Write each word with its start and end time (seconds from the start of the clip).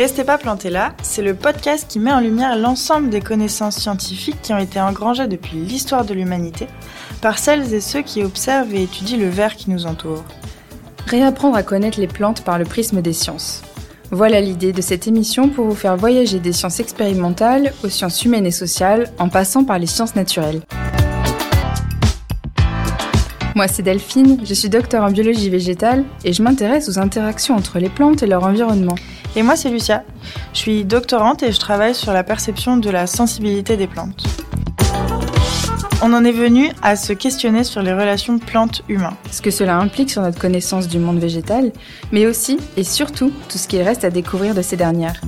Restez 0.00 0.24
pas 0.24 0.38
plantés 0.38 0.70
là, 0.70 0.94
c'est 1.02 1.20
le 1.20 1.34
podcast 1.34 1.84
qui 1.86 1.98
met 1.98 2.10
en 2.10 2.20
lumière 2.20 2.56
l'ensemble 2.56 3.10
des 3.10 3.20
connaissances 3.20 3.76
scientifiques 3.76 4.40
qui 4.40 4.54
ont 4.54 4.58
été 4.58 4.80
engrangées 4.80 5.26
depuis 5.26 5.58
l'histoire 5.58 6.06
de 6.06 6.14
l'humanité 6.14 6.68
par 7.20 7.38
celles 7.38 7.74
et 7.74 7.82
ceux 7.82 8.00
qui 8.00 8.24
observent 8.24 8.74
et 8.74 8.84
étudient 8.84 9.18
le 9.18 9.28
verre 9.28 9.56
qui 9.56 9.68
nous 9.68 9.84
entoure. 9.84 10.24
Réapprendre 11.06 11.54
à 11.54 11.62
connaître 11.62 12.00
les 12.00 12.06
plantes 12.06 12.44
par 12.44 12.58
le 12.58 12.64
prisme 12.64 13.02
des 13.02 13.12
sciences. 13.12 13.60
Voilà 14.10 14.40
l'idée 14.40 14.72
de 14.72 14.80
cette 14.80 15.06
émission 15.06 15.50
pour 15.50 15.66
vous 15.66 15.74
faire 15.74 15.98
voyager 15.98 16.38
des 16.38 16.54
sciences 16.54 16.80
expérimentales 16.80 17.74
aux 17.84 17.90
sciences 17.90 18.24
humaines 18.24 18.46
et 18.46 18.52
sociales 18.52 19.12
en 19.18 19.28
passant 19.28 19.64
par 19.64 19.78
les 19.78 19.86
sciences 19.86 20.14
naturelles. 20.14 20.62
Moi, 23.54 23.68
c'est 23.68 23.82
Delphine, 23.82 24.40
je 24.46 24.54
suis 24.54 24.70
docteur 24.70 25.04
en 25.04 25.10
biologie 25.10 25.50
végétale 25.50 26.04
et 26.24 26.32
je 26.32 26.42
m'intéresse 26.42 26.88
aux 26.88 26.98
interactions 26.98 27.54
entre 27.54 27.78
les 27.78 27.90
plantes 27.90 28.22
et 28.22 28.26
leur 28.26 28.44
environnement. 28.44 28.94
Et 29.36 29.42
moi, 29.42 29.54
c'est 29.56 29.70
Lucia. 29.70 30.02
Je 30.52 30.58
suis 30.58 30.84
doctorante 30.84 31.42
et 31.42 31.52
je 31.52 31.60
travaille 31.60 31.94
sur 31.94 32.12
la 32.12 32.24
perception 32.24 32.76
de 32.76 32.90
la 32.90 33.06
sensibilité 33.06 33.76
des 33.76 33.86
plantes. 33.86 34.24
On 36.02 36.12
en 36.14 36.24
est 36.24 36.32
venu 36.32 36.70
à 36.82 36.96
se 36.96 37.12
questionner 37.12 37.62
sur 37.62 37.82
les 37.82 37.92
relations 37.92 38.38
plantes-humains. 38.38 39.16
Ce 39.30 39.40
que 39.40 39.50
cela 39.50 39.76
implique 39.76 40.10
sur 40.10 40.22
notre 40.22 40.38
connaissance 40.38 40.88
du 40.88 40.98
monde 40.98 41.18
végétal, 41.18 41.72
mais 42.10 42.26
aussi 42.26 42.58
et 42.76 42.84
surtout 42.84 43.32
tout 43.48 43.58
ce 43.58 43.68
qu'il 43.68 43.82
reste 43.82 44.04
à 44.04 44.10
découvrir 44.10 44.54
de 44.54 44.62
ces 44.62 44.76
dernières. 44.76 45.20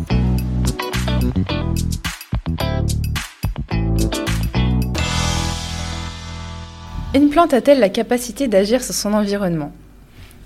Une 7.14 7.28
plante 7.28 7.52
a-t-elle 7.52 7.78
la 7.78 7.90
capacité 7.90 8.48
d'agir 8.48 8.82
sur 8.82 8.94
son 8.94 9.12
environnement? 9.12 9.72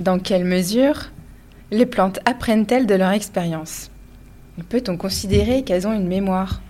Dans 0.00 0.18
quelle 0.18 0.44
mesure? 0.44 1.10
Les 1.70 1.86
plantes 1.86 2.20
apprennent-elles 2.24 2.86
de 2.86 2.94
leur 2.94 3.10
expérience? 3.10 3.90
Peut-on 4.68 4.96
considérer 4.96 5.62
qu'elles 5.62 5.86
ont 5.86 5.92
une 5.92 6.08
mémoire? 6.08 6.60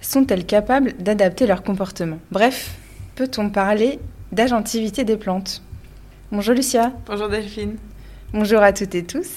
Sont-elles 0.00 0.46
capables 0.46 0.94
d'adapter 0.98 1.46
leur 1.46 1.62
comportement? 1.62 2.18
Bref, 2.30 2.74
peut-on 3.14 3.50
parler 3.50 3.98
d'agentivité 4.32 5.04
des 5.04 5.16
plantes? 5.16 5.62
Bonjour 6.32 6.54
Lucia. 6.54 6.92
Bonjour 7.06 7.28
Delphine. 7.28 7.76
Bonjour 8.32 8.60
à 8.62 8.72
toutes 8.72 8.94
et 8.94 9.04
tous. 9.04 9.28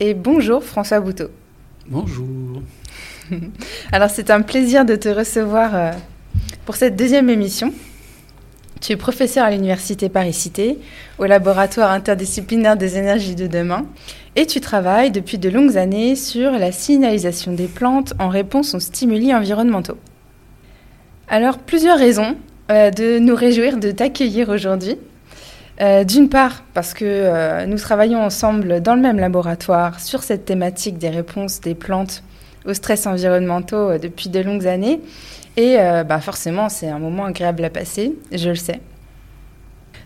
Et 0.00 0.14
bonjour 0.14 0.64
François 0.64 1.00
Bouteau. 1.00 1.28
Bonjour. 1.86 2.62
Alors 3.92 4.10
c'est 4.10 4.30
un 4.30 4.42
plaisir 4.42 4.84
de 4.84 4.96
te 4.96 5.08
recevoir 5.08 5.74
euh, 5.74 5.92
pour 6.66 6.76
cette 6.76 6.96
deuxième 6.96 7.30
émission. 7.30 7.72
Tu 8.80 8.92
es 8.92 8.96
professeur 8.96 9.44
à 9.44 9.50
l'Université 9.50 10.08
Paris-Cité, 10.08 10.78
au 11.18 11.26
laboratoire 11.26 11.90
interdisciplinaire 11.90 12.78
des 12.78 12.96
énergies 12.96 13.34
de 13.34 13.46
demain, 13.46 13.84
et 14.36 14.46
tu 14.46 14.60
travailles 14.60 15.10
depuis 15.10 15.36
de 15.36 15.50
longues 15.50 15.76
années 15.76 16.16
sur 16.16 16.52
la 16.52 16.72
signalisation 16.72 17.52
des 17.52 17.66
plantes 17.66 18.14
en 18.18 18.28
réponse 18.28 18.74
aux 18.74 18.80
stimuli 18.80 19.34
environnementaux. 19.34 19.98
Alors, 21.28 21.58
plusieurs 21.58 21.98
raisons 21.98 22.36
euh, 22.70 22.90
de 22.90 23.18
nous 23.18 23.34
réjouir 23.34 23.76
de 23.76 23.90
t'accueillir 23.90 24.48
aujourd'hui. 24.48 24.96
Euh, 25.80 26.04
d'une 26.04 26.28
part, 26.28 26.62
parce 26.74 26.94
que 26.94 27.04
euh, 27.06 27.66
nous 27.66 27.78
travaillons 27.78 28.22
ensemble 28.22 28.80
dans 28.80 28.94
le 28.94 29.00
même 29.00 29.18
laboratoire 29.18 30.00
sur 30.00 30.22
cette 30.22 30.44
thématique 30.44 30.98
des 30.98 31.08
réponses 31.08 31.60
des 31.60 31.74
plantes 31.74 32.22
aux 32.66 32.74
stress 32.74 33.06
environnementaux 33.06 33.98
depuis 33.98 34.28
de 34.28 34.40
longues 34.40 34.66
années, 34.66 35.00
et 35.56 35.76
euh, 35.78 36.04
bah 36.04 36.20
forcément, 36.20 36.68
c'est 36.68 36.88
un 36.88 36.98
moment 36.98 37.24
agréable 37.24 37.64
à 37.64 37.70
passer, 37.70 38.14
je 38.32 38.50
le 38.50 38.54
sais. 38.54 38.80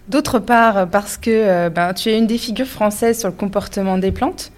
D'autre 0.08 0.38
part, 0.38 0.88
parce 0.88 1.16
que 1.16 1.30
euh, 1.30 1.70
ben, 1.70 1.94
tu 1.94 2.11
es 2.11 2.19
une 2.19 2.27
des 2.27 2.38
figures 2.38 2.66
françaises 2.66 3.20
sur 3.20 3.28
le 3.28 3.34
comportement 3.34 3.98
des 3.98 4.12
plantes 4.12 4.52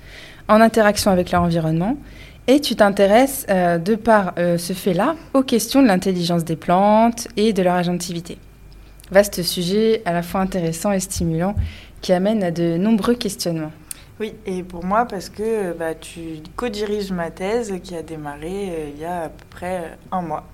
en 0.48 0.60
interaction 0.60 1.10
avec 1.10 1.32
leur 1.32 1.42
environnement. 1.42 1.96
Et 2.48 2.60
tu 2.60 2.76
t'intéresses, 2.76 3.44
euh, 3.50 3.78
de 3.78 3.96
par 3.96 4.34
ce 4.36 4.72
fait-là, 4.72 5.16
aux 5.34 5.42
questions 5.42 5.82
de 5.82 5.88
l'intelligence 5.88 6.44
des 6.44 6.54
plantes 6.54 7.26
et 7.36 7.52
de 7.52 7.62
leur 7.62 7.74
agentivité. 7.74 8.38
Vaste 9.10 9.42
sujet 9.42 10.02
à 10.04 10.12
la 10.12 10.22
fois 10.22 10.40
intéressant 10.40 10.92
et 10.92 11.00
stimulant 11.00 11.54
qui 12.00 12.12
amène 12.12 12.44
à 12.44 12.52
de 12.52 12.76
nombreux 12.76 13.14
questionnements. 13.14 13.72
Oui, 14.18 14.32
et 14.46 14.62
pour 14.62 14.84
moi, 14.84 15.04
parce 15.04 15.28
que 15.28 15.72
bah, 15.72 15.94
tu 15.94 16.38
co-diriges 16.56 17.12
ma 17.12 17.30
thèse 17.30 17.74
qui 17.82 17.94
a 17.94 18.02
démarré 18.02 18.92
il 18.94 19.00
y 19.00 19.04
a 19.04 19.24
à 19.24 19.28
peu 19.28 19.44
près 19.50 19.98
un 20.10 20.22
mois. 20.22 20.44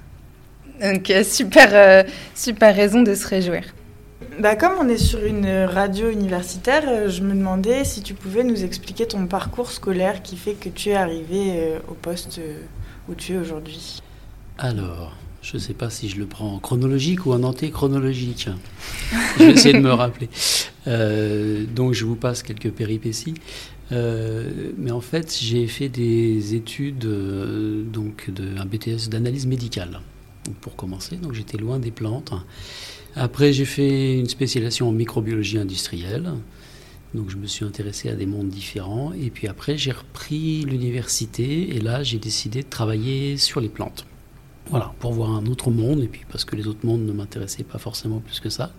Donc, 0.80 1.12
super, 1.24 1.68
euh, 1.72 2.02
super 2.34 2.74
raison 2.74 3.02
de 3.02 3.14
se 3.14 3.26
réjouir. 3.26 3.62
Bah, 4.40 4.56
comme 4.56 4.72
on 4.80 4.88
est 4.88 4.98
sur 4.98 5.24
une 5.24 5.48
radio 5.64 6.10
universitaire, 6.10 6.84
euh, 6.88 7.08
je 7.08 7.22
me 7.22 7.34
demandais 7.34 7.84
si 7.84 8.02
tu 8.02 8.14
pouvais 8.14 8.42
nous 8.42 8.64
expliquer 8.64 9.06
ton 9.06 9.26
parcours 9.26 9.70
scolaire 9.70 10.22
qui 10.22 10.36
fait 10.36 10.54
que 10.54 10.68
tu 10.68 10.90
es 10.90 10.94
arrivé 10.94 11.52
euh, 11.56 11.78
au 11.88 11.94
poste 11.94 12.40
où 13.08 13.14
tu 13.14 13.34
es 13.34 13.36
aujourd'hui. 13.36 14.00
Alors, 14.58 15.12
je 15.42 15.56
ne 15.56 15.60
sais 15.60 15.74
pas 15.74 15.90
si 15.90 16.08
je 16.08 16.18
le 16.18 16.26
prends 16.26 16.54
en 16.54 16.58
chronologique 16.58 17.26
ou 17.26 17.32
en 17.32 17.42
antéchronologique. 17.42 18.48
je 19.38 19.44
vais 19.44 19.52
essayer 19.52 19.74
de 19.74 19.80
me 19.80 19.92
rappeler. 19.92 20.30
donc, 20.86 21.92
je 21.92 22.04
vous 22.04 22.16
passe 22.16 22.42
quelques 22.42 22.70
péripéties. 22.70 23.34
mais 23.90 24.90
en 24.90 25.00
fait, 25.00 25.38
j'ai 25.40 25.66
fait 25.66 25.88
des 25.88 26.54
études, 26.54 27.06
donc 27.90 28.30
de, 28.30 28.56
un 28.58 28.66
BTS 28.66 29.08
d'analyse 29.08 29.46
médicale 29.46 30.00
pour 30.60 30.76
commencer. 30.76 31.16
Donc 31.16 31.34
j'étais 31.34 31.58
loin 31.58 31.78
des 31.78 31.90
plantes. 31.90 32.32
Après, 33.14 33.52
j'ai 33.52 33.64
fait 33.64 34.18
une 34.18 34.28
spécialisation 34.28 34.88
en 34.88 34.92
microbiologie 34.92 35.58
industrielle. 35.58 36.32
Donc 37.14 37.28
je 37.28 37.36
me 37.36 37.46
suis 37.46 37.64
intéressé 37.64 38.08
à 38.08 38.14
des 38.14 38.26
mondes 38.26 38.48
différents. 38.48 39.12
Et 39.12 39.30
puis 39.30 39.46
après, 39.48 39.76
j'ai 39.76 39.92
repris 39.92 40.64
l'université 40.64 41.76
et 41.76 41.80
là, 41.80 42.02
j'ai 42.02 42.18
décidé 42.18 42.62
de 42.62 42.68
travailler 42.68 43.36
sur 43.36 43.60
les 43.60 43.68
plantes. 43.68 44.06
Voilà, 44.70 44.94
pour 45.00 45.12
voir 45.12 45.30
un 45.30 45.44
autre 45.46 45.70
monde, 45.70 46.02
et 46.02 46.06
puis 46.06 46.22
parce 46.30 46.44
que 46.44 46.54
les 46.56 46.68
autres 46.68 46.86
mondes 46.86 47.04
ne 47.04 47.12
m'intéressaient 47.12 47.64
pas 47.64 47.78
forcément 47.78 48.20
plus 48.20 48.40
que 48.40 48.48
ça. 48.48 48.72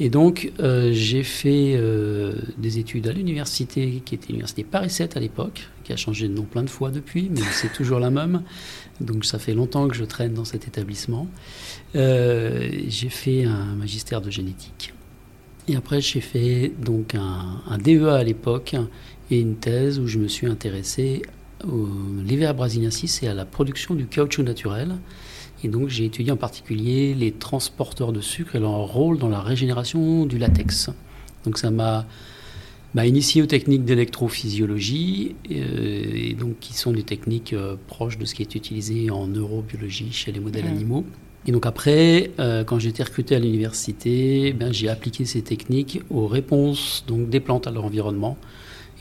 Et 0.00 0.10
donc, 0.10 0.52
euh, 0.58 0.90
j'ai 0.92 1.22
fait 1.22 1.74
euh, 1.76 2.32
des 2.58 2.78
études 2.78 3.06
à 3.06 3.12
l'université, 3.12 4.02
qui 4.04 4.16
était 4.16 4.28
l'université 4.28 4.64
Paris 4.64 4.90
7 4.90 5.16
à 5.16 5.20
l'époque, 5.20 5.68
qui 5.84 5.92
a 5.92 5.96
changé 5.96 6.26
de 6.26 6.34
nom 6.34 6.42
plein 6.42 6.64
de 6.64 6.70
fois 6.70 6.90
depuis, 6.90 7.30
mais 7.30 7.42
c'est 7.52 7.72
toujours 7.72 8.00
la 8.00 8.10
même. 8.10 8.42
Donc, 9.00 9.24
ça 9.24 9.38
fait 9.38 9.54
longtemps 9.54 9.86
que 9.86 9.94
je 9.94 10.04
traîne 10.04 10.34
dans 10.34 10.44
cet 10.44 10.66
établissement. 10.66 11.28
Euh, 11.94 12.70
j'ai 12.88 13.08
fait 13.08 13.44
un 13.44 13.76
magistère 13.76 14.20
de 14.20 14.30
génétique. 14.30 14.94
Et 15.68 15.76
après, 15.76 16.00
j'ai 16.00 16.20
fait 16.20 16.72
donc 16.82 17.14
un, 17.14 17.62
un, 17.68 17.78
DEA 17.78 18.16
à 18.16 18.24
l'époque 18.24 18.74
et 19.30 19.40
une 19.40 19.56
thèse 19.56 20.00
où 20.00 20.08
je 20.08 20.18
me 20.18 20.28
suis 20.28 20.46
intéressé 20.46 21.22
au 21.66 21.88
l'hiver 22.22 22.54
brasiliensis 22.54 23.22
et 23.22 23.28
à 23.28 23.34
la 23.34 23.46
production 23.46 23.94
du 23.94 24.06
caoutchouc 24.06 24.42
naturel. 24.42 24.96
Et 25.64 25.68
donc 25.68 25.88
j'ai 25.88 26.04
étudié 26.04 26.30
en 26.30 26.36
particulier 26.36 27.14
les 27.14 27.32
transporteurs 27.32 28.12
de 28.12 28.20
sucre 28.20 28.54
et 28.54 28.60
leur 28.60 28.70
rôle 28.70 29.18
dans 29.18 29.30
la 29.30 29.40
régénération 29.40 30.26
du 30.26 30.36
latex. 30.36 30.90
Donc 31.44 31.56
ça 31.56 31.70
m'a 31.70 32.06
initié 33.06 33.42
aux 33.42 33.46
techniques 33.46 33.84
d'électrophysiologie, 33.84 35.34
euh, 35.50 36.02
et 36.14 36.34
donc 36.34 36.58
qui 36.60 36.74
sont 36.74 36.92
des 36.92 37.02
techniques 37.02 37.54
euh, 37.54 37.76
proches 37.86 38.18
de 38.18 38.26
ce 38.26 38.34
qui 38.34 38.42
est 38.42 38.54
utilisé 38.54 39.10
en 39.10 39.26
neurobiologie 39.26 40.12
chez 40.12 40.32
les 40.32 40.40
modèles 40.40 40.66
animaux. 40.66 41.04
Et 41.46 41.52
donc 41.52 41.64
après, 41.64 42.30
euh, 42.38 42.62
quand 42.64 42.78
j'ai 42.78 42.90
été 42.90 43.02
recruté 43.02 43.34
à 43.34 43.38
l'université, 43.38 44.52
ben, 44.52 44.72
j'ai 44.72 44.88
appliqué 44.88 45.24
ces 45.24 45.42
techniques 45.42 46.00
aux 46.10 46.26
réponses 46.26 47.04
donc, 47.06 47.30
des 47.30 47.40
plantes 47.40 47.66
à 47.66 47.70
leur 47.70 47.86
environnement. 47.86 48.36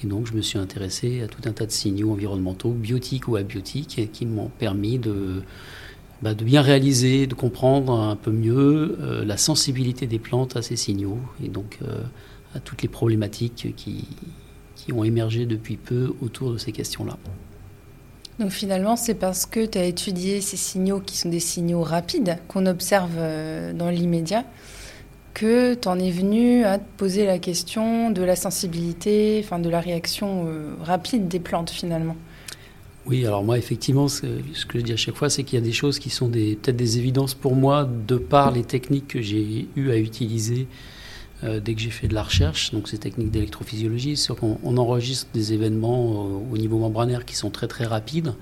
Et 0.02 0.08
donc 0.08 0.28
je 0.28 0.34
me 0.34 0.42
suis 0.42 0.60
intéressé 0.60 1.22
à 1.22 1.28
tout 1.28 1.42
un 1.46 1.52
tas 1.52 1.66
de 1.66 1.72
signaux 1.72 2.12
environnementaux, 2.12 2.72
biotiques 2.72 3.28
ou 3.28 3.36
abiotiques, 3.36 4.10
qui 4.12 4.26
m'ont 4.26 4.50
permis 4.60 4.98
de 4.98 5.44
bah, 6.24 6.34
de 6.34 6.46
bien 6.46 6.62
réaliser, 6.62 7.28
de 7.28 7.34
comprendre 7.34 8.00
un 8.00 8.16
peu 8.16 8.32
mieux 8.32 8.98
euh, 9.02 9.26
la 9.26 9.36
sensibilité 9.36 10.08
des 10.08 10.20
plantes 10.20 10.56
à 10.56 10.62
ces 10.62 10.78
signaux 10.78 11.18
et 11.44 11.50
donc 11.50 11.80
euh, 11.82 11.98
à 12.56 12.62
toutes 12.62 12.82
les 12.82 12.88
problématiques 12.88 13.74
qui, 13.76 14.08
qui 14.78 14.94
ont 14.94 15.04
émergé 15.04 15.46
depuis 15.46 15.76
peu 15.76 16.14
autour 16.22 16.54
de 16.54 16.58
ces 16.58 16.72
questions-là. 16.72 17.18
Donc 18.40 18.52
finalement, 18.52 18.96
c'est 18.96 19.16
parce 19.16 19.46
que 19.46 19.66
tu 19.66 19.78
as 19.78 19.84
étudié 19.84 20.40
ces 20.40 20.56
signaux 20.56 21.02
qui 21.02 21.18
sont 21.18 21.28
des 21.28 21.42
signaux 21.42 21.82
rapides 21.82 22.38
qu'on 22.48 22.68
observe 22.68 23.16
euh, 23.18 23.74
dans 23.74 23.90
l'immédiat 23.90 24.46
que 25.34 25.74
tu 25.74 25.90
en 25.90 26.00
es 26.00 26.12
venu 26.12 26.64
à 26.64 26.78
te 26.78 26.86
poser 26.96 27.26
la 27.26 27.38
question 27.38 28.12
de 28.12 28.22
la 28.22 28.38
sensibilité, 28.38 29.42
enfin 29.44 29.60
de 29.60 29.70
la 29.70 29.82
réaction 29.82 30.48
rapide 30.80 31.28
des 31.28 31.40
plantes 31.40 31.72
finalement. 31.72 32.16
Oui, 33.06 33.26
alors 33.26 33.44
moi, 33.44 33.58
effectivement, 33.58 34.08
ce 34.08 34.22
que 34.66 34.80
je 34.80 34.84
dis 34.84 34.94
à 34.94 34.98
chaque 34.98 35.16
fois, 35.16 35.30
c'est 35.30 35.44
qu'il 35.44 35.60
y 35.60 35.62
a 35.62 35.66
des 35.66 35.74
choses 35.74 36.00
qui 36.00 36.10
sont 36.10 36.30
peut-être 36.30 36.76
des 36.76 37.00
évidences 37.00 37.34
pour 37.34 37.56
moi, 37.56 37.88
de 38.08 38.16
par 38.16 38.52
les 38.52 38.64
techniques 38.64 39.10
que 39.10 39.22
j'ai 39.22 39.68
eu 39.76 39.92
à 39.92 39.98
utiliser 39.98 40.68
euh, 41.44 41.60
dès 41.60 41.74
que 41.74 41.82
j'ai 41.82 41.90
fait 41.90 42.08
de 42.08 42.14
la 42.14 42.24
recherche, 42.24 42.72
donc 42.72 42.88
ces 42.88 42.98
techniques 42.98 43.30
d'électrophysiologie, 43.30 44.16
c'est 44.16 44.34
qu'on 44.34 44.58
on 44.64 44.78
enregistre 44.78 45.28
des 45.34 45.52
événements 45.52 46.28
euh, 46.28 46.54
au 46.54 46.58
niveau 46.58 46.80
membranaire 46.80 47.26
qui 47.26 47.36
sont 47.36 47.50
très 47.50 47.68
très 47.68 47.86
rapides. 47.86 48.36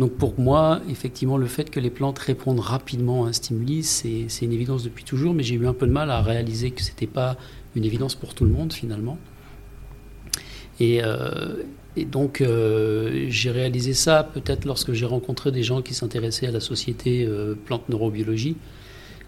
Donc 0.00 0.14
pour 0.14 0.40
moi, 0.40 0.80
effectivement, 0.90 1.36
le 1.36 1.46
fait 1.46 1.70
que 1.70 1.78
les 1.78 1.90
plantes 1.90 2.18
répondent 2.18 2.58
rapidement 2.58 3.26
à 3.26 3.28
un 3.28 3.32
stimuli, 3.32 3.84
c'est 3.84 4.26
une 4.42 4.52
évidence 4.52 4.82
depuis 4.82 5.04
toujours, 5.04 5.34
mais 5.34 5.44
j'ai 5.44 5.54
eu 5.54 5.68
un 5.68 5.72
peu 5.72 5.86
de 5.86 5.92
mal 5.92 6.10
à 6.10 6.20
réaliser 6.20 6.72
que 6.72 6.82
ce 6.82 6.90
n'était 6.90 7.06
pas 7.06 7.36
une 7.76 7.84
évidence 7.84 8.16
pour 8.16 8.34
tout 8.34 8.44
le 8.44 8.50
monde 8.50 8.72
finalement. 8.72 9.18
Et, 10.80 11.04
euh, 11.04 11.62
et 11.96 12.04
donc, 12.04 12.40
euh, 12.40 13.26
j'ai 13.28 13.50
réalisé 13.50 13.94
ça 13.94 14.24
peut-être 14.24 14.64
lorsque 14.64 14.92
j'ai 14.92 15.06
rencontré 15.06 15.52
des 15.52 15.62
gens 15.62 15.80
qui 15.80 15.94
s'intéressaient 15.94 16.48
à 16.48 16.50
la 16.50 16.60
société 16.60 17.24
euh, 17.24 17.54
plante 17.54 17.88
neurobiologie 17.88 18.56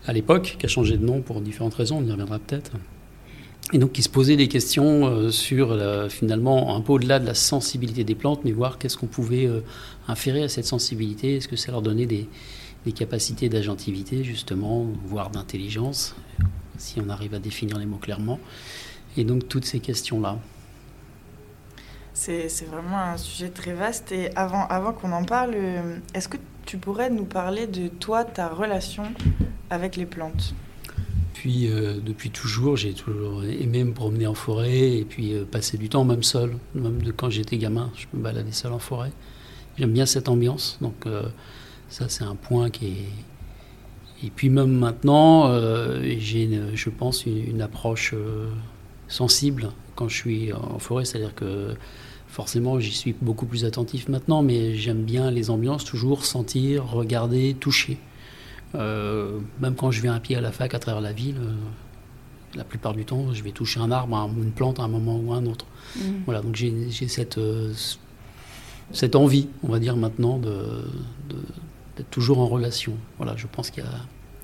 à 0.06 0.12
l'époque, 0.12 0.56
qui 0.58 0.66
a 0.66 0.68
changé 0.68 0.96
de 0.96 1.04
nom 1.04 1.20
pour 1.20 1.40
différentes 1.40 1.74
raisons, 1.74 1.98
on 1.98 2.04
y 2.04 2.10
reviendra 2.10 2.38
peut-être. 2.38 2.72
Et 3.72 3.78
donc, 3.78 3.92
qui 3.92 4.02
se 4.02 4.08
posaient 4.08 4.36
des 4.36 4.48
questions 4.48 5.06
euh, 5.06 5.30
sur 5.30 5.76
finalement 6.08 6.76
un 6.76 6.80
peu 6.80 6.92
au-delà 6.92 7.18
de 7.18 7.26
la 7.26 7.34
sensibilité 7.34 8.04
des 8.04 8.14
plantes, 8.14 8.40
mais 8.44 8.52
voir 8.52 8.78
qu'est-ce 8.78 8.96
qu'on 8.96 9.06
pouvait 9.06 9.48
inférer 10.08 10.42
à 10.42 10.48
cette 10.48 10.66
sensibilité. 10.66 11.36
Est-ce 11.36 11.48
que 11.48 11.56
ça 11.56 11.72
leur 11.72 11.82
donnait 11.82 12.06
des, 12.06 12.28
des 12.84 12.92
capacités 12.92 13.48
d'agentivité, 13.48 14.22
justement, 14.22 14.86
voire 15.06 15.30
d'intelligence, 15.30 16.14
si 16.78 17.00
on 17.00 17.08
arrive 17.10 17.34
à 17.34 17.40
définir 17.40 17.78
les 17.78 17.86
mots 17.86 17.96
clairement. 17.96 18.38
Et 19.16 19.24
donc, 19.24 19.48
toutes 19.48 19.64
ces 19.64 19.80
questions-là. 19.80 20.38
C'est 22.18 22.64
vraiment 22.64 22.98
un 22.98 23.18
sujet 23.18 23.50
très 23.50 23.74
vaste. 23.74 24.10
Et 24.10 24.34
avant, 24.36 24.92
qu'on 24.94 25.12
en 25.12 25.22
parle, 25.22 25.52
euh, 25.54 25.98
est-ce 26.14 26.30
que 26.30 26.38
tu 26.64 26.78
pourrais 26.78 27.10
nous 27.10 27.26
parler 27.26 27.66
de 27.66 27.88
toi, 27.88 28.24
ta 28.24 28.48
relation 28.48 29.04
avec 29.68 29.96
les 29.96 30.06
plantes? 30.06 30.54
Puis, 31.34 31.70
euh, 31.70 31.98
depuis 32.02 32.30
toujours, 32.30 32.78
j'ai 32.78 32.94
toujours 32.94 33.44
aimé 33.44 33.84
me 33.84 33.92
promener 33.92 34.26
en 34.26 34.32
forêt 34.32 34.92
et 34.92 35.04
puis 35.04 35.34
euh, 35.34 35.44
passer 35.44 35.76
du 35.76 35.90
temps 35.90 36.04
même 36.04 36.22
seul. 36.22 36.56
Même 36.74 37.02
de 37.02 37.12
quand 37.12 37.28
j'étais 37.28 37.58
gamin, 37.58 37.92
je 37.94 38.06
me 38.14 38.22
baladais 38.22 38.50
seul 38.50 38.72
en 38.72 38.78
forêt. 38.78 39.12
J'aime 39.78 39.92
bien 39.92 40.06
cette 40.06 40.30
ambiance. 40.30 40.78
Donc 40.80 41.04
ça, 41.90 42.08
c'est 42.08 42.24
un 42.24 42.34
point 42.34 42.70
qui 42.70 42.86
est... 42.86 44.26
Et 44.26 44.30
puis 44.30 44.48
même 44.48 44.72
maintenant, 44.72 45.52
j'ai, 46.02 46.48
je 46.74 46.88
pense, 46.88 47.26
une, 47.26 47.46
une 47.46 47.60
approche 47.60 48.14
sensible 49.06 49.68
quand 49.94 50.08
je 50.08 50.16
suis 50.16 50.52
en 50.54 50.78
forêt. 50.78 51.04
C'est-à-dire 51.04 51.34
que 51.34 51.76
Forcément, 52.36 52.78
j'y 52.78 52.92
suis 52.92 53.14
beaucoup 53.18 53.46
plus 53.46 53.64
attentif 53.64 54.10
maintenant, 54.10 54.42
mais 54.42 54.74
j'aime 54.74 55.04
bien 55.04 55.30
les 55.30 55.48
ambiances, 55.48 55.86
toujours 55.86 56.26
sentir, 56.26 56.84
regarder, 56.84 57.56
toucher. 57.58 57.96
Euh, 58.74 59.38
même 59.58 59.74
quand 59.74 59.90
je 59.90 60.02
viens 60.02 60.12
à 60.12 60.20
pied 60.20 60.36
à 60.36 60.42
la 60.42 60.52
fac 60.52 60.74
à 60.74 60.78
travers 60.78 61.00
la 61.00 61.14
ville, 61.14 61.38
euh, 61.38 61.54
la 62.54 62.64
plupart 62.64 62.92
du 62.92 63.06
temps, 63.06 63.32
je 63.32 63.42
vais 63.42 63.52
toucher 63.52 63.80
un 63.80 63.90
arbre, 63.90 64.14
une 64.36 64.50
plante 64.50 64.80
à 64.80 64.82
un 64.82 64.88
moment 64.88 65.18
ou 65.18 65.32
à 65.32 65.36
un 65.38 65.46
autre. 65.46 65.64
Mm. 65.96 66.00
Voilà, 66.26 66.42
donc 66.42 66.56
j'ai 66.56 67.08
cette, 67.08 67.38
euh, 67.38 67.72
cette 68.92 69.16
envie, 69.16 69.48
on 69.62 69.68
va 69.68 69.78
dire 69.78 69.96
maintenant, 69.96 70.38
d'être 70.38 72.10
toujours 72.10 72.40
en 72.40 72.48
relation. 72.48 72.92
Voilà, 73.16 73.34
je 73.38 73.46
pense 73.46 73.70
qu'il 73.70 73.82
y 73.82 73.86
a 73.86 74.00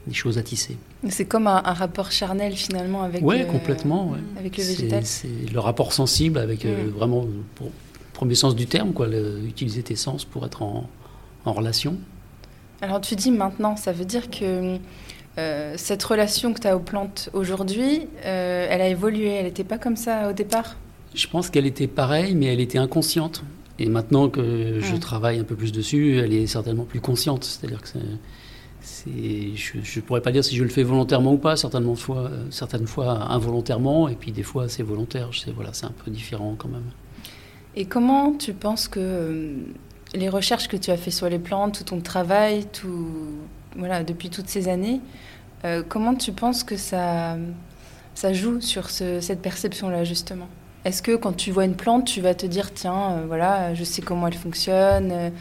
des 0.06 0.14
choses 0.14 0.38
à 0.38 0.42
tisser. 0.42 0.78
C'est 1.08 1.25
comme 1.25 1.49
un, 1.49 1.60
rapport 1.60 2.12
charnel 2.12 2.54
finalement 2.54 3.02
avec, 3.02 3.25
ouais, 3.25 3.44
complètement, 3.46 4.14
avec 4.38 4.56
le 4.56 4.62
végétal. 4.62 5.04
C'est 5.04 5.28
le 5.52 5.58
rapport 5.58 5.93
sensible 5.93 6.38
avec 6.38 6.64
euh, 6.64 6.87
mm. 6.87 6.90
vraiment, 6.90 7.26
pour, 7.56 7.70
premier 8.12 8.37
sens 8.37 8.54
du 8.54 8.66
terme, 8.66 8.93
quoi, 8.93 9.08
utiliser 9.08 9.82
tes 9.82 9.96
sens 9.96 10.25
pour 10.25 10.46
être 10.46 10.62
en, 10.62 10.88
en, 11.44 11.52
relation. 11.52 11.96
Alors 12.81 13.00
tu 13.00 13.16
dis 13.16 13.32
maintenant, 13.32 13.76
ça 13.76 13.93
veut 13.93 14.04
dire 14.04 14.31
que 14.31 14.78
euh, 15.38 15.75
cette 15.76 16.02
relation 16.02 16.52
que 16.52 16.60
tu 16.60 16.69
as 16.69 16.76
aux 16.76 16.81
plantes 16.81 17.31
aujourd'hui, 17.32 18.06
euh, 18.25 18.66
elle 18.70 18.81
a 18.81 18.88
évolué, 18.88 19.28
elle 19.28 19.46
n'était 19.46 19.64
pas 19.64 19.78
comme 19.78 19.96
ça 19.96 20.28
au 20.28 20.32
départ? 20.32 20.76
Je 21.14 21.26
pense 21.26 21.50
qu'elle 21.50 21.66
était 21.66 21.88
pareille, 21.88 22.34
mais 22.34 22.46
elle 22.46 22.60
était 22.60 22.78
inconsciente. 22.78 23.43
Et 23.78 23.88
maintenant 23.88 24.28
que 24.28 24.78
je 24.81 24.94
mm. 24.94 24.98
travaille 25.00 25.38
un 25.40 25.44
peu 25.44 25.56
plus 25.56 25.72
dessus, 25.72 26.19
elle 26.19 26.32
est 26.32 26.46
certainement 26.46 26.84
plus 26.84 27.00
consciente. 27.00 27.44
C'est-à-dire 27.44 27.81
que 27.81 27.88
je 28.84 29.79
ne 29.96 30.00
pourrais 30.02 30.20
pas 30.20 30.32
dire 30.32 30.44
si 30.44 30.56
je 30.56 30.62
le 30.62 30.69
fais 30.69 30.82
volontairement 30.82 31.32
ou 31.32 31.38
pas, 31.38 31.56
certainement 31.56 31.94
fois, 31.94 32.31
certaines 32.50 32.87
fois 32.87 33.32
involontairement, 33.32 34.08
et 34.08 34.14
puis 34.14 34.32
des 34.32 34.43
fois 34.43 34.69
c'est 34.69 34.82
volontaire. 34.82 35.31
C'est 35.32 35.52
voilà, 35.52 35.70
un 35.82 35.93
peu 36.05 36.11
différent 36.11 36.55
quand 36.58 36.69
même. 36.69 36.90
Et 37.75 37.87
comment 37.87 38.32
tu 38.32 38.52
penses 38.52 38.88
que 38.88 39.00
euh, 39.00 39.55
les 40.14 40.29
recherches 40.29 40.69
que 40.69 40.76
tu 40.76 40.90
as 40.90 40.96
fait 40.96 41.11
sur 41.11 41.29
les 41.29 41.38
plantes, 41.38 41.79
tout 41.79 41.84
ton 41.84 42.00
travail, 42.00 42.67
tout, 42.67 43.08
voilà, 43.76 44.05
depuis 44.05 44.29
toutes 44.29 44.49
ces 44.49 44.69
années, 44.69 45.00
euh, 45.64 45.82
comment 45.87 46.14
tu 46.14 46.32
penses 46.32 46.64
que 46.64 46.76
ça, 46.76 47.37
ça 48.14 48.32
joue 48.32 48.61
sur 48.61 48.90
cette 48.90 49.40
perception-là 49.40 50.05
justement? 50.05 50.49
Est-ce 50.84 51.00
que 51.00 51.17
quand 51.17 51.32
tu 51.32 51.50
vois 51.52 51.64
une 51.64 51.76
plante, 51.76 52.05
tu 52.05 52.20
vas 52.20 52.34
te 52.34 52.44
dire 52.44 52.75
tiens, 52.75 53.12
euh, 53.12 53.25
voilà, 53.26 53.73
je 53.75 53.84
sais 53.84 54.02
comment 54.02 54.26
elle 54.26 54.34
fonctionne 54.34 55.32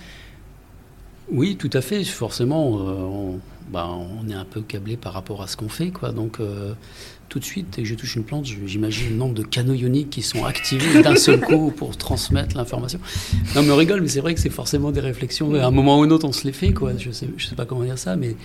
oui, 1.32 1.56
tout 1.56 1.70
à 1.74 1.82
fait. 1.82 2.04
Forcément, 2.04 2.78
euh, 2.80 3.38
bah, 3.72 3.90
on, 3.90 4.30
est 4.30 4.34
un 4.34 4.46
peu 4.46 4.62
câblé 4.62 4.98
par 4.98 5.14
rapport 5.14 5.42
à 5.42 5.48
ce 5.48 5.56
qu'on 5.56 5.70
fait. 5.70 5.90
Quoi. 5.90 6.12
Donc, 6.12 6.40
euh, 6.40 6.74
tout 7.30 7.40
de 7.40 7.46
suite, 7.46 7.68
dès 7.74 7.84
que 7.84 7.88
je 7.88 7.96
touche 7.96 8.18
une 8.18 8.26
plante, 8.26 8.46
j'imagine 8.46 9.12
le 9.12 9.16
nombre 9.16 9.34
de 9.34 9.44
canaux 9.44 9.74
ioniques 9.74 10.10
qui 10.10 10.22
sont 10.22 10.44
activés 10.44 11.02
d'un 11.02 11.16
seul 11.16 11.40
coup 11.42 11.72
pour 11.72 11.96
transmettre 11.96 12.58
l'information. 12.58 13.00
Non, 13.56 13.64
mais 13.64 13.72
on 13.72 13.78
rigole, 13.78 14.02
mais 14.02 14.10
c'est 14.10 14.20
vrai 14.20 14.34
que 14.36 14.42
c'est 14.42 14.50
forcément 14.50 14.92
des 14.92 15.00
réflexions. 15.00 15.54
À 15.56 15.68
un 15.68 15.72
moment 15.72 16.00
ou 16.00 16.04
un 16.04 16.10
autre, 16.10 16.28
on 16.28 16.34
se 16.34 16.46
les 16.46 16.54
fait. 16.54 16.74
Quoi. 16.74 16.98
Je 16.98 17.08
ne 17.08 17.14
sais, 17.14 17.30
je 17.38 17.48
sais 17.48 17.56
pas 17.56 17.66
comment 17.66 17.84
dire 17.84 17.98
ça, 17.98 18.18
mais 18.18 18.36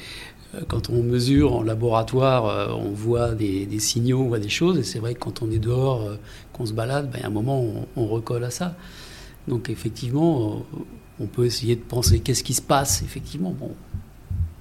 euh, 0.55 0.61
quand 0.69 0.89
on 0.89 1.03
mesure 1.03 1.57
en 1.57 1.63
laboratoire, 1.63 2.79
on 2.79 2.93
voit 2.93 3.33
des, 3.33 3.67
signaux, 3.81 4.21
on 4.21 4.29
voit 4.29 4.39
des 4.39 4.49
choses. 4.49 4.79
Et 4.79 4.85
c'est 4.85 5.01
vrai 5.01 5.15
que 5.15 5.19
quand 5.19 5.43
on 5.43 5.51
est 5.51 5.59
dehors, 5.59 6.09
qu'on 6.53 6.67
se 6.67 6.73
balade, 6.73 7.11
ben, 7.11 7.21
à 7.25 7.27
un 7.27 7.31
moment, 7.31 7.61
on, 7.61 7.87
on, 7.97 8.07
recolle 8.07 8.45
à 8.45 8.51
ça. 8.51 8.77
Donc, 9.49 9.71
effectivement 9.71 10.65
on 11.21 11.27
peut 11.27 11.47
essayer 11.47 11.77
de 11.77 11.83
penser 11.83 12.21
qu'est-ce 12.21 12.45
qui 12.45 12.55
se 12.55 12.63
passe, 12.63 13.03
effectivement. 13.03 13.51
Bon, 13.51 13.75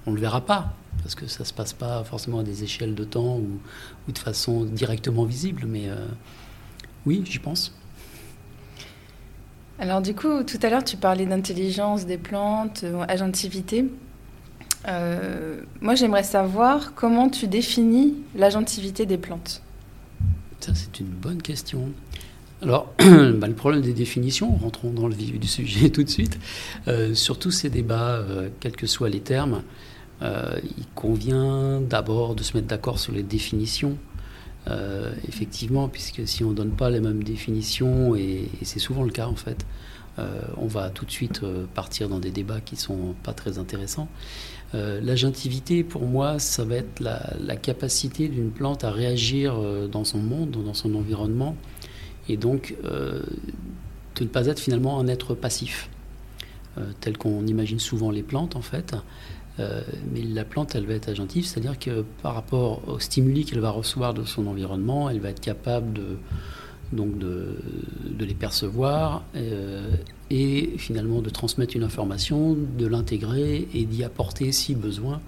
on 0.05 0.11
ne 0.11 0.15
le 0.15 0.21
verra 0.21 0.41
pas, 0.41 0.73
parce 1.01 1.15
que 1.15 1.27
ça 1.27 1.39
ne 1.41 1.45
se 1.45 1.53
passe 1.53 1.73
pas 1.73 2.03
forcément 2.03 2.39
à 2.39 2.43
des 2.43 2.63
échelles 2.63 2.95
de 2.95 3.03
temps 3.03 3.37
ou, 3.37 4.11
de 4.11 4.17
façon 4.17 4.63
directement 4.63 5.25
visible, 5.25 5.63
mais 5.67 5.89
euh, 5.89 5.95
oui, 7.05 7.23
j'y 7.25 7.39
pense. 7.39 7.73
Alors 9.77 10.01
du 10.01 10.15
coup, 10.15 10.43
tout 10.43 10.59
à 10.61 10.69
l'heure, 10.69 10.83
tu 10.83 10.95
parlais 10.95 11.25
d'intelligence 11.25 12.05
des 12.05 12.17
plantes, 12.17 12.83
euh, 12.83 13.03
agentivité. 13.07 13.85
Euh, 14.87 15.61
moi, 15.81 15.95
j'aimerais 15.95 16.23
savoir 16.23 16.93
comment 16.93 17.29
tu 17.29 17.47
définis 17.47 18.15
l'agentivité 18.35 19.05
des 19.05 19.17
plantes. 19.17 19.61
Ça, 20.59 20.73
c'est 20.73 20.99
une 20.99 21.07
bonne 21.07 21.41
question. 21.41 21.89
Alors, 22.61 22.93
bah, 22.99 23.47
le 23.47 23.53
problème 23.53 23.81
des 23.81 23.93
définitions, 23.93 24.55
rentrons 24.55 24.91
dans 24.91 25.07
le 25.07 25.15
vif 25.15 25.37
du 25.39 25.47
sujet 25.47 25.89
tout 25.91 26.03
de 26.03 26.09
suite. 26.09 26.39
Euh, 26.87 27.13
sur 27.13 27.37
tous 27.37 27.51
ces 27.51 27.69
débats, 27.69 28.15
euh, 28.15 28.49
quels 28.59 28.75
que 28.75 28.87
soient 28.87 29.09
les 29.09 29.19
termes, 29.19 29.63
euh, 30.21 30.55
il 30.63 30.85
convient 30.95 31.81
d'abord 31.81 32.35
de 32.35 32.43
se 32.43 32.55
mettre 32.55 32.67
d'accord 32.67 32.99
sur 32.99 33.13
les 33.13 33.23
définitions. 33.23 33.97
effectivement, 35.27 35.89
puisque 35.89 36.27
si 36.27 36.43
on 36.43 36.49
ne 36.49 36.55
donne 36.55 36.71
pas 36.71 36.89
les 36.89 36.99
mêmes 36.99 37.23
définitions, 37.23 38.15
et, 38.15 38.49
c'est 38.63 38.79
souvent 38.79 39.03
le 39.03 39.11
cas 39.11 39.27
en 39.27 39.35
fait, 39.35 39.63
on 40.57 40.65
va 40.65 40.89
tout 40.89 41.05
de 41.05 41.11
suite 41.11 41.41
partir 41.75 42.09
dans 42.09 42.19
des 42.19 42.31
débats 42.31 42.61
qui 42.61 42.73
ne 42.73 42.79
sont 42.79 43.13
pas 43.21 43.33
très 43.33 43.59
intéressants. 43.59 44.07
L'agentivité, 44.73 45.83
pour 45.83 46.07
moi, 46.07 46.39
ça 46.39 46.63
va 46.63 46.77
être 46.77 46.99
la 46.99 47.55
capacité 47.57 48.27
d'une 48.27 48.49
plante 48.49 48.83
à 48.83 48.89
réagir 48.89 49.53
dans 49.91 50.03
son 50.03 50.17
monde, 50.17 50.57
dans 50.65 50.73
son 50.73 50.95
environnement, 50.95 51.55
et 52.29 52.37
donc 52.37 52.75
euh, 52.83 53.21
de 54.15 54.23
ne 54.23 54.29
pas 54.29 54.47
être 54.47 54.59
finalement 54.59 54.99
un 54.99 55.07
être 55.07 55.35
passif, 55.35 55.89
euh, 56.77 56.89
tel 57.01 57.17
qu'on 57.17 57.45
imagine 57.47 57.79
souvent 57.79 58.11
les 58.11 58.23
plantes 58.23 58.55
en 58.55 58.61
fait. 58.61 58.95
Euh, 59.57 59.81
mais 60.13 60.21
la 60.21 60.43
plante, 60.43 60.75
elle 60.75 60.85
va 60.85 60.95
être 60.95 61.07
agentive, 61.07 61.45
c'est-à-dire 61.45 61.79
que 61.79 62.03
par 62.21 62.35
rapport 62.35 62.81
aux 62.89 62.99
stimuli 62.99 63.45
qu'elle 63.45 63.61
va 63.61 63.69
recevoir 63.69 64.13
de 64.13 64.25
son 64.25 64.47
environnement, 64.47 65.09
elle 65.09 65.21
va 65.21 65.29
être 65.29 65.39
capable 65.39 65.93
de, 65.93 66.17
donc 66.91 67.17
de, 67.17 67.55
de 68.09 68.25
les 68.25 68.33
percevoir 68.33 69.23
et 70.29 70.73
finalement 70.77 71.21
de 71.21 71.29
transmettre 71.29 71.77
une 71.77 71.83
information, 71.83 72.57
de 72.77 72.85
l'intégrer 72.85 73.69
et 73.73 73.85
d'y 73.85 74.03
apporter, 74.03 74.51
si 74.51 74.75
besoin, 74.75 75.21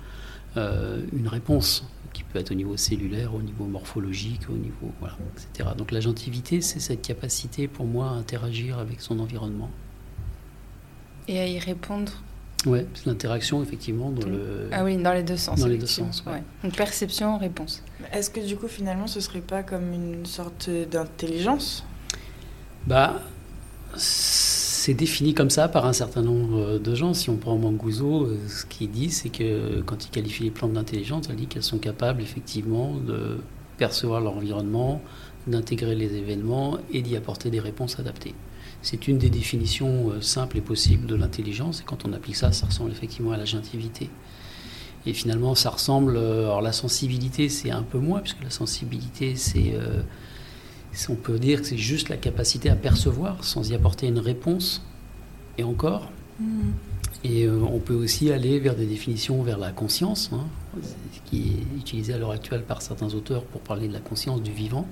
une 0.58 1.28
réponse 1.28 1.86
qui 2.18 2.24
peut 2.24 2.40
être 2.40 2.50
au 2.50 2.56
niveau 2.56 2.76
cellulaire, 2.78 3.36
au 3.36 3.44
niveau 3.44 3.66
morphologique, 3.66 4.50
au 4.50 4.54
niveau, 4.54 4.92
voilà, 5.00 5.16
etc. 5.36 5.70
Donc 5.78 5.92
l'agentivité, 5.92 6.62
c'est 6.62 6.80
cette 6.80 7.04
capacité 7.04 7.68
pour 7.68 7.86
moi 7.86 8.10
à 8.10 8.14
interagir 8.14 8.80
avec 8.80 9.02
son 9.02 9.20
environnement. 9.20 9.70
Et 11.28 11.40
à 11.40 11.48
y 11.48 11.60
répondre 11.60 12.12
Oui, 12.66 12.80
c'est 12.96 13.06
l'interaction 13.06 13.62
effectivement 13.62 14.10
dans 14.10 14.28
le... 14.28 14.68
Ah 14.72 14.84
oui, 14.84 14.98
dans 14.98 15.14
les 15.14 15.22
deux 15.22 15.38
sens. 15.38 15.60
Dans 15.60 15.68
les 15.68 15.78
deux 15.78 15.86
sens, 15.86 16.24
ouais. 16.26 16.42
Donc 16.64 16.76
perception, 16.76 17.38
réponse. 17.38 17.84
Est-ce 18.12 18.32
que 18.32 18.40
du 18.40 18.58
coup 18.58 18.68
finalement 18.68 19.06
ce 19.06 19.20
serait 19.20 19.42
pas 19.42 19.62
comme 19.62 19.94
une 19.94 20.26
sorte 20.26 20.72
d'intelligence? 20.90 21.86
Bah 22.88 23.22
c'est 23.96 24.57
défini 24.94 25.34
comme 25.34 25.50
ça 25.50 25.68
par 25.68 25.86
un 25.86 25.94
certain 25.94 26.22
nombre 26.22 26.78
de 26.80 26.96
gens. 26.96 27.14
Si 27.14 27.30
on 27.30 27.38
prend 27.38 27.58
Manguzo, 27.58 28.26
euh, 28.26 28.38
ce 28.48 28.66
qu'il 28.66 28.92
dit, 28.92 29.10
c'est 29.10 29.30
que 29.30 29.82
quand 29.82 30.06
il 30.06 30.10
qualifie 30.10 30.44
les 30.44 30.52
plantes 30.52 30.74
d'intelligence, 30.74 31.26
il 31.30 31.36
dit 31.36 31.48
qu'elles 31.48 31.64
sont 31.64 31.78
capables 31.78 32.22
effectivement 32.22 32.96
de 32.96 33.38
percevoir 33.78 34.22
leur 34.22 34.36
environnement, 34.36 35.02
d'intégrer 35.48 35.96
les 35.96 36.16
événements 36.16 36.78
et 36.92 37.02
d'y 37.02 37.16
apporter 37.16 37.50
des 37.50 37.60
réponses 37.60 38.00
adaptées. 38.00 38.36
C'est 38.82 39.08
une 39.08 39.18
des 39.18 39.30
définitions 39.30 40.12
euh, 40.12 40.22
simples 40.22 40.58
et 40.58 40.62
possibles 40.62 41.08
de 41.08 41.16
l'intelligence, 41.16 41.82
et 41.82 41.84
quand 41.84 42.06
on 42.06 42.14
applique 42.14 42.36
ça, 42.36 42.52
ça 42.52 42.68
ressemble 42.68 42.92
effectivement 42.92 43.32
à 43.32 43.38
l'agentivité. 43.38 44.10
Et 45.06 45.14
finalement, 45.14 45.56
ça 45.56 45.70
ressemble. 45.70 46.18
Euh, 46.18 46.46
alors, 46.46 46.62
la 46.62 46.74
sensibilité, 46.74 47.50
c'est 47.50 47.72
un 47.72 47.84
peu 47.84 47.98
moins, 47.98 48.20
puisque 48.20 48.44
la 48.44 48.50
sensibilité, 48.50 49.36
c'est 49.36 49.74
on 51.10 51.16
peut 51.16 51.40
dire 51.40 51.62
que 51.62 51.68
c'est 51.68 51.78
juste 51.78 52.10
la 52.10 52.18
capacité 52.18 52.70
à 52.70 52.76
percevoir 52.76 53.44
sans 53.44 53.70
y 53.70 53.76
apporter 53.76 54.08
une 54.08 54.20
réponse, 54.20 54.82
et 55.58 55.64
encore. 55.64 56.12
Mm. 56.40 56.72
Et 57.24 57.44
euh, 57.44 57.60
on 57.60 57.80
peut 57.80 57.96
aussi 57.96 58.32
aller 58.32 58.60
vers 58.60 58.76
des 58.76 58.86
définitions 58.86 59.42
vers 59.42 59.58
la 59.58 59.72
conscience, 59.72 60.30
hein, 60.34 60.46
qui 61.26 61.50
est 61.50 61.78
utilisé 61.78 62.14
à 62.14 62.18
l'heure 62.18 62.32
actuelle 62.32 62.64
par 62.64 62.82
certains 62.82 63.14
auteurs 63.14 63.44
pour 63.44 63.62
parler 63.62 63.88
de 63.88 63.94
la 63.94 64.00
conscience 64.00 64.42
du 64.42 64.52
vivant. 64.52 64.88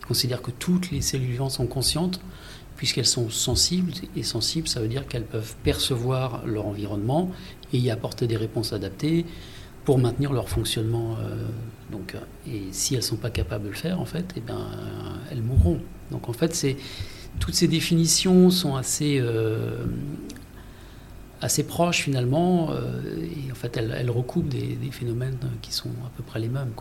Ils 0.00 0.06
considèrent 0.06 0.42
que 0.42 0.52
toutes 0.52 0.90
les 0.90 1.00
cellules 1.00 1.30
vivantes 1.32 1.50
sont 1.50 1.66
conscientes, 1.66 2.20
puisqu'elles 2.76 3.06
sont 3.06 3.28
sensibles. 3.28 3.92
Et 4.16 4.22
sensibles, 4.22 4.68
ça 4.68 4.80
veut 4.80 4.88
dire 4.88 5.06
qu'elles 5.08 5.26
peuvent 5.26 5.56
percevoir 5.64 6.46
leur 6.46 6.66
environnement 6.66 7.30
et 7.72 7.78
y 7.78 7.90
apporter 7.90 8.26
des 8.26 8.36
réponses 8.36 8.72
adaptées 8.72 9.26
pour 9.84 9.98
maintenir 9.98 10.32
leur 10.32 10.48
fonctionnement. 10.48 11.16
Euh, 11.18 11.48
donc, 11.90 12.16
et 12.46 12.62
si 12.72 12.94
elles 12.94 13.00
ne 13.00 13.04
sont 13.04 13.16
pas 13.16 13.30
capables 13.30 13.64
de 13.64 13.70
le 13.70 13.74
faire, 13.74 14.00
en 14.00 14.04
fait, 14.04 14.34
eh 14.36 14.40
ben, 14.40 14.66
elles 15.30 15.42
mourront. 15.42 15.80
Donc 16.10 16.28
en 16.28 16.32
fait, 16.32 16.76
toutes 17.40 17.54
ces 17.54 17.68
définitions 17.68 18.50
sont 18.50 18.76
assez, 18.76 19.18
euh, 19.20 19.84
assez 21.40 21.64
proches 21.64 22.02
finalement, 22.02 22.70
euh, 22.70 23.02
et 23.46 23.50
en 23.50 23.54
fait 23.54 23.76
elles, 23.76 24.10
recoupent 24.10 24.48
des, 24.48 24.76
phénomènes 24.90 25.38
qui 25.62 25.72
sont 25.72 25.90
à 26.04 26.10
peu 26.16 26.22
près 26.22 26.40
les 26.40 26.48
mêmes. 26.48 26.72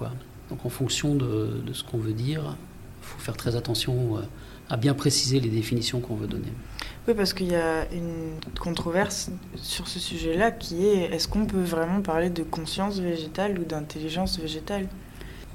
Donc 0.49 0.65
en 0.65 0.69
fonction 0.69 1.15
de 1.15 1.73
ce 1.73 1.83
qu'on 1.83 1.97
veut 1.97 2.13
dire, 2.13 2.55
il 3.01 3.05
faut 3.05 3.19
faire 3.19 3.37
très 3.37 3.55
attention 3.55 4.17
à 4.69 4.77
bien 4.77 4.93
préciser 4.93 5.39
les 5.39 5.49
définitions 5.49 5.99
qu'on 5.99 6.15
veut 6.15 6.27
donner. 6.27 6.51
Oui, 7.07 7.13
parce 7.15 7.33
qu'il 7.33 7.47
y 7.47 7.55
a 7.55 7.89
une 7.93 8.33
controverse 8.59 9.29
sur 9.55 9.87
ce 9.87 9.99
sujet-là 9.99 10.51
qui 10.51 10.85
est 10.85 11.03
est-ce 11.13 11.27
qu'on 11.27 11.45
peut 11.45 11.63
vraiment 11.63 12.01
parler 12.01 12.29
de 12.29 12.43
conscience 12.43 12.99
végétale 12.99 13.57
ou 13.59 13.63
d'intelligence 13.63 14.39
végétale? 14.39 14.87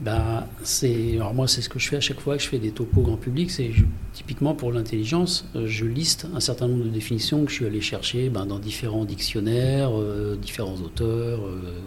Ben, 0.00 0.46
c'est, 0.64 1.12
alors 1.14 1.34
moi, 1.34 1.46
c'est 1.46 1.60
ce 1.60 1.68
que 1.68 1.78
je 1.78 1.88
fais 1.88 1.96
à 1.96 2.00
chaque 2.00 2.20
fois 2.20 2.36
que 2.36 2.42
je 2.42 2.48
fais 2.48 2.58
des 2.58 2.72
topos 2.72 3.02
grand 3.02 3.16
public. 3.16 3.50
C'est 3.50 3.70
typiquement 4.14 4.54
pour 4.54 4.72
l'intelligence, 4.72 5.46
euh, 5.54 5.66
je 5.66 5.84
liste 5.84 6.26
un 6.34 6.40
certain 6.40 6.66
nombre 6.66 6.84
de 6.84 6.88
définitions 6.88 7.44
que 7.44 7.50
je 7.50 7.56
suis 7.56 7.66
allé 7.66 7.80
chercher 7.80 8.28
ben, 8.28 8.46
dans 8.46 8.58
différents 8.58 9.04
dictionnaires, 9.04 9.90
euh, 9.92 10.36
différents 10.36 10.76
auteurs. 10.76 11.46
Euh, 11.46 11.80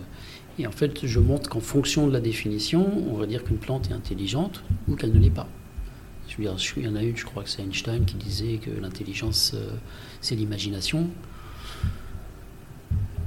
et 0.60 0.67
en 0.67 0.72
fait, 0.72 1.05
je 1.05 1.20
montre 1.20 1.50
qu'en 1.50 1.60
fonction 1.60 2.08
de 2.08 2.13
la 2.13 2.22
définition, 2.22 2.88
on 3.12 3.17
va 3.17 3.25
dire 3.25 3.44
qu'une 3.44 3.58
plante 3.58 3.89
est 3.89 3.94
intelligente 3.94 4.63
ou 4.88 4.96
qu'elle 4.96 5.12
ne 5.12 5.20
l'est 5.20 5.29
pas. 5.29 5.48
Je 6.27 6.38
veux 6.38 6.44
dire, 6.44 6.55
il 6.77 6.84
y 6.84 6.88
en 6.88 6.96
a 6.96 7.03
une, 7.03 7.15
je 7.15 7.25
crois 7.25 7.44
que 7.44 7.50
c'est 7.50 7.62
Einstein 7.62 8.05
qui 8.05 8.15
disait 8.15 8.58
que 8.58 8.70
l'intelligence, 8.70 9.55
c'est 10.22 10.36
l'imagination. 10.36 11.08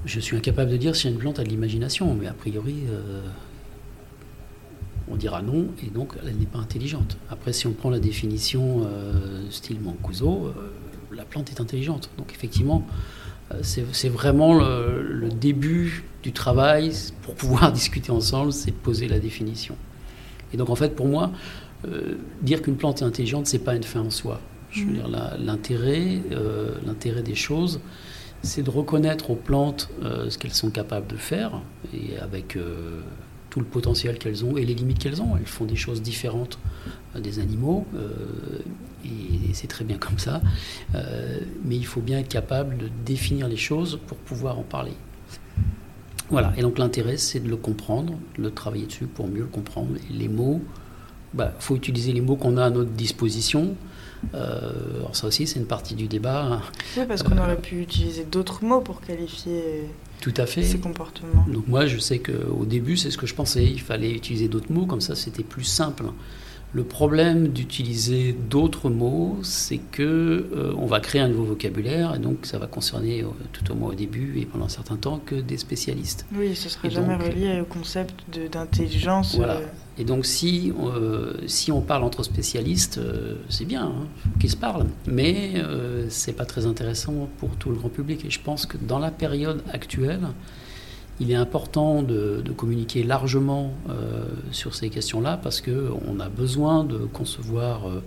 Je 0.04 0.20
suis 0.20 0.36
incapable 0.36 0.70
de 0.70 0.76
dire 0.76 0.96
si 0.96 1.08
une 1.08 1.16
plante 1.16 1.38
a 1.38 1.44
de 1.44 1.48
l'imagination, 1.48 2.12
mais 2.14 2.26
a 2.26 2.32
priori, 2.32 2.84
on 5.10 5.16
dira 5.16 5.42
non, 5.42 5.68
et 5.84 5.90
donc 5.90 6.14
elle 6.26 6.36
n'est 6.36 6.46
pas 6.46 6.58
intelligente. 6.58 7.16
Après, 7.30 7.52
si 7.52 7.66
on 7.66 7.72
prend 7.72 7.90
la 7.90 8.00
définition 8.00 8.82
euh, 8.84 9.50
style 9.50 9.80
Mancuso, 9.80 10.46
euh, 10.46 10.52
la 11.14 11.24
plante 11.24 11.50
est 11.50 11.60
intelligente. 11.60 12.10
Donc 12.18 12.32
effectivement, 12.32 12.86
euh, 13.52 13.60
c'est 13.62 14.08
vraiment 14.08 14.54
le, 14.54 15.28
début 15.30 16.04
du 16.22 16.32
travail 16.32 16.92
pour 17.22 17.34
pouvoir 17.34 17.72
discuter 17.72 18.10
ensemble, 18.10 18.52
c'est 18.52 18.72
poser 18.72 19.08
la 19.08 19.18
définition. 19.18 19.76
Et 20.52 20.56
donc 20.56 20.70
en 20.70 20.74
fait, 20.74 20.94
pour 20.94 21.06
moi, 21.06 21.30
dire 22.42 22.62
qu'une 22.62 22.76
plante 22.76 23.02
est 23.02 23.04
intelligente, 23.04 23.46
c'est 23.46 23.58
pas 23.58 23.74
une 23.74 23.84
fin 23.84 24.00
en 24.00 24.10
soi. 24.10 24.40
Je 24.70 24.84
veux 24.84 24.90
mmh. 24.90 24.94
dire, 24.94 25.08
l'intérêt, 25.38 26.20
l'intérêt 26.84 27.22
des 27.22 27.34
choses, 27.34 27.80
c'est 28.42 28.62
de 28.62 28.70
reconnaître 28.70 29.30
aux 29.30 29.36
plantes 29.36 29.88
ce 30.02 30.36
qu'elles 30.38 30.54
sont 30.54 30.70
capables 30.70 31.06
de 31.06 31.16
faire, 31.16 31.60
et 31.94 32.18
avec 32.18 32.56
tout 33.50 33.60
le 33.60 33.66
potentiel 33.66 34.18
qu'elles 34.18 34.44
ont 34.44 34.56
et 34.56 34.64
les 34.64 34.74
limites 34.74 34.98
qu'elles 34.98 35.22
ont. 35.22 35.36
Elles 35.36 35.46
font 35.46 35.64
des 35.64 35.76
choses 35.76 36.02
différentes 36.02 36.58
euh, 37.16 37.20
des 37.20 37.38
animaux, 37.38 37.86
euh, 37.94 38.10
et, 39.04 39.52
c'est 39.54 39.66
très 39.66 39.84
bien 39.84 39.98
comme 40.00 40.18
ça. 40.18 40.40
Euh, 40.94 41.40
mais 41.64 41.76
il 41.76 41.86
faut 41.86 42.00
bien 42.00 42.18
être 42.18 42.28
capable 42.28 42.76
de 42.76 42.88
définir 43.04 43.48
les 43.48 43.56
choses 43.56 43.98
pour 44.06 44.18
pouvoir 44.18 44.58
en 44.58 44.62
parler. 44.62 44.92
Voilà, 46.30 46.52
et 46.58 46.62
donc 46.62 46.78
l'intérêt, 46.78 47.16
c'est 47.16 47.40
de 47.40 47.48
le 47.48 47.56
comprendre, 47.56 48.12
de 48.36 48.42
le 48.42 48.50
travailler 48.50 48.84
dessus 48.84 49.06
pour 49.06 49.28
mieux 49.28 49.40
le 49.40 49.46
comprendre. 49.46 49.94
Et 50.10 50.12
les 50.12 50.28
mots, 50.28 50.60
il 51.34 51.36
bah, 51.36 51.52
faut 51.58 51.76
utiliser 51.76 52.12
les 52.12 52.20
mots 52.20 52.36
qu'on 52.36 52.56
a 52.56 52.64
à 52.64 52.70
notre 52.70 52.90
disposition. 52.90 53.74
alors 54.32 55.14
ça 55.14 55.26
aussi, 55.26 55.46
c'est 55.46 55.58
une 55.58 55.66
partie 55.66 55.94
du 55.94 56.06
débat. 56.06 56.62
Oui, 56.96 57.04
parce 57.06 57.22
qu'on 57.22 57.38
aurait 57.38 57.60
pu 57.60 57.80
utiliser 57.80 58.24
d'autres 58.24 58.64
mots 58.64 58.80
pour 58.80 59.00
qualifier 59.00 59.84
tout 60.20 60.34
à 60.36 60.46
fait. 60.46 60.62
Ces 60.62 60.78
comportements. 60.78 61.44
Donc 61.48 61.68
moi, 61.68 61.86
je 61.86 61.98
sais 61.98 62.18
qu'au 62.18 62.64
début, 62.64 62.96
c'est 62.96 63.10
ce 63.10 63.18
que 63.18 63.26
je 63.26 63.34
pensais. 63.34 63.64
Il 63.64 63.80
fallait 63.80 64.10
utiliser 64.10 64.48
d'autres 64.48 64.72
mots, 64.72 64.86
comme 64.86 65.00
ça, 65.00 65.14
c'était 65.14 65.44
plus 65.44 65.64
simple. 65.64 66.04
Le 66.72 66.84
problème 66.84 67.48
d'utiliser 67.48 68.34
d'autres 68.34 68.90
mots, 68.90 69.38
c'est 69.42 69.78
que 69.78 70.02
euh, 70.52 70.74
on 70.76 70.84
va 70.84 71.00
créer 71.00 71.22
un 71.22 71.28
nouveau 71.28 71.44
vocabulaire, 71.44 72.14
et 72.14 72.18
donc 72.18 72.44
ça 72.44 72.58
va 72.58 72.66
concerner 72.66 73.22
euh, 73.22 73.28
tout 73.52 73.70
au 73.72 73.74
moins 73.74 73.90
au 73.90 73.94
début 73.94 74.38
et 74.38 74.44
pendant 74.44 74.66
un 74.66 74.68
certain 74.68 74.96
temps 74.96 75.18
que 75.24 75.36
des 75.36 75.56
spécialistes. 75.56 76.26
Oui, 76.34 76.54
ce 76.54 76.68
serait 76.68 76.90
jamais 76.90 77.16
relié 77.16 77.60
au 77.62 77.64
concept 77.64 78.22
d'intelligence. 78.52 79.36
Voilà. 79.36 79.60
Euh. 79.98 80.02
Et 80.02 80.04
donc 80.04 80.26
si, 80.26 80.72
si 81.46 81.72
on 81.72 81.80
parle 81.80 82.04
entre 82.04 82.22
spécialistes, 82.22 83.00
c'est 83.48 83.64
bien, 83.64 83.86
hein, 83.86 84.06
qu'ils 84.38 84.50
se 84.50 84.56
parlent, 84.56 84.86
mais 85.06 85.54
c'est 86.08 86.34
pas 86.34 86.46
très 86.46 86.66
intéressant 86.66 87.28
pour 87.38 87.50
tout 87.56 87.70
le 87.70 87.76
grand 87.76 87.88
public. 87.88 88.24
Et 88.24 88.30
je 88.30 88.40
pense 88.40 88.66
que 88.66 88.76
dans 88.76 88.98
la 88.98 89.10
période 89.10 89.62
actuelle, 89.72 90.28
il 91.20 91.30
est 91.30 91.36
important 91.36 92.02
de, 92.02 92.42
communiquer 92.56 93.02
largement 93.02 93.72
euh, 93.88 94.24
sur 94.50 94.74
ces 94.74 94.90
questions-là 94.90 95.36
parce 95.36 95.60
qu'on 95.60 96.20
a 96.20 96.28
besoin 96.28 96.84
de 96.84 96.98
concevoir 96.98 97.88
euh, 97.88 98.02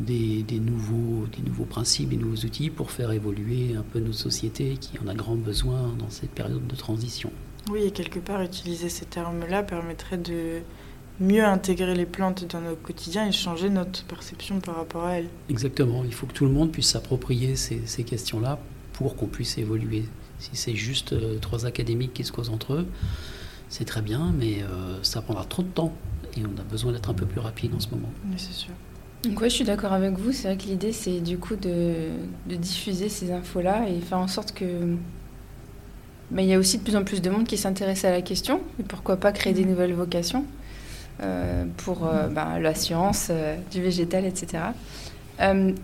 des, 0.00 0.44
nouveaux, 0.60 1.26
des 1.26 1.42
nouveaux 1.42 1.64
principes, 1.64 2.10
des 2.10 2.16
nouveaux 2.16 2.44
outils 2.44 2.70
pour 2.70 2.90
faire 2.90 3.12
évoluer 3.12 3.74
un 3.76 3.82
peu 3.82 4.00
notre 4.00 4.18
société 4.18 4.76
qui 4.80 4.98
en 4.98 5.08
a 5.08 5.14
grand 5.14 5.36
besoin 5.36 5.94
dans 5.98 6.10
cette 6.10 6.30
période 6.30 6.66
de 6.66 6.76
transition. 6.76 7.30
Oui, 7.70 7.84
et 7.84 7.90
quelque 7.90 8.18
part, 8.18 8.42
utiliser 8.42 8.88
ces 8.88 9.06
termes-là 9.06 9.62
permettrait 9.62 10.18
de 10.18 10.60
mieux 11.20 11.44
intégrer 11.44 11.94
les 11.94 12.06
plantes 12.06 12.44
dans 12.50 12.60
notre 12.60 12.82
quotidien 12.82 13.26
et 13.26 13.32
changer 13.32 13.70
notre 13.70 14.04
perception 14.04 14.60
par 14.60 14.76
rapport 14.76 15.04
à 15.04 15.18
elles. 15.18 15.28
Exactement, 15.48 16.02
il 16.04 16.12
faut 16.12 16.26
que 16.26 16.32
tout 16.32 16.44
le 16.44 16.50
monde 16.50 16.72
puisse 16.72 16.88
s'approprier 16.88 17.56
ces, 17.56 17.82
ces 17.86 18.04
questions-là 18.04 18.58
pour 18.92 19.16
qu'on 19.16 19.26
puisse 19.26 19.58
évoluer. 19.58 20.04
Si 20.38 20.50
c'est 20.54 20.74
juste 20.74 21.12
euh, 21.12 21.38
trois 21.38 21.66
académiques 21.66 22.14
qui 22.14 22.24
se 22.24 22.32
causent 22.32 22.50
entre 22.50 22.74
eux, 22.74 22.86
c'est 23.68 23.84
très 23.84 24.02
bien, 24.02 24.32
mais 24.36 24.62
euh, 24.62 25.02
ça 25.02 25.22
prendra 25.22 25.44
trop 25.44 25.62
de 25.62 25.68
temps 25.68 25.92
et 26.36 26.42
on 26.42 26.60
a 26.60 26.64
besoin 26.64 26.92
d'être 26.92 27.10
un 27.10 27.14
peu 27.14 27.26
plus 27.26 27.40
rapide 27.40 27.74
en 27.74 27.80
ce 27.80 27.88
moment. 27.88 28.10
Oui, 28.26 28.34
c'est 28.36 28.52
sûr. 28.52 28.72
Donc 29.24 29.40
ouais, 29.40 29.48
je 29.48 29.54
suis 29.54 29.64
d'accord 29.64 29.92
avec 29.92 30.12
vous. 30.18 30.32
C'est 30.32 30.48
vrai 30.48 30.56
que 30.56 30.64
l'idée, 30.64 30.92
c'est 30.92 31.20
du 31.20 31.38
coup 31.38 31.56
de, 31.56 32.10
diffuser 32.46 33.08
ces 33.08 33.32
infos-là 33.32 33.88
et 33.88 34.00
faire 34.00 34.18
en 34.18 34.28
sorte 34.28 34.52
que... 34.52 34.96
Mais 36.30 36.44
il 36.44 36.48
y 36.48 36.54
a 36.54 36.58
aussi 36.58 36.78
de 36.78 36.82
plus 36.82 36.96
en 36.96 37.04
plus 37.04 37.22
de 37.22 37.30
monde 37.30 37.46
qui 37.46 37.56
s'intéresse 37.56 38.04
à 38.04 38.10
la 38.10 38.22
question. 38.22 38.60
Et 38.80 38.82
pourquoi 38.82 39.16
pas 39.16 39.32
créer 39.32 39.52
des 39.52 39.64
nouvelles 39.64 39.94
vocations 39.94 40.44
pour 41.78 42.08
bah, 42.30 42.58
la 42.60 42.74
science, 42.74 43.30
du 43.70 43.82
végétal, 43.82 44.24
etc. 44.24 44.64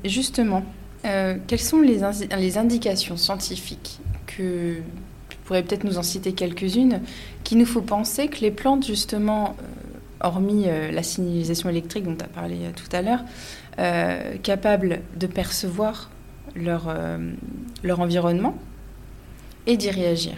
justement, 0.04 0.64
quelles 1.02 1.60
sont 1.60 1.80
les, 1.80 2.02
indications 2.58 3.16
scientifiques 3.16 4.00
que 4.26 4.74
tu 5.28 5.36
pourrais 5.44 5.62
peut-être 5.62 5.84
nous 5.84 5.98
en 5.98 6.02
citer 6.02 6.32
quelques-unes, 6.32 7.00
qui 7.44 7.56
nous 7.56 7.66
faut 7.66 7.82
penser 7.82 8.28
que 8.28 8.40
les 8.40 8.50
plantes, 8.50 8.86
justement, 8.86 9.56
euh, 9.58 10.26
hormis 10.26 10.64
euh, 10.66 10.90
la 10.92 11.02
signalisation 11.02 11.68
électrique 11.68 12.04
dont 12.04 12.14
tu 12.14 12.24
as 12.24 12.28
parlé 12.28 12.56
euh, 12.62 12.70
tout 12.74 12.94
à 12.94 13.02
l'heure, 13.02 13.24
capables 14.42 15.00
de 15.16 15.26
percevoir 15.26 16.10
leur, 16.54 16.94
leur 17.82 18.00
environnement 18.00 18.54
et 19.66 19.78
d'y 19.78 19.88
réagir 19.88 20.34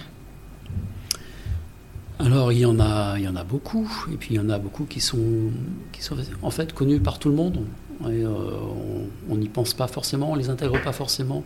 alors 2.25 2.53
il 2.53 2.59
y 2.59 2.67
en 2.67 2.79
a, 2.81 3.19
y 3.19 3.29
en 3.29 3.37
a 3.37 3.45
beaucoup, 3.45 3.91
et 4.13 4.17
puis 4.17 4.35
il 4.35 4.37
y 4.37 4.41
en 4.41 4.51
a 4.51 4.59
beaucoup 4.59 4.85
qui 4.85 5.01
sont, 5.01 5.51
qui 5.93 6.03
sont 6.03 6.17
en 6.43 6.51
fait 6.51 6.73
connus 6.73 7.01
par 7.01 7.19
tout 7.19 7.29
le 7.29 7.35
monde. 7.35 7.67
on 8.01 9.37
n'y 9.37 9.49
pense 9.49 9.75
pas 9.75 9.87
forcément, 9.87 10.33
on 10.33 10.35
les 10.35 10.49
intègre 10.49 10.81
pas 10.83 10.93
forcément. 10.93 11.45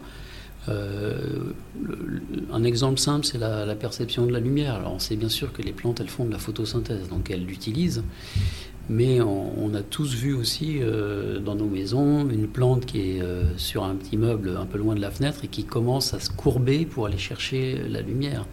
Euh, 0.68 1.52
un 2.52 2.64
exemple 2.64 2.99
simple, 2.99 3.25
c'est 3.25 3.38
la, 3.38 3.75
perception 3.75 4.26
de 4.26 4.33
la 4.33 4.40
lumière. 4.40 4.75
Alors, 4.75 4.95
on 4.95 4.99
sait 4.99 5.16
bien 5.16 5.28
sûr 5.28 5.52
que 5.52 5.62
les 5.62 5.73
plantes, 5.73 6.00
elles 6.00 6.09
font 6.09 6.25
de 6.25 6.33
la 6.33 6.38
photosynthèse, 6.38 7.09
donc 7.09 7.30
elles 7.30 7.45
l'utilisent. 7.45 8.02
Mais 8.88 9.21
on, 9.21 9.75
a 9.75 9.83
tous 9.83 10.14
vu 10.14 10.33
aussi 10.33 10.78
euh, 10.81 11.40
dans 11.40 11.57
nos 11.57 11.66
maisons 11.66 12.28
une 12.28 12.47
plante 12.47 12.87
qui 12.87 13.00
est 13.00 13.21
euh, 13.21 13.43
sur 13.59 13.83
un 13.83 13.97
petit 13.97 14.16
meuble 14.16 14.57
un 14.57 14.64
peu 14.64 14.78
loin 14.78 14.95
de 14.95 15.00
la 15.00 15.11
fenêtre 15.11 15.40
et 15.43 15.49
qui 15.49 15.64
commence 15.64 16.14
à 16.14 16.21
se 16.21 16.31
courber 16.31 16.87
pour 16.87 17.07
aller 17.07 17.19
chercher 17.19 17.83
la 17.88 18.00
lumière. 18.00 18.47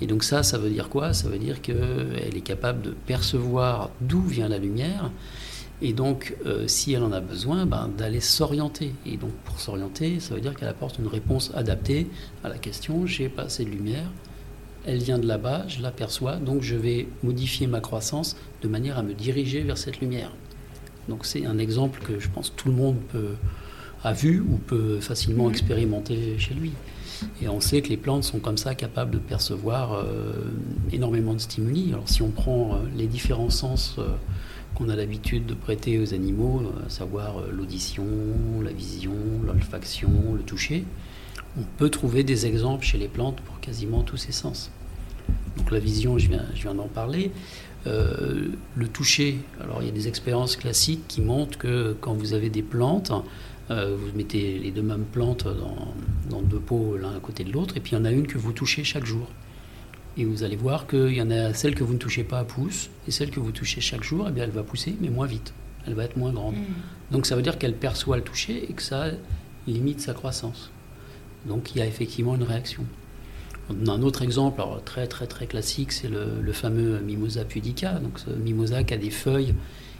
Et 0.00 0.06
donc 0.06 0.22
ça, 0.22 0.44
ça 0.44 0.56
veut 0.56 0.70
dire 0.70 0.88
quoi? 0.88 1.12
Ça 1.12 1.28
veut 1.28 1.38
dire 1.38 1.60
qu'elle 1.60 2.36
est 2.36 2.44
capable 2.44 2.80
de 2.82 2.90
percevoir 2.90 3.90
d'où 4.00 4.22
vient 4.22 4.48
la 4.48 4.58
lumière 4.58 5.10
et 5.84 5.92
donc, 5.92 6.36
euh, 6.46 6.68
si 6.68 6.92
elle 6.92 7.02
en 7.02 7.10
a 7.10 7.20
besoin, 7.20 7.66
ben, 7.66 7.90
d'aller 7.98 8.20
s'orienter. 8.20 8.94
Et 9.04 9.16
donc, 9.16 9.32
pour 9.44 9.58
s'orienter, 9.58 10.20
ça 10.20 10.32
veut 10.34 10.40
dire 10.40 10.54
qu'elle 10.54 10.68
apporte 10.68 10.98
une 10.98 11.08
réponse 11.08 11.50
adaptée 11.54 12.06
à 12.44 12.48
la 12.48 12.56
question 12.56 13.04
j'ai 13.04 13.28
pas 13.28 13.42
assez 13.42 13.64
de 13.64 13.70
lumière, 13.70 14.08
elle 14.86 14.98
vient 14.98 15.18
de 15.18 15.26
là-bas, 15.26 15.66
je 15.68 15.80
l'aperçois, 15.82 16.36
donc 16.36 16.62
je 16.62 16.74
vais 16.76 17.08
modifier 17.22 17.66
ma 17.66 17.80
croissance 17.80 18.36
de 18.62 18.68
manière 18.68 18.98
à 18.98 19.02
me 19.02 19.14
diriger 19.14 19.60
vers 19.62 19.78
cette 19.78 20.00
lumière. 20.00 20.32
Donc 21.08 21.24
c'est 21.26 21.46
un 21.46 21.58
exemple 21.58 22.00
que 22.02 22.18
je 22.18 22.28
pense 22.28 22.54
tout 22.54 22.68
le 22.68 22.74
monde 22.74 22.96
peut, 23.10 23.34
a 24.04 24.12
vu 24.12 24.40
ou 24.40 24.56
peut 24.58 25.00
facilement 25.00 25.44
Mhm. 25.44 25.50
expérimenter 25.50 26.38
chez 26.38 26.54
lui. 26.54 26.72
Et 27.40 27.48
on 27.48 27.60
sait 27.60 27.82
que 27.82 27.88
les 27.88 27.96
plantes 27.96 28.24
sont 28.24 28.40
comme 28.40 28.56
ça 28.56 28.74
capables 28.74 29.12
de 29.12 29.18
percevoir 29.18 29.92
euh, 29.94 30.32
énormément 30.92 31.34
de 31.34 31.38
stimuli. 31.38 31.90
Alors 31.92 32.08
si 32.08 32.20
on 32.22 32.30
prend 32.30 32.74
euh, 32.74 32.78
les 32.96 33.06
différents 33.06 33.50
sens 33.50 33.96
euh, 33.98 34.06
qu'on 34.74 34.88
a 34.88 34.96
l'habitude 34.96 35.46
de 35.46 35.54
prêter 35.54 36.00
aux 36.00 36.14
animaux, 36.14 36.62
à 36.84 36.88
savoir 36.90 37.34
l'audition, 37.52 38.04
la 38.64 38.72
vision, 38.72 39.12
l'olfaction, 39.46 40.10
le 40.34 40.42
toucher, 40.42 40.84
on 41.58 41.62
peut 41.78 41.90
trouver 41.90 42.24
des 42.24 42.46
exemples 42.46 42.84
chez 42.84 42.98
les 42.98 43.08
plantes 43.08 43.40
pour 43.40 43.60
quasiment 43.60 44.02
tous 44.02 44.16
ces 44.16 44.32
sens. 44.32 44.70
Donc 45.56 45.70
la 45.70 45.78
vision, 45.78 46.18
je 46.18 46.28
viens, 46.28 46.46
je 46.54 46.62
viens 46.62 46.74
d'en 46.74 46.88
parler. 46.88 47.30
Euh, 47.86 48.48
le 48.76 48.88
toucher, 48.88 49.38
alors 49.60 49.82
il 49.82 49.86
y 49.86 49.88
a 49.88 49.92
des 49.92 50.08
expériences 50.08 50.56
classiques 50.56 51.06
qui 51.08 51.20
montrent 51.20 51.58
que 51.58 51.96
quand 52.00 52.14
vous 52.14 52.32
avez 52.32 52.48
des 52.48 52.62
plantes, 52.62 53.12
euh, 53.70 53.96
vous 53.96 54.16
mettez 54.16 54.58
les 54.58 54.70
deux 54.70 54.82
mêmes 54.82 55.04
plantes 55.04 55.44
dans, 55.44 55.94
dans 56.30 56.42
deux 56.42 56.60
pots 56.60 56.96
l'un 56.96 57.16
à 57.16 57.20
côté 57.20 57.44
de 57.44 57.52
l'autre, 57.52 57.76
et 57.76 57.80
puis 57.80 57.92
il 57.92 57.98
y 57.98 58.00
en 58.00 58.04
a 58.04 58.12
une 58.12 58.26
que 58.26 58.38
vous 58.38 58.52
touchez 58.52 58.84
chaque 58.84 59.04
jour. 59.04 59.26
Et 60.16 60.24
vous 60.24 60.42
allez 60.42 60.56
voir 60.56 60.86
qu'il 60.86 61.14
y 61.14 61.22
en 61.22 61.30
a 61.30 61.54
celle 61.54 61.74
que 61.74 61.82
vous 61.82 61.94
ne 61.94 61.98
touchez 61.98 62.22
pas 62.22 62.44
pousse, 62.44 62.90
et 63.08 63.10
celle 63.10 63.30
que 63.30 63.40
vous 63.40 63.52
touchez 63.52 63.80
chaque 63.80 64.04
jour, 64.04 64.26
eh 64.28 64.32
bien, 64.32 64.44
elle 64.44 64.50
va 64.50 64.62
pousser, 64.62 64.94
mais 65.00 65.08
moins 65.08 65.26
vite. 65.26 65.52
Elle 65.86 65.94
va 65.94 66.04
être 66.04 66.16
moins 66.16 66.32
grande. 66.32 66.54
Donc 67.10 67.26
ça 67.26 67.34
veut 67.34 67.42
dire 67.42 67.58
qu'elle 67.58 67.74
perçoit 67.74 68.16
le 68.16 68.22
toucher 68.22 68.70
et 68.70 68.72
que 68.72 68.82
ça 68.82 69.06
limite 69.66 70.00
sa 70.00 70.14
croissance. 70.14 70.70
Donc 71.46 71.74
il 71.74 71.78
y 71.78 71.82
a 71.82 71.86
effectivement 71.86 72.34
une 72.34 72.42
réaction. 72.42 72.84
Un 73.70 74.02
autre 74.02 74.22
exemple, 74.22 74.62
très 74.84 75.06
très 75.06 75.26
très 75.26 75.46
classique, 75.46 75.92
c'est 75.92 76.08
le, 76.08 76.52
fameux 76.52 77.00
Mimosa 77.00 77.44
pudica. 77.44 77.94
Donc 77.94 78.18
ce 78.18 78.30
mimosa 78.30 78.84
qui 78.84 78.94
a 78.94 78.98
des 78.98 79.10
feuilles 79.10 79.54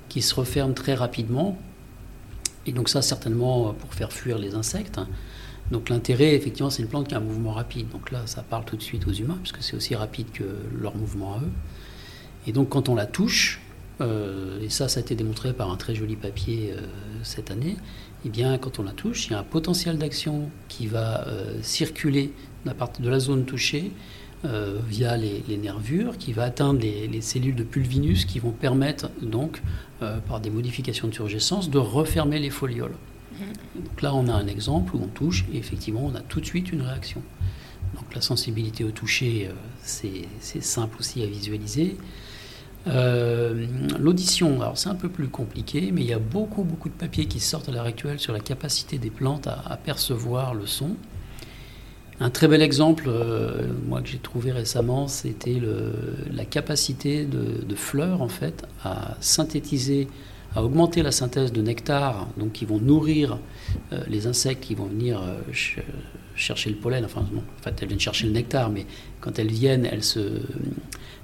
qui 0.09 0.21
se 0.21 0.35
referment 0.35 0.75
très 0.75 0.95
rapidement. 0.95 1.59
Et 2.67 2.73
donc 2.73 2.89
ça 2.89 3.03
certainement 3.03 3.73
pour 3.73 3.95
faire 3.95 4.13
fuir 4.13 4.39
les 4.39 4.55
insectes. 4.55 5.01
Donc 5.71 5.89
l'intérêt, 5.89 6.35
effectivement, 6.35 6.69
c'est 6.69 6.83
une 6.83 6.89
plante 6.89 7.09
qui 7.09 7.15
a 7.15 7.19
un 7.19 7.21
mouvement 7.21 7.53
rapide. 7.53 7.89
Donc 7.89 8.11
là, 8.11 8.27
ça 8.27 8.43
parle 8.43 8.65
tout 8.65 8.77
de 8.77 8.83
suite 8.83 9.07
aux 9.07 9.13
humains, 9.13 9.39
puisque 9.43 9.63
c'est 9.63 9.75
aussi 9.75 9.95
rapide 9.95 10.31
que 10.33 10.45
leur 10.79 10.95
mouvement 10.95 11.35
à 11.35 11.39
eux. 11.39 11.51
Et 12.47 12.53
donc 12.53 12.69
quand 12.69 12.91
on 12.91 12.95
la 12.95 13.07
touche, 13.07 13.62
et 14.61 14.69
ça, 14.69 14.89
ça 14.89 15.01
a 15.01 15.03
été 15.03 15.15
démontré 15.15 15.53
par 15.53 15.71
un 15.71 15.77
très 15.77 15.95
joli 15.95 16.17
papier 16.17 16.73
euh, 16.73 16.81
cette 17.23 17.51
année, 17.51 17.77
eh 18.25 18.29
bien, 18.29 18.57
quand 18.59 18.79
on 18.79 18.85
la 18.85 18.93
touche, 18.93 19.27
il 19.27 19.33
y 19.33 19.35
a 19.35 19.41
un 19.41 19.45
potentiel 19.45 19.99
d'action 19.99 20.49
qui 20.69 20.87
va 20.87 21.27
euh, 21.27 21.59
circuler 21.63 22.33
de 22.65 23.11
la, 23.11 23.19
zone 23.19 23.45
touchée 23.45 23.91
euh, 24.45 24.79
via 24.89 25.17
les, 25.17 25.57
nervures, 25.57 26.17
qui 26.19 26.33
va 26.33 26.45
atteindre 26.45 26.81
les, 26.81 27.09
les 27.09 27.21
cellules 27.21 27.57
de 27.57 27.65
pulvinus 27.65 28.25
qui 28.25 28.39
vont 28.39 28.53
permettre 28.53 29.11
donc, 29.21 29.61
euh, 30.03 30.19
par 30.19 30.41
des 30.41 30.51
modifications 30.51 31.09
de 31.09 31.15
surgescence, 31.15 31.71
de 31.71 31.79
refermer 31.79 32.39
les 32.39 32.51
folioles. 32.51 32.95
Donc 33.75 34.03
là, 34.03 34.15
on 34.15 34.29
a 34.29 34.33
un 34.33 34.47
exemple 34.47 34.95
où 34.95 35.01
on 35.03 35.09
touche 35.09 35.45
et 35.53 35.59
effectivement, 35.59 36.05
on 36.05 36.15
a 36.15 36.21
tout 36.21 36.41
de 36.41 36.47
suite 36.47 36.71
une 36.71 36.83
réaction. 36.83 37.23
Donc 37.95 38.15
la 38.15 38.21
sensibilité 38.21 38.85
au 38.85 38.91
toucher, 38.91 39.49
euh, 39.49 39.53
c'est 39.83 40.63
simple 40.63 40.97
aussi 41.01 41.23
à 41.23 41.27
visualiser. 41.27 41.97
Euh, 42.89 43.67
L'audition, 43.99 44.61
alors 44.61 44.77
c'est 44.77 44.89
un 44.89 44.95
peu 44.95 45.09
plus 45.09 45.29
compliqué, 45.29 45.91
mais 45.93 46.01
il 46.03 46.09
y 46.09 46.13
a 46.13 46.19
beaucoup, 46.19 46.65
beaucoup 46.65 46.89
de 46.89 46.95
papiers 46.95 47.27
qui 47.27 47.41
sortent 47.41 47.69
à 47.69 47.73
l'heure 47.73 47.87
actuelle 47.87 48.19
sur 48.19 48.33
la 48.33 48.41
capacité 48.41 48.99
des 48.99 49.11
plantes 49.11 49.47
à, 49.47 49.77
percevoir 49.77 50.55
le 50.55 50.67
son. 50.67 50.97
Un 52.21 52.31
très 52.31 52.49
bel 52.49 52.63
exemple, 52.63 53.05
euh, 53.07 53.67
moi 53.89 54.01
que 54.03 54.09
j'ai 54.09 54.19
trouvé 54.19 54.53
récemment, 54.53 55.09
c'était 55.09 55.61
la 56.31 56.45
capacité 56.45 57.25
de, 57.25 57.75
fleurs 57.75 58.21
en 58.21 58.29
fait 58.29 58.65
à 58.85 59.17
synthétiser, 59.21 60.09
à 60.55 60.63
augmenter 60.63 61.03
la 61.03 61.13
synthèse 61.13 61.53
de 61.53 61.63
nectar, 61.63 62.29
donc 62.37 62.53
qui 62.53 62.65
vont 62.65 62.79
nourrir 62.79 63.39
euh, 63.93 64.01
les 64.09 64.27
insectes 64.27 64.63
qui 64.63 64.75
vont 64.75 64.87
venir 64.87 65.23
ch- 65.47 65.79
chercher 66.35 66.71
le 66.71 66.77
pollen. 66.77 67.05
Enfin, 67.05 67.23
en 67.23 67.63
fait, 67.63 67.75
elles 67.81 67.89
viennent 67.89 68.01
chercher 68.01 68.27
le 68.27 68.33
nectar, 68.33 68.71
mais 68.71 68.87
quand 69.21 69.39
elles 69.39 69.51
viennent, 69.51 69.87
elles 69.87 70.05
se, 70.05 70.21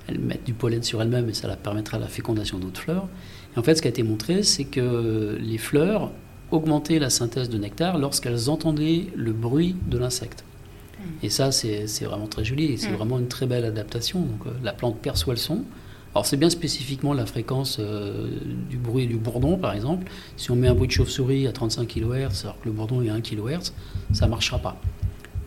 elles 0.08 0.18
mettent 0.18 0.44
du 0.44 0.54
pollen 0.54 0.82
sur 0.82 1.00
elles-mêmes 1.02 1.28
et 1.28 1.34
ça 1.34 1.46
leur 1.48 1.56
permettra 1.58 1.98
la 1.98 2.08
fécondation 2.08 2.58
d'autres 2.58 2.80
fleurs. 2.80 3.06
Et 3.54 3.58
en 3.58 3.62
fait, 3.62 3.74
ce 3.76 3.82
qui 3.82 3.88
a 3.88 3.90
été 3.90 4.02
montré, 4.02 4.42
c'est 4.42 4.64
que 4.64 5.38
les 5.40 5.58
fleurs 5.58 6.10
augmentaient 6.50 6.98
la 6.98 7.10
synthèse 7.10 7.48
de 7.50 7.58
nectar 7.58 7.98
lorsqu'elles 7.98 8.48
entendaient 8.48 9.06
le 9.14 9.32
bruit 9.32 9.76
de 9.86 9.98
l'insecte. 9.98 10.44
Et 11.22 11.28
ça, 11.30 11.52
c'est 11.52 11.84
vraiment 12.04 12.26
très 12.26 12.44
joli 12.44 12.64
et 12.72 12.76
c'est 12.76 12.90
Mm. 12.90 12.94
vraiment 12.96 13.18
une 13.18 13.28
très 13.28 13.46
belle 13.46 13.64
adaptation. 13.64 14.20
Donc, 14.20 14.46
euh, 14.46 14.50
la 14.64 14.72
plante 14.72 14.98
perçoit 14.98 15.34
le 15.34 15.38
son. 15.38 15.62
Alors, 16.14 16.26
c'est 16.26 16.36
bien 16.38 16.50
spécifiquement 16.50 17.12
la 17.12 17.26
fréquence 17.26 17.76
euh, 17.78 18.28
du 18.68 18.78
bruit 18.78 19.06
du 19.06 19.16
bourdon, 19.16 19.58
par 19.58 19.74
exemple. 19.74 20.10
Si 20.36 20.50
on 20.50 20.56
met 20.56 20.66
un 20.68 20.74
bruit 20.74 20.88
de 20.88 20.92
chauve-souris 20.92 21.46
à 21.46 21.52
35 21.52 21.86
kHz 21.86 22.44
alors 22.44 22.58
que 22.60 22.64
le 22.64 22.72
bourdon 22.72 23.02
est 23.02 23.10
à 23.10 23.14
1 23.14 23.20
kHz, 23.20 23.72
ça 24.12 24.24
ne 24.26 24.30
marchera 24.30 24.58
pas. 24.58 24.80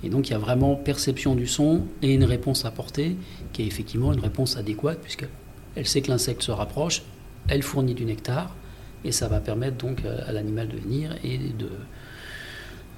Et 0.04 0.10
donc, 0.10 0.30
il 0.30 0.32
y 0.32 0.36
a 0.36 0.40
vraiment 0.40 0.76
perception 0.76 1.36
du 1.36 1.46
son 1.48 1.84
et 2.02 2.14
une 2.14 2.24
réponse 2.24 2.66
apportée 2.66 3.16
qui 3.54 3.62
est 3.64 3.68
effectivement 3.68 4.12
une 4.14 4.20
réponse 4.20 4.58
adéquate 4.58 5.00
puisqu'elle 5.02 5.88
sait 5.88 6.02
que 6.02 6.10
l'insecte 6.10 6.42
se 6.42 6.52
rapproche, 6.52 7.04
elle 7.48 7.64
fournit 7.64 7.94
du 7.94 8.06
nectar 8.06 8.56
et 9.04 9.12
ça 9.12 9.28
va 9.28 9.40
permettre 9.40 9.78
donc 9.78 10.04
à 10.06 10.30
à 10.30 10.32
l'animal 10.32 10.68
de 10.70 10.78
venir 10.78 11.16
et 11.24 11.38
de, 11.38 11.70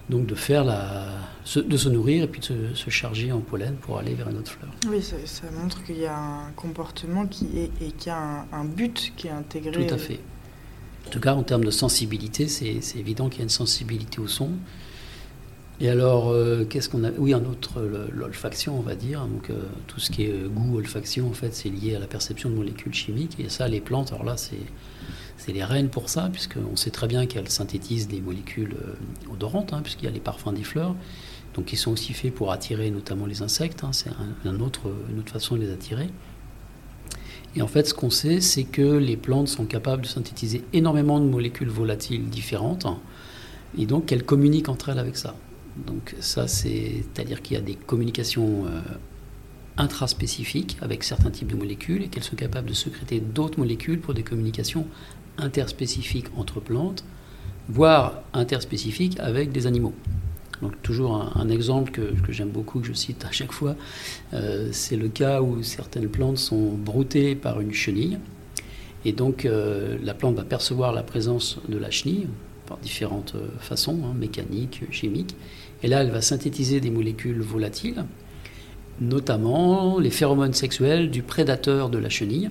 donc 0.10 0.26
de 0.26 0.36
faire 0.36 0.64
la, 0.66 1.08
se- 1.46 1.60
de 1.60 1.78
se 1.78 1.88
nourrir 1.90 2.24
et 2.24 2.28
puis 2.28 2.42
de 2.42 2.46
se, 2.46 2.74
se 2.76 2.90
charger 2.90 3.32
en 3.32 3.40
pollen 3.40 3.76
pour 3.76 3.98
aller 4.00 4.14
vers 4.14 4.30
une 4.30 4.38
autre 4.38 4.52
fleur. 4.52 4.70
Oui, 4.90 5.02
ça, 5.02 5.16
ça 5.26 5.44
montre 5.52 5.84
qu'il 5.84 5.98
y 6.00 6.06
a 6.06 6.18
un 6.18 6.52
comportement 6.56 7.26
qui 7.26 7.48
est 7.58 7.72
et 7.82 7.92
qu'il 7.92 8.08
y 8.08 8.10
a 8.10 8.18
un, 8.18 8.46
un 8.52 8.66
but 8.66 9.14
qui 9.16 9.28
est 9.28 9.32
intégré. 9.32 9.88
Tout 9.88 9.94
à 9.94 9.98
fait. 9.98 10.20
En 11.08 11.10
tout 11.10 11.20
cas, 11.20 11.34
en 11.36 11.44
termes 11.44 11.64
de 11.66 11.72
sensibilité, 11.72 12.48
c'est 12.48 12.80
c'est 12.82 13.00
évident 13.00 13.30
qu'il 13.30 13.40
y 13.40 13.42
a 13.42 13.44
une 13.44 13.50
sensibilité 13.50 14.20
au 14.20 14.28
son. 14.28 14.52
Et 15.82 15.90
alors, 15.90 16.30
euh, 16.30 16.66
qu'est-ce 16.66 16.88
qu'on 16.88 17.04
a 17.04 17.10
Oui, 17.18 17.34
un 17.34 17.44
autre, 17.46 17.82
l'olfaction, 18.14 18.78
on 18.78 18.82
va 18.82 18.96
dire. 18.96 19.26
Donc, 19.26 19.50
euh, 19.50 19.56
tout 19.88 20.00
ce 20.00 20.12
qui 20.12 20.24
est 20.24 20.32
euh, 20.32 20.48
goût, 20.48 20.78
olfaction, 20.78 21.28
en 21.28 21.34
fait, 21.34 21.54
c'est 21.54 21.70
lié 21.70 21.96
à 21.96 22.00
la 22.00 22.08
perception 22.08 22.50
de 22.50 22.56
molécules 22.56 22.94
chimiques. 22.94 23.40
Et 23.40 23.50
ça, 23.50 23.68
les 23.68 23.82
plantes, 23.82 24.14
alors 24.14 24.24
là, 24.24 24.38
c'est 24.38 25.52
les 25.52 25.64
reines 25.64 25.90
pour 25.90 26.10
ça, 26.10 26.30
puisqu'on 26.32 26.76
sait 26.76 26.92
très 26.92 27.08
bien 27.08 27.26
qu'elles 27.26 27.50
synthétisent 27.50 28.08
des 28.08 28.22
molécules 28.22 28.76
odorantes, 29.32 29.74
hein, 29.74 29.82
puisqu'il 29.84 30.06
y 30.06 30.08
a 30.08 30.12
les 30.12 30.22
parfums 30.22 30.54
des 30.54 30.64
fleurs. 30.64 30.96
Donc, 31.56 31.74
ils 31.74 31.78
sont 31.78 31.92
aussi 31.92 32.14
faits 32.14 32.34
pour 32.34 32.52
attirer 32.52 32.90
notamment 32.92 33.26
les 33.26 33.42
insectes. 33.42 33.84
hein. 33.84 33.92
c'est 33.92 34.10
autre, 34.62 34.82
une 35.12 35.20
autre 35.20 35.32
façon 35.32 35.56
de 35.56 35.62
les 35.62 35.72
attirer. 35.72 36.08
Et 37.56 37.62
en 37.62 37.68
fait, 37.68 37.88
ce 37.88 37.94
qu'on 37.94 38.10
sait, 38.10 38.42
c'est 38.42 38.64
que 38.64 38.82
les 38.82 39.18
plantes 39.18 39.48
sont 39.48 39.66
capables 39.66 40.04
de 40.04 40.08
synthétiser 40.08 40.64
énormément 40.74 41.20
de 41.20 41.26
molécules 41.26 41.70
volatiles 41.70 42.30
différentes, 42.30 42.88
et 43.78 43.86
donc 43.86 44.06
qu'elles 44.06 44.24
communiquent 44.24 44.70
entre 44.70 44.90
elles 44.90 45.00
avec 45.00 45.18
ça. 45.18 45.36
Donc 45.78 46.16
ça, 46.20 46.48
c'est- 46.48 47.04
c'est-à-dire 47.14 47.42
qu'il 47.42 47.56
y 47.56 47.60
a 47.60 47.64
des 47.64 47.76
communications 47.76 48.66
euh, 48.66 48.82
intraspécifiques 49.78 50.78
avec 50.82 51.04
certains 51.04 51.32
types 51.32 51.48
de 51.52 51.56
molécules, 51.56 52.04
et 52.04 52.08
qu'elles 52.08 52.24
sont 52.24 52.36
capables 52.36 52.68
de 52.70 52.74
sécréter 52.74 53.20
d'autres 53.20 53.60
molécules 53.60 54.00
pour 54.00 54.14
des 54.14 54.24
communications 54.24 54.86
interspécifiques 55.38 56.28
entre 56.38 56.60
plantes, 56.60 57.04
voire 57.70 58.22
interspécifiques 58.34 59.20
avec 59.20 59.52
des 59.52 59.66
animaux. 59.66 59.94
Donc 60.62 60.80
toujours 60.84 61.16
un, 61.16 61.32
un 61.36 61.50
exemple 61.50 61.92
que, 61.92 62.02
que 62.22 62.32
j'aime 62.32 62.50
beaucoup, 62.50 62.80
que 62.80 62.88
je 62.88 62.94
cite 62.94 63.26
à 63.26 63.32
chaque 63.32 63.52
fois, 63.52 63.76
euh, 64.34 64.70
c'est 64.72 64.96
le 64.96 65.10
cas 65.10 65.42
où 65.42 65.64
certaines 65.64 66.08
plantes 66.08 66.38
sont 66.38 66.70
broutées 66.74 67.36
par 67.36 67.60
une 67.60 67.74
chenille. 67.74 68.20
Et 69.06 69.12
donc 69.12 69.46
euh, 69.46 69.98
la 70.04 70.14
plante 70.14 70.36
va 70.36 70.44
percevoir 70.44 70.94
la 70.94 71.04
présence 71.04 71.58
de 71.68 71.78
la 71.78 71.90
chenille 71.90 72.28
par 72.68 72.78
différentes 72.78 73.34
euh, 73.36 73.48
façons, 73.60 74.00
hein, 74.06 74.14
mécaniques, 74.18 74.84
chimiques. 74.92 75.36
Et 75.84 75.88
là, 75.88 76.02
elle 76.02 76.12
va 76.12 76.22
synthétiser 76.22 76.80
des 76.80 76.90
molécules 76.90 77.42
volatiles, 77.42 78.06
notamment 79.02 80.00
les 80.00 80.10
phéromones 80.10 80.54
sexuels 80.54 81.12
du 81.12 81.22
prédateur 81.22 81.90
de 81.90 81.98
la 81.98 82.10
chenille. 82.10 82.50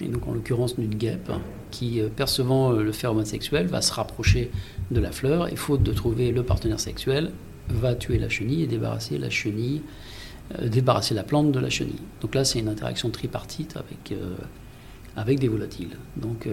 Et 0.00 0.06
donc 0.06 0.26
en 0.26 0.32
l'occurrence 0.32 0.78
d'une 0.78 0.94
guêpe 0.94 1.32
qui, 1.70 2.00
euh, 2.00 2.08
percevant 2.08 2.72
euh, 2.72 2.82
le 2.82 2.92
phéromone 2.92 3.24
sexuel, 3.24 3.66
va 3.66 3.80
se 3.80 3.92
rapprocher 3.92 4.50
de 4.90 5.00
la 5.00 5.12
fleur 5.12 5.52
et 5.52 5.56
faute 5.56 5.82
de 5.82 5.92
trouver 5.92 6.30
le 6.30 6.42
partenaire 6.42 6.80
sexuel, 6.80 7.30
va 7.68 7.94
tuer 7.94 8.18
la 8.18 8.28
chenille 8.28 8.62
et 8.62 8.66
débarrasser 8.66 9.18
la 9.18 9.30
chenille, 9.30 9.82
euh, 10.58 10.68
débarrasser 10.68 11.14
la 11.14 11.22
plante 11.22 11.52
de 11.52 11.60
la 11.60 11.70
chenille. 11.70 12.02
Donc 12.20 12.34
là, 12.34 12.44
c'est 12.44 12.58
une 12.58 12.68
interaction 12.68 13.08
tripartite 13.10 13.76
avec, 13.76 14.18
avec 15.16 15.38
des 15.38 15.48
volatiles. 15.48 15.96
Donc 16.16 16.48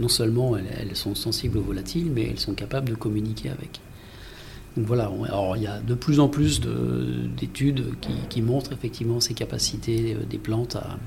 non 0.00 0.08
seulement 0.08 0.56
elles 0.56 0.96
sont 0.96 1.14
sensibles 1.14 1.58
aux 1.58 1.62
volatiles, 1.62 2.10
mais 2.12 2.28
elles 2.30 2.40
sont 2.40 2.54
capables 2.54 2.88
de 2.88 2.94
communiquer 2.94 3.50
avec. 3.50 3.80
Donc 4.76 4.86
voilà, 4.86 5.10
on- 5.10 5.24
alors 5.24 5.56
il 5.56 5.62
y 5.62 5.66
a 5.66 5.78
de 5.80 5.94
plus 5.94 6.20
en 6.20 6.28
plus 6.28 6.60
de- 6.60 7.26
d'études 7.36 7.98
qui, 8.00 8.12
qui 8.28 8.42
montrent 8.42 8.72
effectivement 8.72 9.20
ces 9.20 9.34
capacités 9.34 10.14
euh, 10.14 10.24
des 10.28 10.38
plantes 10.38 10.76
à, 10.76 10.98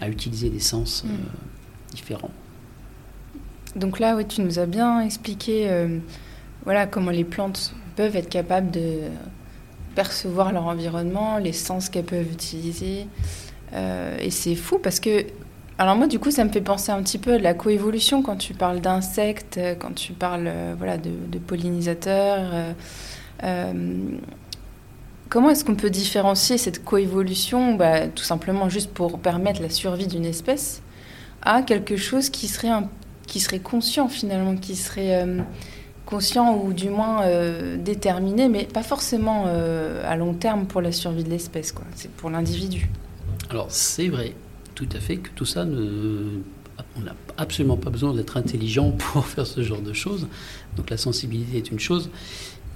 à 0.00 0.08
utiliser 0.08 0.48
des 0.50 0.60
sens 0.60 1.04
euh, 1.04 1.08
différents. 1.94 2.30
Donc 3.74 3.98
là, 3.98 4.16
oui, 4.16 4.24
tu 4.26 4.40
nous 4.42 4.58
as 4.58 4.66
bien 4.66 5.00
expliqué 5.00 5.68
euh, 5.68 5.98
voilà, 6.64 6.86
comment 6.86 7.10
les 7.10 7.24
plantes 7.24 7.74
peuvent 7.96 8.16
être 8.16 8.28
capables 8.28 8.70
de 8.70 9.00
percevoir 9.94 10.52
leur 10.52 10.64
environnement, 10.66 11.38
les 11.38 11.52
sens 11.52 11.88
qu'elles 11.88 12.04
peuvent 12.04 12.30
utiliser. 12.30 13.06
Euh, 13.72 14.16
et 14.20 14.30
c'est 14.30 14.54
fou 14.54 14.78
parce 14.78 15.00
que 15.00 15.24
Alors 15.78 15.96
moi, 15.96 16.06
du 16.06 16.18
coup, 16.18 16.30
ça 16.30 16.44
me 16.44 16.50
fait 16.50 16.60
penser 16.62 16.92
un 16.92 17.02
petit 17.02 17.18
peu 17.18 17.34
à 17.34 17.38
la 17.38 17.52
coévolution 17.54 18.22
quand 18.22 18.36
tu 18.36 18.54
parles 18.54 18.80
d'insectes, 18.80 19.58
quand 19.80 19.94
tu 19.94 20.12
parles 20.14 20.50
voilà, 20.78 20.96
de, 20.96 21.38
pollinisateurs. 21.38 22.74
Comment 25.28 25.50
est-ce 25.50 25.64
qu'on 25.64 25.74
peut 25.74 25.90
différencier 25.90 26.58
cette 26.58 26.84
coévolution, 26.84 27.74
bah, 27.74 28.08
tout 28.08 28.24
simplement 28.24 28.68
juste 28.68 28.90
pour 28.92 29.18
permettre 29.18 29.62
la 29.62 29.70
survie 29.70 30.06
d'une 30.06 30.24
espèce, 30.24 30.82
à 31.42 31.62
quelque 31.62 31.96
chose 31.96 32.30
qui 32.30 32.48
serait, 32.48 32.70
qui 33.26 33.40
serait 33.40 33.60
conscient 33.60 34.08
finalement, 34.08 34.56
qui 34.56 34.76
serait 34.76 35.26
conscient 36.06 36.56
ou 36.56 36.72
du 36.72 36.88
moins 36.88 37.24
euh, 37.24 37.76
déterminé, 37.76 38.48
mais 38.48 38.64
pas 38.64 38.84
forcément 38.84 39.44
euh, 39.48 40.02
à 40.08 40.16
long 40.16 40.32
terme 40.32 40.66
pour 40.66 40.80
la 40.80 40.92
survie 40.92 41.24
de 41.24 41.28
l'espèce. 41.28 41.72
Quoi. 41.72 41.84
C'est 41.94 42.10
pour 42.10 42.30
l'individu. 42.30 42.88
Alors 43.50 43.66
c'est 43.68 44.08
vrai, 44.08 44.32
tout 44.74 44.88
à 44.94 45.00
fait, 45.00 45.18
que 45.18 45.28
tout 45.34 45.44
ça, 45.44 45.66
on 45.66 47.00
n'a 47.00 47.14
absolument 47.36 47.76
pas 47.76 47.90
besoin 47.90 48.14
d'être 48.14 48.36
intelligent 48.36 48.90
pour 49.12 49.26
faire 49.26 49.46
ce 49.46 49.62
genre 49.62 49.82
de 49.82 49.92
choses. 49.92 50.28
Donc 50.76 50.88
la 50.88 50.96
sensibilité 50.96 51.58
est 51.58 51.70
une 51.70 51.80
chose. 51.80 52.08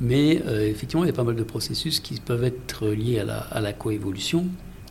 Mais 0.00 0.42
euh, 0.46 0.66
effectivement, 0.66 1.04
il 1.04 1.08
y 1.08 1.10
a 1.10 1.14
pas 1.14 1.24
mal 1.24 1.36
de 1.36 1.42
processus 1.42 2.00
qui 2.00 2.20
peuvent 2.20 2.44
être 2.44 2.88
liés 2.88 3.18
à 3.18 3.60
la, 3.60 3.72
coévolution. 3.72 4.46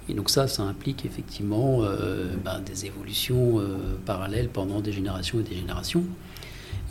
Et 0.08 0.14
donc 0.14 0.30
ça, 0.30 0.48
ça 0.48 0.64
implique 0.64 1.06
effectivement 1.06 1.82
ben, 2.44 2.62
des 2.66 2.88
évolutions 2.88 3.62
parallèles 4.08 4.50
pendant 4.50 4.82
des 4.82 4.92
générations 4.92 5.40
et 5.40 5.44
des 5.44 5.56
générations. 5.56 6.04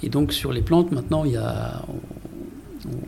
Et 0.05 0.09
donc 0.09 0.33
sur 0.33 0.53
les 0.53 0.63
plantes, 0.63 0.93
maintenant, 0.93 1.25
a, 1.37 1.85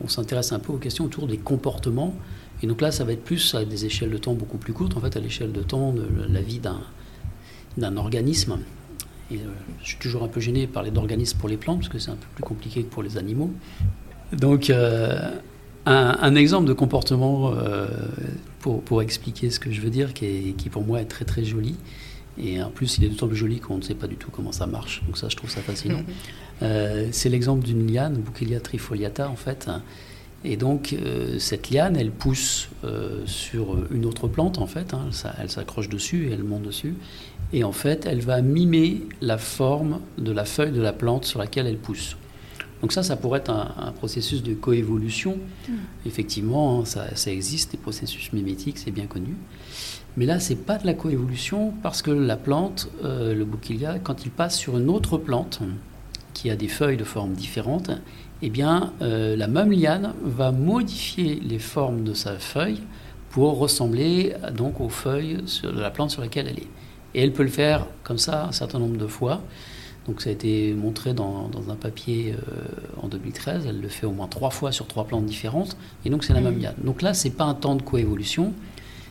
on, 0.03 0.09
s'intéresse 0.09 0.53
un 0.53 0.59
peu 0.59 0.73
aux 0.73 0.79
questions 0.79 1.05
autour 1.05 1.27
des 1.27 1.39
comportements. 1.39 2.15
Et 2.63 2.67
donc 2.67 2.81
là, 2.81 2.91
ça 2.91 3.05
va 3.05 3.13
être 3.13 3.25
plus 3.25 3.55
à 3.55 3.65
des 3.65 3.87
échelles 3.87 4.11
de 4.11 4.19
temps 4.19 4.35
beaucoup 4.35 4.59
plus 4.59 4.73
courtes, 4.73 4.97
en 4.97 5.01
fait, 5.01 5.17
à 5.17 5.21
l'échelle 5.21 5.53
de 5.53 5.63
temps 5.63 5.93
de 5.93 6.07
la 6.29 6.43
vie 6.43 6.61
d'un 7.77 7.97
organisme. 7.97 8.59
Et 9.31 9.37
euh, 9.37 9.47
je 9.83 9.89
suis 9.89 9.99
toujours 9.99 10.25
un 10.25 10.29
peu 10.29 10.41
gêné 10.41 10.67
de 10.67 10.73
parler 10.73 10.91
d'organisme 10.91 11.39
pour 11.39 11.49
les 11.49 11.57
plantes, 11.57 11.79
parce 11.79 11.89
que 11.89 11.99
c'est 11.99 12.11
un 12.11 12.17
peu 12.17 12.27
plus 12.35 12.43
compliqué 12.43 12.83
que 12.83 12.89
pour 12.89 13.03
les 13.03 13.17
animaux. 13.17 13.51
Donc, 14.33 14.71
euh, 14.71 15.31
un, 15.87 16.35
exemple 16.35 16.69
de 16.69 16.73
comportement 16.73 17.53
euh, 17.53 17.87
pour, 18.61 18.83
pour, 18.83 19.03
expliquer 19.03 19.51
ce 19.51 19.59
que 19.59 19.71
je 19.71 19.81
veux 19.81 19.91
dire, 19.91 20.15
qui, 20.15 20.27
est, 20.27 20.57
qui 20.57 20.69
pour 20.69 20.85
moi 20.85 21.01
est 21.01 21.07
très 21.07 21.25
très 21.25 21.45
joli. 21.45 21.77
Et 22.39 22.63
en 22.63 22.71
plus, 22.71 22.99
il 22.99 23.05
est 23.05 23.09
d'autant 23.09 23.27
plus 23.27 23.37
joli 23.37 23.61
qu'on 23.61 23.77
ne 23.77 23.83
sait 23.83 23.95
pas 23.95 24.07
du 24.07 24.17
tout 24.17 24.31
comment 24.31 24.53
ça 24.53 24.67
marche. 24.67 25.03
Donc 25.07 25.19
ça, 25.19 25.29
je 25.29 25.37
trouve 25.37 25.51
ça 25.51 25.61
fascinant. 25.61 26.03
Euh, 26.63 27.09
c'est 27.11 27.29
l'exemple 27.29 27.65
d'une 27.65 27.91
liane, 27.91 28.15
Bouquelia 28.15 28.61
trifoliata, 28.61 29.29
en 29.29 29.37
fait. 29.37 29.69
Et 30.45 30.57
donc, 30.57 30.97
cette 31.39 31.71
liane, 31.71 31.97
elle 31.97 32.13
pousse 32.13 32.69
sur 33.27 33.77
une 33.91 34.07
autre 34.07 34.27
plante, 34.29 34.59
en 34.59 34.67
fait. 34.67 34.95
Hein. 34.95 35.09
ça, 35.11 35.35
elle 35.39 35.51
s'accroche 35.51 35.89
dessus 35.89 36.29
et 36.29 36.33
elle 36.33 36.45
monte 36.45 36.63
dessus. 36.63 36.95
Et 37.53 37.65
en 37.65 37.73
fait, 37.73 38.07
elle 38.07 38.21
va 38.21 38.41
mimer 38.43 39.03
la 39.21 39.37
forme 39.37 40.01
de 40.19 40.31
la 40.31 40.45
feuille 40.45 40.71
de 40.71 40.81
la 40.81 40.93
plante 40.93 41.25
sur 41.25 41.39
laquelle 41.41 41.67
elle 41.67 41.79
pousse. 41.79 42.17
Donc 42.81 42.93
ça, 42.93 43.03
ça 43.03 43.17
pourrait 43.17 43.41
être 43.41 43.51
un, 43.51 43.93
processus 43.93 44.43
de 44.43 44.55
coévolution. 44.55 45.39
Mm. 45.69 45.73
Effectivement, 46.07 46.81
hein, 46.81 46.85
ça, 46.85 47.15
ça, 47.17 47.31
existe, 47.31 47.73
des 47.73 47.79
processus 47.79 48.33
mimétiques, 48.33 48.79
c'est 48.79 48.91
bien 48.91 49.07
connu. 49.07 49.35
Mais 50.17 50.27
là, 50.27 50.41
c'est 50.41 50.57
pas 50.57 50.79
de 50.79 50.87
la 50.87 50.95
coévolution 50.95 51.73
parce 51.83 52.03
que 52.03 52.11
la 52.11 52.37
plante, 52.37 52.89
le 53.03 53.45
bouquilia, 53.45 54.01
quand 54.01 54.25
il 54.25 54.33
passe 54.33 54.59
sur 54.59 54.77
une 54.77 54.91
autre 54.91 55.19
plante, 55.19 55.61
qui 56.35 56.51
a 56.51 56.57
des 56.57 56.69
feuilles 56.69 56.97
de 56.97 57.05
formes 57.05 57.35
différentes, 57.35 57.91
eh 58.43 58.51
bien, 58.51 58.93
euh, 59.03 59.37
la 59.37 59.47
même 59.47 59.71
liane 59.71 60.15
va 60.25 60.53
modifier 60.53 61.39
les 61.41 61.59
formes 61.59 62.05
de 62.05 62.15
sa 62.15 62.39
feuille 62.39 62.81
pour 63.31 63.59
ressembler 63.59 64.35
donc 64.57 64.81
aux 64.81 64.89
feuilles 64.89 65.39
de 65.63 65.81
la 65.81 65.91
plante 65.91 66.11
sur 66.11 66.23
laquelle 66.23 66.49
elle 66.49 66.59
est. 66.59 66.69
Et 67.15 67.23
elle 67.23 67.33
peut 67.33 67.43
le 67.43 67.51
faire 67.51 67.87
comme 68.05 68.19
ça 68.19 68.47
un 68.47 68.53
certain 68.53 68.79
nombre 68.79 68.97
de 68.97 69.07
fois. 69.07 69.43
Donc 70.07 70.23
ça 70.23 70.31
a 70.31 70.33
été 70.33 70.73
montré 70.73 71.13
dans, 71.13 71.51
un 71.69 71.75
papier 71.75 72.35
euh, 72.35 72.63
en 73.03 73.09
2013. 73.09 73.67
Elle 73.67 73.81
le 73.81 73.89
fait 73.89 74.07
au 74.07 74.13
moins 74.13 74.29
trois 74.29 74.51
fois 74.51 74.73
sur 74.73 74.87
trois 74.87 75.05
plantes 75.05 75.27
différentes. 75.27 75.77
Et 76.05 76.11
donc 76.11 76.25
c'est 76.25 76.33
la 76.33 76.41
même 76.41 76.59
liane. 76.59 76.75
Donc 76.83 77.03
là, 77.03 77.15
c'est 77.15 77.31
pas 77.31 77.45
un 77.45 77.55
temps 77.55 77.77
de 77.77 77.83
coévolution, 77.83 78.53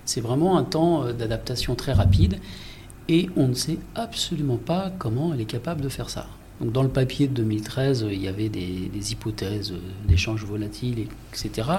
c'est 0.05 0.21
vraiment 0.21 0.57
un 0.57 0.63
temps 0.63 1.03
euh, 1.03 1.13
d'adaptation 1.13 1.75
très 1.75 1.93
rapide. 1.93 2.39
Et 3.07 3.29
on 3.35 3.47
ne 3.47 3.53
sait 3.55 3.79
absolument 3.95 4.57
pas 4.57 4.91
comment 4.99 5.33
elle 5.33 5.41
est 5.41 5.45
capable 5.45 5.81
de 5.81 5.89
faire 5.89 6.09
ça 6.09 6.27
dans 6.61 6.83
le 6.83 6.89
papier 6.89 7.27
de 7.27 7.33
2013, 7.33 8.05
il 8.11 8.21
y 8.21 8.27
avait 8.27 8.49
des, 8.49 9.11
hypothèses 9.11 9.73
d'échanges 10.07 10.43
volatiles, 10.43 11.07
etc., 11.33 11.69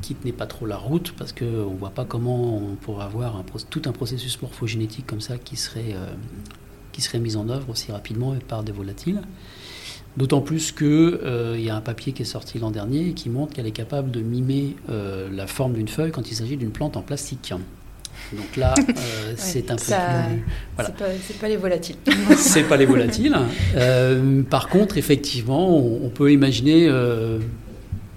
qui 0.00 0.14
ne 0.14 0.18
tenaient 0.20 0.32
pas 0.32 0.46
trop 0.46 0.64
la 0.64 0.78
route 0.78 1.12
parce 1.18 1.32
qu'on 1.32 1.44
ne 1.44 1.78
voit 1.78 1.90
pas 1.90 2.06
comment 2.06 2.56
on 2.56 2.74
pourrait 2.76 3.04
avoir 3.04 3.42
tout 3.68 3.82
un 3.84 3.92
processus 3.92 4.40
morphogénétique 4.40 5.06
comme 5.06 5.20
ça 5.20 5.36
qui 5.36 5.56
serait, 5.56 5.92
euh, 5.94 6.06
qui 6.92 7.00
serait 7.00 7.18
mis 7.18 7.36
en 7.36 7.48
œuvre 7.48 7.70
aussi 7.70 7.90
rapidement 7.90 8.34
par 8.48 8.62
des 8.62 8.72
volatiles. 8.72 9.22
D'autant 10.16 10.42
plus 10.42 10.72
qu'il 10.72 10.86
euh, 10.86 11.58
y 11.58 11.70
a 11.70 11.76
un 11.76 11.80
papier 11.80 12.12
qui 12.12 12.22
est 12.22 12.26
sorti 12.26 12.58
l'an 12.58 12.70
dernier 12.70 13.08
et 13.08 13.12
qui 13.14 13.30
montre 13.30 13.54
qu'elle 13.54 13.66
est 13.66 13.70
capable 13.70 14.10
de 14.10 14.20
mimer 14.20 14.76
euh, 14.90 15.30
la 15.32 15.46
forme 15.46 15.72
d'une 15.72 15.88
feuille 15.88 16.12
quand 16.12 16.30
il 16.30 16.34
s'agit 16.34 16.58
d'une 16.58 16.70
plante 16.70 16.98
en 16.98 17.02
plastique. 17.02 17.54
Donc 18.32 18.56
là, 18.56 18.74
euh, 18.88 19.32
c'est 19.36 19.70
un 19.70 19.76
peu 19.76 19.82
plus. 19.82 19.94
Voilà. 20.76 20.90
C'est 21.26 21.38
pas, 21.38 21.48
les 21.48 21.56
volatiles. 21.56 21.96
c'est 22.36 22.64
pas 22.64 22.76
les 22.76 22.86
volatiles. 22.86 23.36
Euh, 23.76 24.42
par 24.42 24.68
contre, 24.68 24.98
effectivement, 24.98 25.76
on, 25.76 26.08
peut 26.10 26.30
imaginer. 26.30 26.88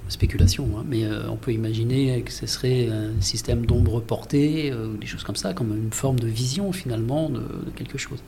Euh, 0.06 0.10
spéculation, 0.10 0.68
hein, 0.78 0.84
mais 0.88 1.04
on 1.30 1.36
peut 1.36 1.52
imaginer 1.52 2.22
que 2.22 2.32
ce 2.32 2.46
serait 2.46 2.90
un 2.90 3.20
système 3.22 3.66
d'ombre 3.66 4.02
portée, 4.02 4.74
ou 4.74 4.98
des 4.98 5.08
choses 5.08 5.24
comme 5.24 5.36
ça, 5.36 5.54
comme 5.54 5.76
une 5.76 5.92
forme 5.92 6.20
de 6.20 6.28
vision 6.28 6.72
finalement 6.72 7.30
de, 7.30 7.42
quelque 7.76 7.98
chose. 7.98 8.20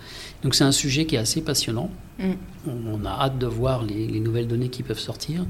Donc 0.43 0.55
c'est 0.55 0.63
un 0.63 0.71
sujet 0.71 1.05
qui 1.05 1.15
est 1.15 1.19
assez 1.19 1.41
passionnant. 1.41 1.91
Mm. 2.19 2.31
On, 2.67 3.05
a 3.05 3.09
hâte 3.09 3.37
de 3.37 3.45
voir 3.45 3.83
les, 3.83 4.07
les, 4.07 4.19
nouvelles 4.19 4.47
données 4.47 4.69
qui 4.69 4.83
peuvent 4.83 4.99
sortir, 4.99 5.45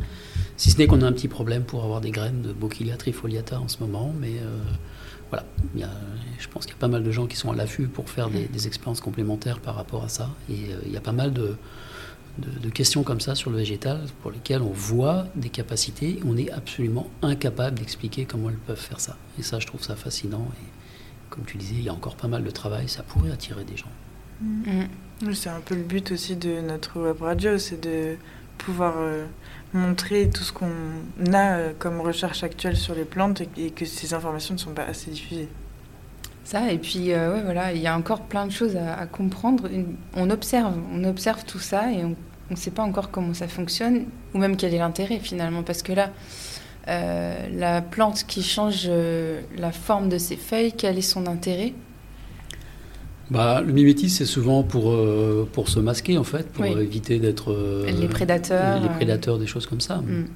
si 0.57 0.69
ce 0.69 0.77
n'est 0.77 0.87
qu'on 0.87 1.01
a 1.01 1.07
un 1.07 1.13
petit 1.13 1.29
problème 1.29 1.63
pour 1.63 1.83
avoir 1.83 2.01
des 2.01 2.11
graines 2.11 2.41
de 2.41 2.51
Bocchilia 2.51 2.97
trifoliata 2.97 3.59
en 3.59 3.67
ce 3.67 3.79
moment, 3.79 4.13
mais 4.19 4.33
voilà, 5.29 5.45
je 6.39 6.47
pense 6.47 6.65
qu'il 6.65 6.73
y 6.73 6.77
a 6.77 6.79
pas 6.79 6.87
mal 6.87 7.03
de 7.03 7.11
gens 7.11 7.27
qui 7.27 7.35
sont 7.35 7.51
à 7.51 7.55
l'affût 7.55 7.87
pour 7.87 8.09
faire 8.09 8.29
des, 8.29 8.67
expériences 8.67 9.01
complémentaires 9.01 9.59
par 9.59 9.75
rapport 9.75 10.03
à 10.03 10.09
ça. 10.09 10.29
Et 10.49 10.53
euh, 10.53 10.79
il 10.85 10.91
y 10.91 10.97
a 10.97 11.01
pas 11.01 11.11
mal 11.11 11.33
de, 11.33 11.55
questions 12.73 13.03
comme 13.03 13.19
ça 13.19 13.35
sur 13.35 13.49
le 13.49 13.57
végétal 13.57 14.01
pour 14.21 14.31
lesquelles 14.31 14.61
on 14.61 14.71
voit 14.71 15.25
des 15.35 15.49
capacités. 15.49 16.19
On 16.25 16.37
est 16.37 16.51
absolument 16.51 17.07
incapable 17.21 17.79
d'expliquer 17.79 18.25
comment 18.25 18.49
elles 18.49 18.55
peuvent 18.55 18.79
faire 18.79 18.99
ça. 18.99 19.17
Et 19.39 19.43
ça, 19.43 19.59
je 19.59 19.67
trouve 19.67 19.83
ça 19.83 19.95
fascinant. 19.95 20.47
Et 20.61 20.65
comme 21.29 21.43
tu 21.45 21.57
disais, 21.57 21.75
il 21.75 21.83
y 21.83 21.89
a 21.89 21.93
encore 21.93 22.15
pas 22.15 22.27
mal 22.27 22.43
de 22.43 22.51
travail. 22.51 22.87
Ça 22.87 23.03
pourrait 23.03 23.31
attirer 23.31 23.63
des 23.63 23.77
gens. 23.77 23.91
Mm. 24.41 24.85
C'est 25.33 25.49
un 25.49 25.61
peu 25.61 25.75
le 25.75 25.83
but 25.83 26.11
aussi 26.11 26.35
de 26.35 26.61
notre 26.61 26.99
web 26.99 27.21
radio, 27.21 27.57
c'est 27.57 27.81
de 27.81 28.17
pouvoir 28.57 28.95
euh, 28.97 29.25
montrer 29.73 30.29
tout 30.29 30.43
ce 30.43 30.51
qu'on 30.51 30.69
a 31.33 31.57
euh, 31.57 31.73
comme 31.77 32.01
recherche 32.01 32.43
actuelle 32.43 32.77
sur 32.77 32.93
les 32.93 33.05
plantes 33.05 33.41
et, 33.57 33.71
que 33.71 33.85
ces 33.85 34.13
informations 34.13 34.53
ne 34.53 34.59
sont 34.59 34.73
pas 34.73 34.83
assez 34.83 35.11
diffusées. 35.11 35.49
Ça, 36.47 36.71
et 36.71 36.77
puis 36.77 37.11
euh, 37.11 37.33
ouais, 37.33 37.41
voilà, 37.43 37.73
il 37.73 37.81
y 37.81 37.87
a 37.87 37.97
encore 37.97 38.21
plein 38.21 38.45
de 38.47 38.53
choses 38.53 38.77
à, 38.77 39.05
comprendre. 39.05 39.69
On 40.15 40.29
observe, 40.29 40.75
on 40.93 41.03
observe 41.03 41.43
tout 41.43 41.59
ça 41.59 41.91
et 41.91 42.05
on 42.05 42.15
ne 42.49 42.55
sait 42.55 42.71
pas 42.71 42.83
encore 42.83 43.11
comment 43.11 43.33
ça 43.33 43.49
fonctionne 43.49 44.05
ou 44.33 44.37
même 44.37 44.55
quel 44.55 44.73
est 44.73 44.77
l'intérêt 44.77 45.19
finalement. 45.19 45.63
Parce 45.63 45.83
que 45.83 45.91
là, 45.91 46.11
la 46.87 47.81
plante 47.81 48.23
qui 48.25 48.43
change 48.43 48.89
la 49.57 49.73
forme 49.73 50.07
de 50.07 50.17
ses 50.17 50.37
feuilles, 50.37 50.71
quel 50.71 50.97
est 50.97 51.01
son 51.01 51.27
intérêt? 51.27 51.73
Bah, 53.29 53.61
le 53.61 53.73
mimétisme, 53.73 54.15
c'est 54.17 54.25
souvent 54.25 54.63
pour, 54.63 54.91
euh, 54.91 55.47
pour 55.51 55.67
se 55.67 55.79
masquer, 55.79 56.17
en 56.17 56.23
fait, 56.23 56.47
pour 56.49 56.65
éviter 56.65 57.19
d'être. 57.19 57.51
Euh, 57.51 57.89
les 57.91 58.07
prédateurs. 58.07 58.81
Les 58.81 58.89
prédateurs, 58.89 59.37
des 59.37 59.47
choses 59.47 59.65
comme 59.65 59.81
ça. 59.81 59.97
Mm. 59.97 60.27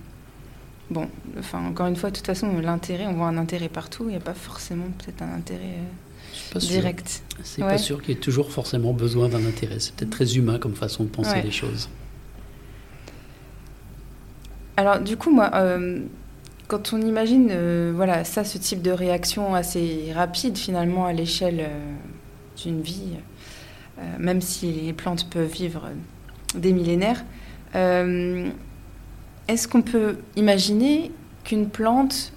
Bon, 0.91 1.08
enfin, 1.39 1.65
encore 1.65 1.88
une 1.88 1.95
fois, 1.95 2.12
de 2.12 2.17
toute 2.17 2.27
façon, 2.27 2.60
l'intérêt, 2.60 3.08
on 3.08 3.13
voit 3.13 3.27
un 3.27 3.38
intérêt 3.38 3.69
partout, 3.69 4.04
il 4.04 4.10
n'y 4.10 4.17
a 4.17 4.19
pas 4.19 4.34
forcément 4.34 4.86
peut-être 4.99 5.21
un 5.23 5.34
intérêt 5.34 5.77
euh, 6.56 6.60
direct. 6.60 7.23
C'est 7.43 7.62
pas 7.62 7.77
sûr 7.77 8.01
qu'il 8.01 8.13
y 8.13 8.17
ait 8.17 8.21
toujours 8.21 8.51
forcément 8.51 8.93
besoin 8.93 9.30
d'un 9.30 9.45
intérêt. 9.45 9.80
C'est 9.80 9.95
peut-être 9.95 10.12
très 10.12 10.36
humain 10.38 10.60
comme 10.60 10.75
façon 10.75 11.06
de 11.06 11.10
penser 11.10 11.41
les 11.41 11.51
choses. 11.51 11.89
Alors, 14.77 14.99
du 14.99 15.15
coup, 15.15 15.32
moi, 15.32 15.49
quand 16.67 16.93
on 16.93 17.01
imagine 17.01 17.91
voilà, 17.93 18.23
ça, 18.25 18.43
ce 18.43 18.58
type 18.58 18.82
de 18.82 18.91
réaction 18.91 19.56
assez 19.56 20.12
rapide, 20.13 20.58
finalement, 20.58 21.06
à 21.06 21.13
l'échelle 21.13 21.69
d'une 22.58 22.82
vie, 22.82 23.15
euh, 23.99 24.01
même 24.19 24.41
si 24.41 24.71
les 24.71 24.93
plantes 24.93 25.30
peuvent 25.30 25.51
vivre 25.51 25.89
des 26.56 26.73
millénaires. 26.73 27.23
Euh, 29.49 29.54
est-ce 29.54 29.67
qu'on 29.67 29.82
peut 29.82 30.17
imaginer 30.36 31.12
qu'une 31.43 31.69
plante 31.69 32.34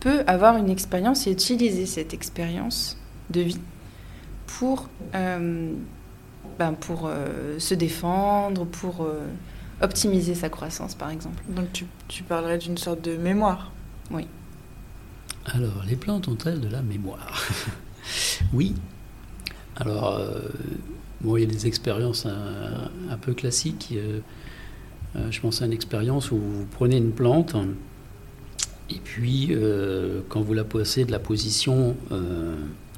peut 0.00 0.22
avoir 0.26 0.56
une 0.56 0.70
expérience 0.70 1.26
et 1.26 1.32
utiliser 1.32 1.86
cette 1.86 2.14
expérience 2.14 2.98
de 3.30 3.40
vie 3.40 3.60
pour, 4.46 4.88
euh, 5.14 5.72
ben 6.58 6.72
pour 6.72 7.10
se 7.58 7.74
défendre, 7.74 8.64
pour 8.64 9.08
optimiser 9.80 10.34
sa 10.34 10.48
croissance, 10.48 10.94
par 10.94 11.10
exemple? 11.10 11.42
Donc 11.48 11.72
tu, 11.72 11.86
tu 12.08 12.22
parlerais 12.22 12.58
d'une 12.58 12.78
sorte 12.78 13.02
de 13.02 13.16
mémoire 13.16 13.72
Oui. 14.10 14.28
Alors, 15.46 15.82
les 15.86 15.96
plantes 15.96 16.28
ont-elles 16.28 16.60
de 16.60 16.68
la 16.68 16.82
mémoire? 16.82 17.42
Oui. 18.52 18.74
Alors, 19.74 20.20
bon, 21.20 21.36
il 21.36 21.40
y 21.40 21.42
a 21.42 21.48
des 21.48 21.66
expériences 21.66 22.24
un, 22.24 23.16
peu 23.20 23.34
classiques. 23.34 23.92
Je 25.30 25.40
pense 25.40 25.62
à 25.62 25.66
une 25.66 25.72
expérience 25.72 26.30
où 26.30 26.36
vous 26.36 26.66
prenez 26.70 26.96
une 26.96 27.12
plante 27.12 27.56
et 28.90 29.00
puis 29.02 29.56
quand 30.28 30.42
vous 30.42 30.52
la 30.52 30.64
posez 30.64 31.04
de 31.04 31.12
la 31.12 31.18
position 31.18 31.96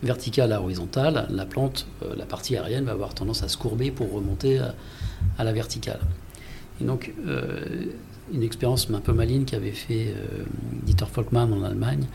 verticale 0.03 0.53
à 0.53 0.61
horizontale, 0.61 1.29
la 1.31 1.47
plante, 1.47 1.87
la 2.17 2.27
partie 2.27 2.57
aérienne 2.57 2.85
va 2.85 2.93
avoir 2.93 3.15
tendance 3.15 3.43
à 3.43 3.49
se 3.49 3.57
courber 3.57 3.91
pour 3.91 4.13
remonter 4.13 4.59
à 5.39 5.45
la 5.45 5.53
verticale. 5.53 6.01
Et 6.81 6.85
donc, 6.85 7.13
euh, 7.27 7.87
une 8.33 8.43
expérience 8.43 8.89
un 8.93 9.01
peu 9.01 9.13
maligne 9.13 9.45
qu'avait 9.45 9.73
fait 9.73 10.09
euh, 10.09 10.45
Dieter 10.85 11.07
Volkmann 11.13 11.53
en 11.53 11.63
Allemagne, 11.63 12.07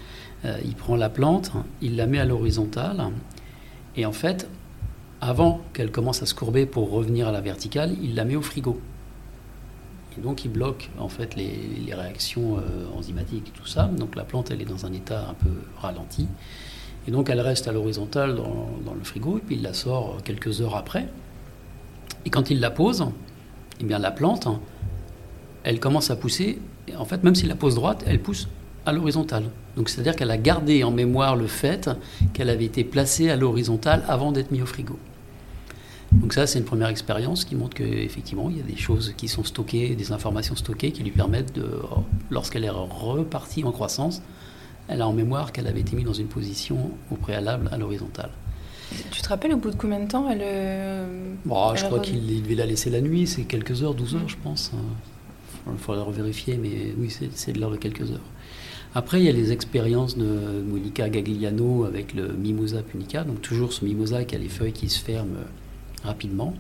euh, 0.46 0.58
il 0.64 0.76
prend 0.76 0.96
la 0.96 1.10
plante, 1.10 1.52
il 1.82 1.96
la 1.96 2.08
met 2.08 2.20
à 2.20 2.26
l'horizontale, 2.26 3.10
et 3.96 4.06
en 4.06 4.12
fait, 4.12 4.48
avant 5.22 5.62
qu'elle 5.74 5.92
commence 5.92 6.22
à 6.22 6.26
se 6.26 6.34
courber 6.34 6.66
pour 6.66 6.92
revenir 6.92 7.28
à 7.28 7.32
la 7.32 7.42
verticale, 7.42 7.96
il 8.02 8.16
la 8.16 8.26
met 8.26 8.36
au 8.36 8.42
frigo. 8.42 8.80
Et 10.18 10.22
donc 10.22 10.46
il 10.46 10.52
bloque 10.52 10.90
en 11.00 11.10
fait 11.10 11.36
les, 11.36 11.94
réactions 11.94 12.58
enzymatiques 12.96 13.48
et 13.48 13.60
tout 13.60 13.68
ça. 13.68 13.86
Donc 13.86 14.16
la 14.16 14.24
plante 14.24 14.52
elle 14.52 14.62
est 14.62 14.66
dans 14.66 14.86
un 14.86 14.94
état 14.94 15.28
un 15.30 15.34
peu 15.34 15.50
ralenti. 15.80 16.28
Et 17.08 17.12
donc 17.12 17.30
elle 17.30 17.42
reste 17.42 17.68
à 17.68 17.72
l'horizontale 17.72 18.36
dans, 18.36 18.94
le 18.94 19.04
frigo 19.04 19.38
et 19.38 19.42
puis 19.42 19.56
il 19.56 19.62
la 19.62 19.74
sort 19.74 20.18
quelques 20.24 20.62
heures 20.62 20.76
après. 20.76 21.08
Et 22.26 22.30
quand 22.30 22.50
il 22.50 22.60
la 22.60 22.72
pose, 22.72 23.06
eh 23.82 23.84
bien 23.84 24.00
la 24.00 24.12
plante, 24.12 24.48
elle 25.64 25.80
commence 25.80 26.10
à 26.12 26.16
pousser. 26.16 26.60
En 26.98 27.06
fait, 27.06 27.24
même 27.24 27.36
s'il 27.36 27.50
la 27.50 27.56
pose 27.56 27.76
droite, 27.76 28.04
elle 28.08 28.22
pousse 28.22 28.48
à 28.86 28.94
l'horizontale. 28.94 29.46
Donc 29.76 29.90
c'est-à-dire 29.90 30.16
qu'elle 30.16 30.32
a 30.32 30.38
gardé 30.38 30.84
en 30.84 30.92
mémoire 30.92 31.36
le 31.36 31.48
fait 31.48 31.90
qu'elle 32.34 32.50
avait 32.50 32.66
été 32.66 32.84
placée 32.84 33.30
à 33.30 33.36
l'horizontale 33.36 34.04
avant 34.08 34.32
d'être 34.32 34.52
mise 34.52 34.62
au 34.62 34.66
frigo. 34.66 34.98
Donc 36.22 36.34
ça, 36.34 36.48
c'est 36.48 36.60
une 36.60 36.66
première 36.66 36.90
expérience 36.90 37.44
qui 37.46 37.56
montre 37.56 37.76
qu'effectivement, 37.76 38.50
il 38.50 38.58
y 38.58 38.60
a 38.60 38.64
des 38.64 38.76
choses 38.76 39.14
qui 39.18 39.28
sont 39.28 39.44
stockées, 39.44 39.96
des 39.96 40.12
informations 40.12 40.56
stockées 40.56 40.92
qui 40.92 41.04
lui 41.04 41.12
permettent 41.12 41.54
de, 41.56 41.68
lorsqu'elle 42.30 42.64
est 42.64 42.70
repartie 42.70 43.64
en 43.64 43.72
croissance, 43.72 44.22
elle 44.88 45.02
a 45.02 45.08
en 45.08 45.14
mémoire 45.14 45.52
qu'elle 45.52 45.68
avait 45.68 45.82
été 45.82 45.96
mise 45.96 46.06
dans 46.06 46.14
une 46.14 46.28
position 46.28 46.92
au 47.12 47.16
préalable 47.16 47.70
à 47.72 47.78
l'horizontale. 47.78 48.30
Tu 49.12 49.22
te 49.22 49.30
rappelles 49.30 49.54
au 49.54 49.58
bout 49.58 49.72
de 49.72 49.76
combien 49.76 50.00
de 50.00 50.08
temps 50.08 50.30
elle, 50.30 50.42
euh, 50.44 51.34
bon, 51.46 51.76
Je 51.76 51.86
crois 51.86 52.00
qu'il 52.00 52.44
devait 52.44 52.56
la 52.56 52.66
laisser 52.66 52.90
la 52.90 53.02
nuit, 53.02 53.26
c'est 53.26 53.44
quelques 53.44 53.82
heures, 53.82 53.96
12 53.96 54.16
heures 54.16 54.30
je 54.30 54.38
pense. 54.44 54.72
Il 55.72 55.78
faudrait 55.78 56.04
revérifier, 56.04 56.58
mais 56.58 56.94
oui, 56.98 57.10
c'est 57.34 57.54
de 57.54 57.60
l'heure 57.60 57.72
de 57.72 57.78
quelques 57.78 58.12
heures. 58.12 58.20
Après, 58.96 59.20
il 59.20 59.26
y 59.26 59.30
a 59.30 59.32
les 59.32 59.52
expériences 59.52 60.18
de 60.18 60.62
Monica 60.68 61.10
Gagliano 61.10 61.86
avec 61.86 62.14
le 62.14 62.28
Mimosa 62.34 62.84
punica, 62.84 63.24
donc 63.24 63.42
toujours 63.42 63.74
ce 63.74 63.84
mimosa 63.84 64.24
qui 64.24 64.36
a 64.36 64.38
les 64.38 64.50
feuilles 64.50 64.74
qui 64.74 64.90
se 64.90 65.00
ferment 65.00 65.38
rapidement. 66.04 66.54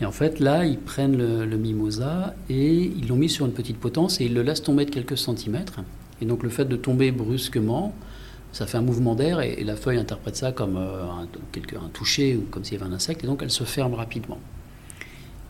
Et 0.00 0.04
en 0.04 0.12
fait, 0.12 0.40
là, 0.40 0.66
ils 0.66 0.78
prennent 0.78 1.16
le, 1.16 1.56
mimosa 1.56 2.34
et 2.50 2.74
ils 2.74 3.08
l'ont 3.08 3.16
mis 3.16 3.30
sur 3.30 3.46
une 3.46 3.52
petite 3.52 3.78
potence 3.78 4.20
et 4.20 4.26
ils 4.26 4.34
le 4.34 4.42
laissent 4.42 4.62
tomber 4.62 4.84
de 4.84 4.90
quelques 4.90 5.16
centimètres. 5.16 5.80
Et 6.20 6.26
donc, 6.26 6.42
le 6.42 6.50
fait 6.50 6.66
de 6.66 6.76
tomber 6.76 7.12
brusquement, 7.12 7.94
ça 8.52 8.66
fait 8.66 8.78
un 8.78 8.82
mouvement 8.82 9.14
d'air 9.14 9.40
et, 9.40 9.64
la 9.64 9.76
feuille 9.76 9.98
interprète 9.98 10.36
ça 10.36 10.52
comme 10.52 10.76
euh, 10.76 11.04
un, 11.04 11.24
un, 11.24 11.88
toucher 11.92 12.36
ou 12.36 12.42
comme 12.50 12.64
s'il 12.64 12.78
y 12.78 12.80
avait 12.80 12.90
un 12.90 12.94
insecte 12.94 13.24
et 13.24 13.26
donc 13.26 13.40
elle 13.42 13.50
se 13.50 13.64
ferme 13.64 13.94
rapidement. 13.94 14.38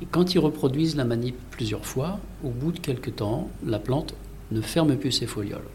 Et 0.02 0.06
quand 0.06 0.34
ils 0.34 0.38
reproduisent 0.38 0.96
la 0.96 1.04
manip 1.04 1.36
plusieurs 1.50 1.86
fois, 1.86 2.18
au 2.44 2.50
bout 2.50 2.72
de 2.72 2.78
quelques 2.78 3.16
temps, 3.16 3.48
la 3.64 3.78
plante 3.78 4.14
ne 4.50 4.60
ferme 4.60 4.96
plus 4.96 5.12
ses 5.12 5.26
folioles. 5.26 5.68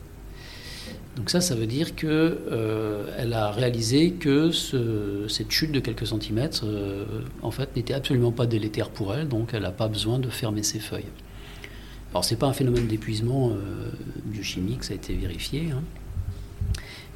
Donc 1.17 1.29
ça, 1.29 1.41
ça 1.41 1.55
veut 1.55 1.67
dire 1.67 1.95
qu'elle 1.95 2.09
euh, 2.09 3.33
a 3.33 3.51
réalisé 3.51 4.11
que 4.11 4.51
cette 4.51 5.51
chute 5.51 5.71
de 5.71 5.79
quelques 5.79 6.07
centimètres, 6.07 6.61
euh, 6.63 7.05
en 7.41 7.51
fait, 7.51 7.75
n'était 7.75 7.93
absolument 7.93 8.31
pas 8.31 8.45
délétère 8.45 8.89
pour 8.89 9.13
elle, 9.13 9.27
donc 9.27 9.49
elle 9.53 9.63
n'a 9.63 9.71
pas 9.71 9.89
besoin 9.89 10.19
de 10.19 10.29
fermer 10.29 10.63
ses 10.63 10.79
feuilles. 10.79 11.11
Alors 12.11 12.23
c'est 12.25 12.37
pas 12.37 12.47
un 12.47 12.53
phénomène 12.53 12.87
d'épuisement 12.87 13.53
biochimique, 14.25 14.83
ça 14.83 14.93
a 14.93 14.95
été 14.95 15.13
vérifié. 15.13 15.71
Hein. 15.71 15.81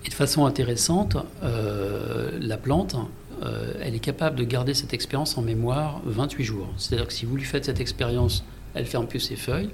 Et 0.05 0.09
de 0.09 0.13
façon 0.13 0.45
intéressante, 0.45 1.17
euh, 1.43 2.37
la 2.39 2.57
plante, 2.57 2.95
euh, 3.43 3.73
elle 3.81 3.95
est 3.95 3.99
capable 3.99 4.35
de 4.35 4.43
garder 4.43 4.75
cette 4.75 4.93
expérience 4.93 5.35
en 5.37 5.41
mémoire 5.41 5.99
28 6.05 6.43
jours. 6.43 6.69
C'est-à-dire 6.77 7.07
que 7.07 7.13
si 7.13 7.25
vous 7.25 7.35
lui 7.35 7.43
faites 7.43 7.65
cette 7.65 7.79
expérience, 7.79 8.43
elle 8.75 8.85
ferme 8.85 9.07
plus 9.07 9.19
ses 9.19 9.35
feuilles. 9.35 9.71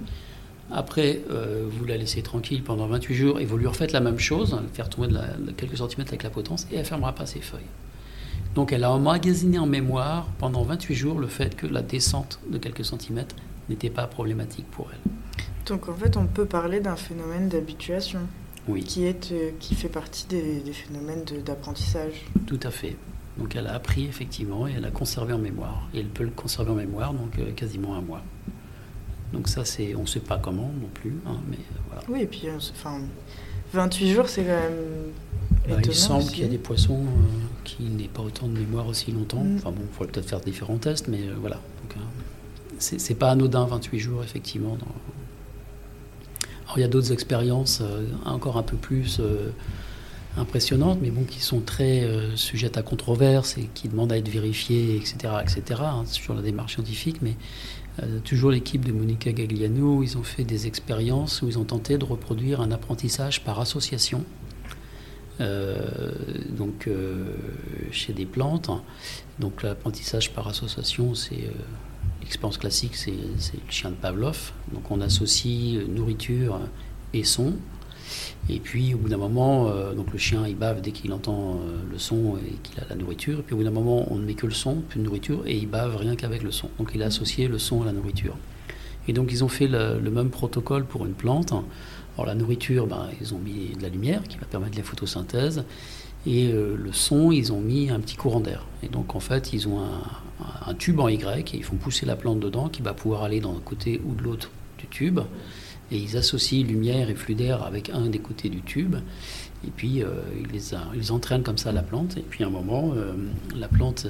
Après, 0.72 1.22
euh, 1.30 1.66
vous 1.70 1.86
la 1.86 1.98
laissez 1.98 2.22
tranquille 2.22 2.64
pendant 2.64 2.88
28 2.88 3.16
jours 3.16 3.40
et 3.40 3.46
vous 3.46 3.58
lui 3.58 3.68
refaites 3.68 3.92
la 3.92 4.00
même 4.00 4.20
chose, 4.20 4.58
faire 4.74 4.90
tomber 4.90 5.10
de, 5.10 5.52
quelques 5.52 5.78
centimètres 5.78 6.12
avec 6.12 6.24
la 6.24 6.30
potence, 6.30 6.66
et 6.72 6.76
elle 6.76 6.82
ne 6.82 6.86
fermera 6.86 7.14
pas 7.14 7.26
ses 7.26 7.42
feuilles. 7.42 7.62
Donc 8.56 8.72
elle 8.74 8.84
a 8.84 8.92
emmagasiné 8.92 9.60
en 9.60 9.66
mémoire 9.66 10.28
pendant 10.38 10.64
28 10.64 10.96
jours 10.96 11.20
le 11.20 11.28
fait 11.28 11.56
que 11.56 11.68
la 11.68 11.82
descente 11.82 12.40
de 12.50 12.58
quelques 12.58 12.86
centimètres 12.86 13.36
n'était 13.70 13.90
pas 13.90 14.08
problématique 14.08 14.70
pour 14.72 14.90
elle. 14.92 15.12
Donc 15.66 15.90
en 15.90 15.94
fait, 15.94 16.18
on 16.18 16.26
peut 16.26 16.46
parler 16.46 16.80
d'un 16.80 16.96
phénomène 16.96 17.48
d'habituation 17.48 18.22
oui. 18.68 18.84
qui, 18.84 19.06
est, 19.06 19.32
euh, 19.32 19.52
qui 19.60 19.76
fait 19.76 19.90
partie 19.90 20.26
des, 20.28 20.62
phénomènes 20.72 21.24
d'apprentissage. 21.46 22.26
Tout 22.48 22.60
à 22.64 22.72
fait. 22.72 22.96
Donc 23.38 23.56
elle 23.56 23.68
a 23.68 23.74
appris 23.74 24.06
effectivement 24.06 24.68
et 24.68 24.74
elle 24.78 24.86
a 24.86 24.92
conservé 24.92 25.34
en 25.34 25.38
mémoire. 25.38 25.88
Et 25.94 26.00
elle 26.00 26.08
peut 26.08 26.24
le 26.24 26.32
conserver 26.32 26.72
en 26.72 26.76
mémoire 26.76 27.14
donc 27.14 27.40
euh, 27.40 27.52
quasiment 27.52 27.96
un 27.96 28.02
mois. 28.02 28.22
Donc 29.34 29.48
ça, 29.48 29.66
c'est, 29.66 29.96
on 29.96 30.02
ne 30.02 30.08
sait 30.08 30.20
pas 30.20 30.38
comment 30.38 30.72
non 30.82 30.90
plus, 30.94 31.16
hein, 31.26 31.38
mais 31.50 31.58
euh, 31.58 31.80
voilà. 31.88 32.04
Oui, 32.10 32.22
et 32.22 32.28
puis 32.28 32.48
enfin, 32.56 33.00
28 33.74 34.14
jours, 34.14 34.30
c'est 34.30 34.44
quand 34.44 34.50
même. 34.50 34.72
Bah, 35.70 35.76
il 35.84 35.94
semble 35.94 36.26
qu'il 36.26 36.42
y 36.42 36.46
a 36.46 36.50
des 36.50 36.58
poissons 36.58 37.06
qui 37.64 37.84
n'aient 37.84 38.08
pas 38.08 38.24
autant 38.24 38.48
de 38.48 38.58
mémoire 38.58 38.88
aussi 38.88 39.12
longtemps. 39.12 39.44
Mm. 39.44 39.58
Enfin 39.58 39.72
bon, 39.72 39.82
il 39.84 39.96
faudrait 39.96 40.12
peut-être 40.12 40.30
faire 40.30 40.42
différents 40.42 40.78
tests, 40.78 41.08
mais 41.08 41.22
voilà. 41.40 41.56
Donc, 41.56 42.02
c'est, 42.80 43.14
pas 43.14 43.30
anodin 43.30 43.66
28 43.66 44.00
jours 44.00 44.24
effectivement 44.24 44.76
dans, 44.76 44.88
il 46.78 46.82
y 46.82 46.84
a 46.84 46.88
d'autres 46.88 47.12
expériences 47.12 47.82
euh, 47.82 48.06
encore 48.26 48.58
un 48.58 48.64
peu 48.64 48.78
plus 48.78 49.20
euh, 49.20 49.50
impressionnantes, 50.38 51.00
mais 51.02 51.12
qui 51.26 51.42
sont 51.42 51.60
très 51.60 52.04
euh, 52.04 52.36
sujettes 52.36 52.78
à 52.78 52.82
controverse 52.82 53.58
et 53.58 53.70
qui 53.74 53.90
demandent 53.90 54.12
à 54.12 54.18
être 54.18 54.30
vérifiées, 54.30 54.96
etc., 54.96 55.34
etc., 55.42 55.82
hein, 55.84 56.04
sur 56.06 56.34
la 56.34 56.42
démarche 56.42 56.74
scientifique. 56.74 57.18
Mais 57.22 57.36
toujours 58.24 58.52
l'équipe 58.52 58.84
de 58.86 58.94
Monica 58.94 59.32
Gagliano, 59.32 60.02
ils 60.02 60.18
ont 60.18 60.24
fait 60.24 60.44
des 60.44 60.66
expériences 60.66 61.42
où 61.42 61.50
ils 61.50 61.60
ont 61.60 61.66
tenté 61.66 61.98
de 61.98 62.06
reproduire 62.06 62.62
un 62.62 62.72
apprentissage 62.72 63.44
par 63.44 63.60
association. 63.60 64.24
donc 65.40 66.90
chez 67.92 68.14
des 68.14 68.26
plantes. 68.26 68.72
Donc 69.40 69.62
l'apprentissage 69.62 70.32
par 70.32 70.48
association, 70.48 71.14
c'est 71.14 71.52
L'expérience 72.22 72.58
classique, 72.58 72.96
c'est 72.96 73.12
le 73.12 73.72
chien 73.72 73.90
de 73.90 73.96
Pavlov. 73.96 74.54
Donc 74.74 74.90
on 74.92 75.02
associe 75.02 75.86
nourriture 75.88 76.60
et 77.14 77.24
son. 77.24 77.56
Et 78.50 78.60
puis 78.60 78.94
au 78.94 78.98
bout 78.98 79.10
d'un 79.10 79.18
moment, 79.18 79.68
euh, 79.68 79.94
donc 79.94 80.12
le 80.12 80.18
chien 80.18 80.48
il 80.48 80.56
bave 80.56 80.82
dès 80.82 80.92
qu'il 80.92 81.14
entend 81.14 81.56
euh, 81.56 81.82
le 81.92 81.98
son 81.98 82.38
et 82.38 82.54
qu'il 82.64 82.80
a 82.80 82.88
la 82.90 82.96
nourriture. 82.96 83.40
Et 83.40 83.42
puis 83.42 83.54
au 83.54 83.58
bout 83.58 83.64
d'un 83.64 83.72
moment, 83.72 84.12
on 84.12 84.16
ne 84.16 84.26
met 84.26 84.34
que 84.34 84.46
le 84.46 84.54
son, 84.54 84.76
plus 84.90 85.00
de 85.00 85.06
nourriture, 85.06 85.42
et 85.46 85.56
il 85.56 85.68
bave 85.68 85.96
rien 85.96 86.16
qu'avec 86.16 86.44
le 86.44 86.52
son. 86.52 86.70
Donc 86.78 86.92
il 86.96 87.04
a 87.04 87.08
associé 87.08 87.48
le 87.48 87.60
son 87.60 87.82
à 87.82 87.86
la 87.86 87.92
nourriture. 87.92 88.36
Et 89.08 89.14
donc 89.14 89.32
ils 89.32 89.44
ont 89.44 89.48
fait 89.48 89.68
le, 89.68 90.00
même 90.12 90.30
protocole 90.30 90.86
pour 90.86 91.06
une 91.06 91.14
plante. 91.14 91.54
Alors 92.16 92.26
la 92.26 92.36
nourriture, 92.36 92.88
ben, 92.88 93.08
ils 93.20 93.34
ont 93.34 93.40
mis 93.40 93.76
de 93.78 93.82
la 93.82 93.90
lumière 93.90 94.24
qui 94.24 94.38
va 94.38 94.46
permettre 94.46 94.78
la 94.78 94.84
photosynthèse. 94.84 95.64
Et 96.28 96.52
euh, 96.52 96.76
le 96.78 96.94
son, 96.94 97.32
ils 97.32 97.52
ont 97.52 97.62
mis 97.62 97.90
un 97.90 98.00
petit 98.00 98.16
courant 98.16 98.42
d'air. 98.42 98.66
Et 98.84 98.90
donc 98.90 99.16
en 99.16 99.20
fait, 99.20 99.54
ils 99.54 99.68
ont 99.68 99.80
un, 99.80 100.74
tube 100.76 101.00
en 101.00 101.08
Y 101.10 101.54
et 101.54 101.58
ils 101.58 101.64
font 101.64 101.76
pousser 101.76 102.06
la 102.06 102.16
plante 102.16 102.40
dedans 102.40 102.70
qui 102.70 102.82
va 102.82 102.94
pouvoir 102.94 103.24
aller 103.24 103.42
d'un 103.42 103.60
côté 103.66 104.02
ou 104.06 104.14
de 104.16 104.24
l'autre 104.24 104.50
du 104.78 104.88
tube. 104.88 105.20
Et 105.92 105.98
ils 105.98 106.18
associent 106.18 106.66
lumière 106.66 107.10
et 107.10 107.16
flux 107.16 107.36
d'air 107.36 107.64
avec 107.64 107.90
un 107.90 108.08
des 108.08 108.20
côtés 108.20 108.50
du 108.50 108.62
tube. 108.62 108.96
Et 109.68 109.72
puis 109.72 110.04
euh, 110.04 110.22
ils, 110.40 110.62
ils, 110.96 111.12
entraînent 111.12 111.44
comme 111.44 111.58
ça 111.58 111.72
la 111.72 111.84
plante. 111.84 112.18
Et 112.18 112.22
puis 112.22 112.44
à 112.44 112.48
un 112.48 112.52
moment, 112.52 112.94
euh, 112.96 113.14
la 113.56 113.68
plante, 113.68 114.08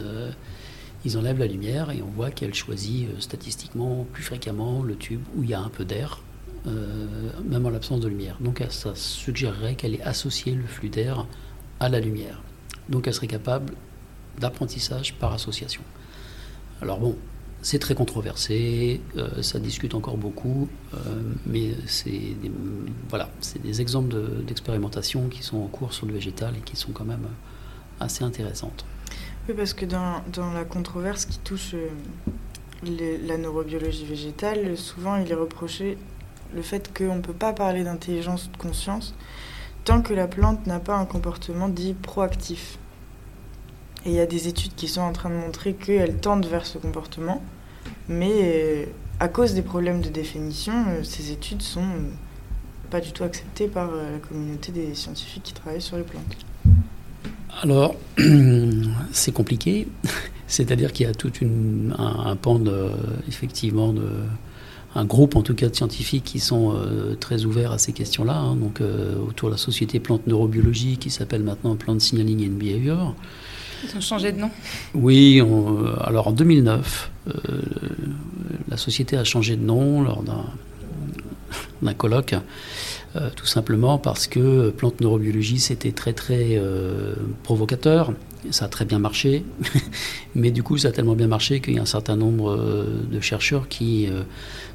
ils 1.04 1.18
enlèvent 1.18 1.40
la 1.40 1.48
lumière 1.48 1.92
et 1.92 2.02
on 2.02 2.12
voit 2.12 2.32
qu'elle 2.32 2.54
choisit 2.54 3.08
statistiquement 3.20 4.06
plus 4.14 4.24
fréquemment 4.24 4.84
le 4.84 4.96
tube 4.96 5.22
où 5.36 5.44
il 5.44 5.50
y 5.50 5.54
a 5.54 5.60
un 5.60 5.70
peu 5.70 5.86
d'air. 5.86 6.22
même 6.66 7.66
en 7.66 7.72
l'absence 7.72 8.00
de 8.00 8.08
lumière. 8.08 8.38
Donc 8.40 8.64
ça 8.70 8.94
suggérerait 8.96 9.76
qu'elle 9.76 9.96
ait 9.96 10.04
associé 10.04 10.54
le 10.54 10.66
flux 10.66 10.90
d'air 10.90 11.26
à 11.80 11.90
la 11.90 12.00
lumière. 12.00 12.42
Donc 12.90 13.08
elle 13.08 13.14
serait 13.14 13.28
capable 13.28 13.74
d'apprentissage 14.40 15.16
par 15.16 15.34
association. 15.34 15.82
Alors 16.82 17.00
bon, 17.00 17.16
c'est 17.62 17.80
très 17.80 17.96
controversé, 17.96 19.02
euh, 19.18 19.42
ça 19.42 19.60
discute 19.60 19.94
encore 19.94 20.18
beaucoup, 20.18 20.68
euh, 20.94 20.98
mais 21.46 21.72
c'est 21.86 22.10
des, 22.10 22.52
voilà, 23.10 23.30
c'est 23.40 23.62
des 23.62 23.82
exemples 23.82 24.16
d'expérimentation 24.44 25.28
qui 25.30 25.44
sont 25.44 25.58
en 25.58 25.68
cours 25.68 25.94
sur 25.94 26.08
le 26.08 26.14
végétal 26.14 26.56
et 26.58 26.62
qui 26.62 26.76
sont 26.76 26.92
quand 26.92 27.06
même 27.06 27.28
assez 28.00 28.24
intéressantes. 28.24 28.86
Oui, 29.48 29.54
parce 29.56 29.74
que 29.74 29.86
dans, 29.86 30.24
dans 30.34 30.52
la 30.52 30.66
controverse 30.66 31.26
qui 31.26 31.38
touche 31.40 31.76
euh, 31.76 31.90
la 33.28 33.38
neurobiologie 33.38 34.06
végétale, 34.06 34.76
souvent 34.78 35.18
il 35.18 35.32
est 35.32 35.36
reproché 35.36 35.98
le 36.54 36.62
fait 36.62 36.92
qu'on 36.96 37.16
ne 37.16 37.22
peut 37.22 37.34
pas 37.34 37.54
parler 37.54 37.84
d'intelligence 37.84 38.48
ou 38.48 38.52
de 38.52 38.58
conscience 38.58 39.14
tant 39.84 40.02
que 40.02 40.14
la 40.14 40.28
plante 40.28 40.68
n'a 40.68 40.80
pas 40.80 40.96
un 40.96 41.06
comportement 41.06 41.70
dit 41.70 41.94
proactif. 41.94 42.78
Et 44.06 44.10
il 44.10 44.16
y 44.16 44.20
a 44.20 44.26
des 44.26 44.48
études 44.48 44.74
qui 44.76 44.88
sont 44.88 45.02
en 45.02 45.14
train 45.14 45.30
de 45.30 45.36
montrer 45.36 45.74
qu'elles 45.74 46.18
tendent 46.18 46.46
vers 46.46 46.66
ce 46.66 46.78
comportement. 46.78 47.42
Mais 48.08 48.88
à 49.20 49.28
cause 49.28 49.54
des 49.54 49.62
problèmes 49.62 50.02
de 50.02 50.10
définition, 50.10 50.74
ces 51.04 51.32
études 51.32 51.62
sont 51.62 51.86
pas 52.90 53.00
du 53.00 53.12
tout 53.12 53.24
acceptées 53.24 53.68
par 53.68 53.90
la 53.92 54.20
communauté 54.28 54.72
des 54.72 54.94
scientifiques 54.96 55.44
qui 55.44 55.54
travaillent 55.54 55.82
sur 55.82 55.98
les 55.98 56.04
plantes. 56.04 56.36
Alors, 57.62 57.96
c'est 59.12 59.32
compliqué. 59.32 59.88
C'est-à-dire 60.48 60.92
qu'il 60.92 61.06
y 61.06 61.10
a 61.10 61.14
tout 61.14 61.32
un, 61.98 62.36
pan 62.36 62.60
de, 62.60 62.90
effectivement, 63.30 63.96
un 64.96 65.06
groupe 65.06 65.38
en 65.38 65.42
tout 65.44 65.56
cas 65.56 65.70
de 65.70 65.76
scientifiques 65.76 66.26
qui 66.26 66.40
sont 66.40 66.74
euh, 66.76 67.16
très 67.16 67.46
ouverts 67.46 67.72
à 67.72 67.78
ces 67.78 67.94
questions-là. 67.94 68.36
Hein. 68.36 68.56
donc, 68.58 68.82
euh, 68.82 69.16
autour 69.26 69.48
de 69.48 69.54
la 69.54 69.58
société 69.58 70.02
Plante 70.02 70.28
Neurobiologie 70.28 70.98
qui 70.98 71.10
s'appelle 71.10 71.44
maintenant 71.44 71.76
Plante 71.78 72.02
Signaling 72.02 72.50
and 72.50 72.58
Behavior. 72.58 73.16
Ils 73.84 73.98
ont 73.98 74.02
changé 74.02 74.32
de 74.32 74.40
nom 74.40 74.50
Oui, 74.94 75.42
euh, 75.42 75.96
alors 76.02 76.28
en 76.28 76.32
2009, 76.32 77.12
la 78.70 78.78
société 78.78 79.18
a 79.18 79.24
changé 79.24 79.56
de 79.56 79.64
nom 79.64 80.02
lors 80.02 80.24
d'un 80.24 81.94
colloque. 81.98 82.36
tout 83.36 83.46
simplement 83.46 83.98
parce 83.98 84.28
que 84.28 84.70
Plante 84.70 85.02
Neurobiologie, 85.02 85.60
c'était 85.60 85.92
très 85.92 86.14
très 86.14 86.60
provocateur 87.44 88.14
ça 88.50 88.66
a 88.66 88.68
très 88.68 88.86
bien 88.86 88.98
marché, 88.98 89.46
mais 90.36 90.52
du 90.52 90.64
coup 90.64 90.78
ça 90.78 90.88
a 90.88 90.92
tellement 90.92 91.16
bien 91.16 91.28
marché 91.28 91.62
qu'il 91.62 91.76
y 91.76 91.80
a 91.80 91.82
un 91.82 91.86
certain 91.86 92.16
nombre 92.16 92.52
euh, 92.52 93.04
de 93.10 93.20
chercheurs 93.20 93.68
qui 93.68 94.08
euh, 94.08 94.24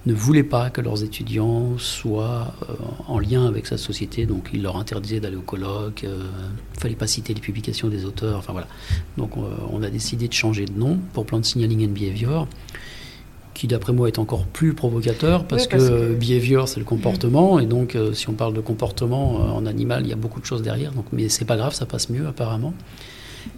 ne 0.06 0.14
voulaient 0.14 0.44
pas 0.44 0.70
que 0.70 0.80
leurs 0.80 1.02
étudiants 1.02 1.76
soient 1.78 2.54
euh, 2.68 2.74
en 3.08 3.18
lien 3.18 3.46
avec 3.46 3.66
sa 3.66 3.76
société, 3.76 4.24
donc 4.26 4.50
ils 4.52 4.62
leur 4.62 4.76
interdisaient 4.76 5.20
d'aller 5.20 5.36
au 5.36 5.42
colloque, 5.42 6.02
il 6.04 6.10
ne 6.10 6.80
fallait 6.80 6.94
pas 6.94 7.08
citer 7.08 7.34
les 7.34 7.40
publications 7.40 7.88
des 7.88 8.04
auteurs, 8.04 8.38
enfin 8.38 8.52
voilà. 8.52 8.68
Donc 9.16 9.32
on 9.36 9.82
a 9.82 9.90
décidé 9.90 10.28
de 10.28 10.32
changer 10.32 10.64
de 10.64 10.78
nom 10.78 10.98
pour 11.12 11.26
Plant 11.26 11.42
Signaling 11.42 11.88
and 11.88 11.92
Behavior, 11.92 12.46
qui 13.54 13.66
d'après 13.66 13.92
moi 13.92 14.08
est 14.08 14.18
encore 14.18 14.46
plus 14.46 14.74
provocateur 14.74 15.46
parce, 15.46 15.66
que, 15.66 16.14
behavior 16.14 16.68
c'est 16.68 16.78
le 16.78 16.84
comportement. 16.84 17.58
Et 17.58 17.66
donc 17.66 17.96
si 18.12 18.28
on 18.28 18.34
parle 18.34 18.54
de 18.54 18.60
comportement 18.60 19.56
en 19.56 19.66
animal 19.66 20.02
il 20.04 20.10
y 20.10 20.12
a 20.12 20.16
beaucoup 20.16 20.40
de 20.40 20.46
choses 20.46 20.62
derrière. 20.62 20.92
Donc 20.92 21.06
mais 21.12 21.28
c'est 21.28 21.44
pas 21.44 21.56
grave 21.56 21.74
ça 21.74 21.86
passe 21.86 22.10
mieux 22.10 22.26
apparemment 22.26 22.74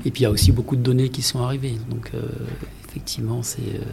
et 0.05 0.11
puis 0.11 0.20
il 0.20 0.24
y 0.24 0.27
a 0.27 0.31
aussi 0.31 0.53
beaucoup 0.53 0.77
de 0.77 0.83
données 0.83 1.09
qui 1.09 1.22
sont 1.22 1.42
arrivées. 1.42 1.77
Donc 1.90 2.11
euh, 2.14 2.20
effectivement, 2.88 3.42
c'est, 3.42 3.61
euh, 3.61 3.85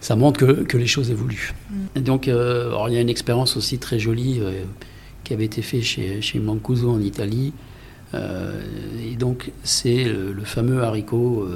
ça 0.00 0.16
montre 0.16 0.40
que, 0.40 0.62
que, 0.62 0.76
les 0.76 0.86
choses 0.86 1.10
évoluent. 1.10 1.54
Mm. 1.70 1.74
Et 1.96 2.00
donc 2.00 2.28
euh, 2.28 2.74
il 2.88 2.94
y 2.94 2.96
a 2.96 3.00
une 3.00 3.08
expérience 3.08 3.56
aussi 3.56 3.78
très 3.78 3.98
jolie 3.98 4.40
qui 5.24 5.32
avait 5.32 5.44
été 5.44 5.62
faite 5.62 5.82
chez, 5.82 6.20
chez 6.22 6.38
Mancuso 6.38 6.90
en 6.90 7.00
Italie. 7.00 7.52
et 8.14 9.16
donc 9.16 9.52
c'est 9.62 10.04
le, 10.04 10.44
fameux 10.44 10.82
haricot 10.82 11.48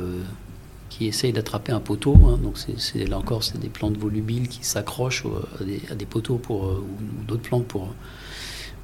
qui 0.88 1.06
essaye 1.06 1.32
d'attraper 1.32 1.72
un 1.72 1.80
poteau. 1.80 2.16
Hein. 2.26 2.38
donc 2.42 2.56
c'est, 2.56 3.08
là 3.08 3.18
encore, 3.18 3.42
c'est 3.42 3.58
des 3.58 3.68
plantes 3.68 3.96
volubiles 3.96 4.48
qui 4.48 4.64
s'accrochent 4.64 5.24
à 5.90 5.94
des, 5.94 6.06
poteaux 6.06 6.36
pour, 6.36 6.64
ou 6.64 7.24
d'autres 7.26 7.42
plantes 7.42 7.66
pour 7.66 7.92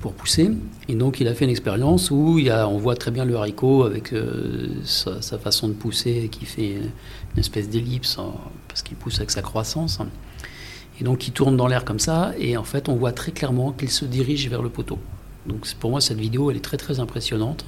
pour 0.00 0.14
pousser. 0.14 0.50
Et 0.88 0.94
donc 0.94 1.20
il 1.20 1.28
a 1.28 1.34
fait 1.34 1.44
une 1.44 1.50
expérience 1.50 2.10
où 2.10 2.38
il 2.38 2.46
y 2.46 2.50
a, 2.50 2.66
on 2.66 2.78
voit 2.78 2.96
très 2.96 3.10
bien 3.10 3.24
le 3.24 3.36
haricot 3.36 3.84
avec 3.84 4.12
euh, 4.12 4.68
sa, 4.84 5.38
façon 5.38 5.68
de 5.68 5.74
pousser 5.74 6.28
qui 6.32 6.46
fait 6.46 6.72
une 6.72 7.38
espèce 7.38 7.68
d'ellipse 7.68 8.18
hein, 8.18 8.32
parce 8.66 8.82
qu'il 8.82 8.96
pousse 8.96 9.18
avec 9.18 9.30
sa 9.30 9.42
croissance. 9.42 10.00
Et 11.00 11.04
donc 11.04 11.28
il 11.28 11.32
tourne 11.32 11.56
dans 11.56 11.66
l'air 11.66 11.84
comme 11.84 11.98
ça 11.98 12.32
et 12.38 12.56
en 12.56 12.64
fait 12.64 12.88
on 12.88 12.96
voit 12.96 13.12
très 13.12 13.32
clairement 13.32 13.72
qu'il 13.72 13.90
se 13.90 14.04
dirige 14.04 14.48
vers 14.48 14.62
le 14.62 14.70
poteau. 14.70 14.98
Donc 15.46 15.72
pour 15.74 15.90
moi 15.90 16.00
cette 16.00 16.18
vidéo 16.18 16.50
elle 16.50 16.56
est 16.56 16.64
très 16.64 16.76
très 16.76 16.98
impressionnante 16.98 17.64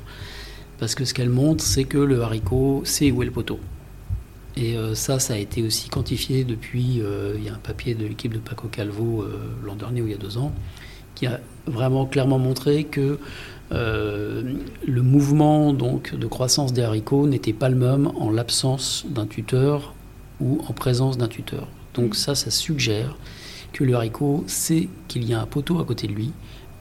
parce 0.79 0.95
que 0.95 1.05
ce 1.05 1.15
qu'elle 1.15 1.31
montre 1.31 1.63
c'est 1.63 1.85
que 1.85 1.99
le 1.99 2.23
haricot 2.23 2.83
sait 2.85 3.11
où 3.11 3.23
est 3.23 3.27
le 3.27 3.33
poteau. 3.33 3.61
Et 4.55 4.77
euh, 4.77 4.95
ça, 4.95 5.19
ça 5.19 5.33
a 5.33 5.39
été 5.39 5.63
aussi 5.63 5.89
quantifié 5.89 6.45
depuis. 6.45 7.01
Euh, 7.01 7.35
il 7.39 7.45
y 7.45 7.49
a 7.49 7.55
un 7.55 7.59
papier 7.59 7.95
de 7.95 8.07
l'équipe 8.07 8.35
de 8.35 8.39
Paco 8.39 8.69
Calvo 8.69 9.25
l'an 9.65 9.77
dernier 9.77 10.03
ou 10.03 10.07
il 10.07 10.11
y 10.11 10.15
a 10.15 10.19
deux 10.19 10.37
ans, 10.37 10.53
qui 11.15 11.27
a 11.27 11.41
vraiment 11.67 12.07
clairement 12.07 12.39
montré 12.39 12.85
que 12.85 13.19
euh, 13.73 14.43
le 14.87 15.03
mouvement 15.03 15.73
donc, 15.73 16.15
de 16.15 16.27
croissance 16.27 16.73
des 16.73 16.83
haricots 16.83 17.27
n'était 17.27 17.53
pas 17.53 17.69
le 17.69 17.77
même 17.77 18.11
en 18.19 18.31
l'absence 18.31 19.07
d'un 19.09 19.27
tuteur 19.27 19.95
ou 20.41 20.61
en 20.69 20.73
présence 20.73 21.17
d'un 21.17 21.29
tuteur. 21.29 21.69
Donc 21.95 22.15
ça, 22.15 22.35
ça 22.35 22.51
suggère 22.51 23.17
que 23.73 23.85
le 23.85 23.95
haricot 23.95 24.45
sait 24.47 24.89
qu'il 25.09 25.25
y 25.25 25.33
a 25.33 25.41
un 25.41 25.47
poteau 25.47 25.81
à 25.81 25.85
côté 25.85 26.07
de 26.07 26.13
lui. 26.13 26.33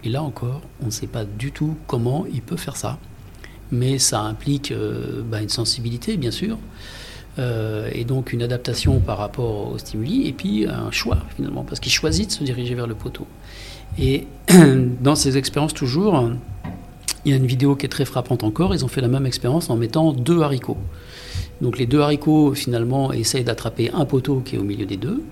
Et 0.03 0.09
là 0.09 0.23
encore, 0.23 0.61
on 0.81 0.87
ne 0.87 0.91
sait 0.91 1.07
pas 1.07 1.23
du 1.23 1.51
tout 1.51 1.75
comment 1.87 2.25
il 2.31 2.41
peut 2.41 2.57
faire 2.57 2.75
ça. 2.75 2.97
Mais 3.71 3.99
ça 3.99 4.21
implique 4.21 4.71
euh, 4.71 5.21
bah, 5.23 5.41
une 5.41 5.49
sensibilité, 5.49 6.17
bien 6.17 6.31
sûr, 6.31 6.57
euh, 7.39 7.89
et 7.93 8.03
donc 8.03 8.33
une 8.33 8.41
adaptation 8.41 8.99
par 8.99 9.17
rapport 9.17 9.71
au 9.71 9.77
stimuli, 9.77 10.27
et 10.27 10.33
puis 10.33 10.67
un 10.67 10.91
choix 10.91 11.19
finalement, 11.35 11.63
parce 11.63 11.79
qu'il 11.79 11.91
choisit 11.91 12.27
de 12.27 12.33
se 12.33 12.43
diriger 12.43 12.75
vers 12.75 12.87
le 12.87 12.95
poteau. 12.95 13.25
Et 13.99 14.27
dans 15.01 15.15
ces 15.15 15.37
expériences 15.37 15.73
toujours, 15.73 16.29
il 17.25 17.31
y 17.31 17.33
a 17.33 17.37
une 17.37 17.45
vidéo 17.45 17.75
qui 17.75 17.85
est 17.85 17.89
très 17.89 18.05
frappante 18.05 18.43
encore. 18.43 18.73
Ils 18.73 18.83
ont 18.83 18.87
fait 18.87 19.01
la 19.01 19.07
même 19.07 19.25
expérience 19.25 19.69
en 19.69 19.75
mettant 19.75 20.11
deux 20.13 20.41
haricots. 20.41 20.77
Donc 21.61 21.77
les 21.77 21.85
deux 21.85 21.99
haricots 21.99 22.53
finalement 22.55 23.13
essayent 23.13 23.43
d'attraper 23.43 23.91
un 23.93 24.05
poteau 24.05 24.41
qui 24.43 24.55
est 24.55 24.59
au 24.59 24.63
milieu 24.63 24.85
des 24.85 24.97
deux. 24.97 25.23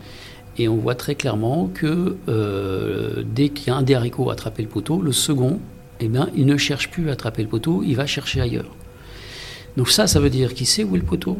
Et 0.58 0.68
on 0.68 0.76
voit 0.76 0.96
très 0.96 1.16
clairement 1.16 1.70
que 1.74 2.18
euh, 2.28 3.24
dès 3.26 3.50
qu'il 3.50 3.68
y 3.68 3.70
a 3.72 3.76
un 3.76 3.82
des 3.82 3.96
haricots 3.96 4.30
à 4.30 4.34
attraper 4.34 4.62
le 4.62 4.68
poteau, 4.68 5.02
le 5.02 5.12
second, 5.12 5.60
eh 6.00 6.08
bien, 6.08 6.30
il 6.36 6.46
ne 6.46 6.58
cherche 6.58 6.92
plus 6.92 7.10
à 7.10 7.14
attraper 7.14 7.44
le 7.44 7.50
poteau, 7.50 7.82
il 7.86 7.96
va 7.96 8.06
chercher 8.06 8.42
ailleurs. 8.42 8.76
Donc 9.78 9.90
ça, 9.90 10.08
ça 10.08 10.20
veut 10.20 10.30
dire 10.30 10.54
qu'il 10.54 10.68
sait 10.68 10.84
où 10.84 10.96
est 10.96 11.00
le 11.00 11.06
poteau 11.06 11.38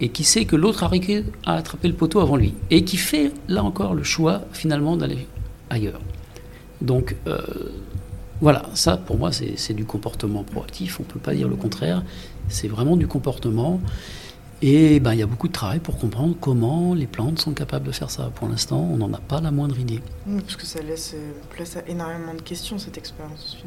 et 0.00 0.08
qui 0.08 0.24
sait 0.24 0.44
que 0.44 0.56
l'autre 0.56 0.82
haricot 0.82 1.24
a 1.44 1.54
attrapé 1.54 1.88
le 1.88 1.94
poteau 1.94 2.20
avant 2.20 2.36
lui. 2.36 2.54
Et 2.70 2.84
qui 2.84 2.96
fait, 2.96 3.32
là 3.48 3.62
encore, 3.62 3.94
le 3.94 4.02
choix 4.02 4.42
finalement 4.52 4.96
d'aller 4.96 5.26
ailleurs. 5.70 6.00
Donc 6.86 7.16
euh, 7.26 7.38
voilà, 8.40 8.62
ça 8.74 8.96
pour 8.96 9.18
moi 9.18 9.30
c'est 9.32 9.74
du 9.74 9.84
comportement 9.84 10.44
proactif, 10.44 11.00
on 11.00 11.02
ne 11.02 11.08
peut 11.08 11.18
pas 11.18 11.34
dire 11.34 11.48
le 11.48 11.56
contraire, 11.56 12.02
c'est 12.48 12.68
vraiment 12.68 12.96
du 12.96 13.08
comportement. 13.08 13.80
Et 14.62 15.00
ben, 15.00 15.12
il 15.12 15.18
y 15.18 15.22
a 15.22 15.26
beaucoup 15.26 15.48
de 15.48 15.52
travail 15.52 15.80
pour 15.80 15.98
comprendre 15.98 16.34
comment 16.40 16.94
les 16.94 17.06
plantes 17.06 17.38
sont 17.38 17.52
capables 17.52 17.86
de 17.86 17.92
faire 17.92 18.10
ça. 18.10 18.30
Pour 18.34 18.48
l'instant, 18.48 18.88
on 18.90 18.96
n'en 18.96 19.12
a 19.12 19.18
pas 19.18 19.42
la 19.42 19.50
moindre 19.50 19.78
idée. 19.78 20.00
parce 20.24 20.56
que 20.56 20.64
ça 20.64 20.80
laisse 20.80 21.12
euh, 21.14 21.32
place 21.50 21.76
à 21.76 21.86
énormément 21.86 22.32
de 22.32 22.40
questions, 22.40 22.78
cette 22.78 22.96
expérience. 22.96 23.58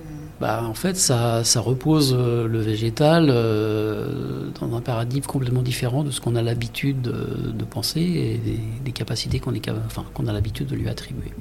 Bah, 0.42 0.64
en 0.64 0.74
fait, 0.74 0.98
ça, 0.98 1.44
ça 1.44 1.62
repose 1.62 2.16
euh, 2.18 2.48
le 2.48 2.60
végétal 2.60 3.28
euh, 3.30 4.50
dans 4.60 4.76
un 4.76 4.82
paradigme 4.82 5.26
complètement 5.26 5.62
différent 5.62 6.04
de 6.04 6.10
ce 6.10 6.22
qu'on 6.22 6.36
a 6.36 6.42
l'habitude 6.42 7.02
de, 7.02 7.66
penser 7.70 8.02
et 8.02 8.42
des, 8.84 8.92
capacités 8.92 9.40
qu'on 9.40 9.54
enfin, 9.86 10.06
qu'on 10.16 10.26
a 10.26 10.34
l'habitude 10.34 10.66
de 10.68 10.76
lui 10.76 10.90
attribuer. 10.90 11.32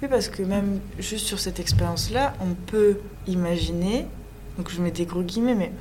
Oui, 0.00 0.08
parce 0.08 0.28
que 0.28 0.44
même 0.44 0.78
juste 1.00 1.26
sur 1.26 1.40
cette 1.40 1.58
expérience-là, 1.58 2.34
on 2.40 2.54
peut 2.54 2.98
imaginer, 3.26 4.06
donc 4.56 4.70
je 4.70 4.80
mets 4.80 4.92
des 4.92 5.06
gros 5.06 5.22
guillemets, 5.22 5.56
mais 5.56 5.72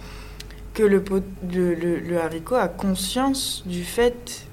que 0.73 0.83
le, 0.83 1.03
le, 1.51 2.17
haricot 2.19 2.55
a 2.55 2.67
conscience 2.67 3.63
du 3.65 3.83
fait 3.83 4.47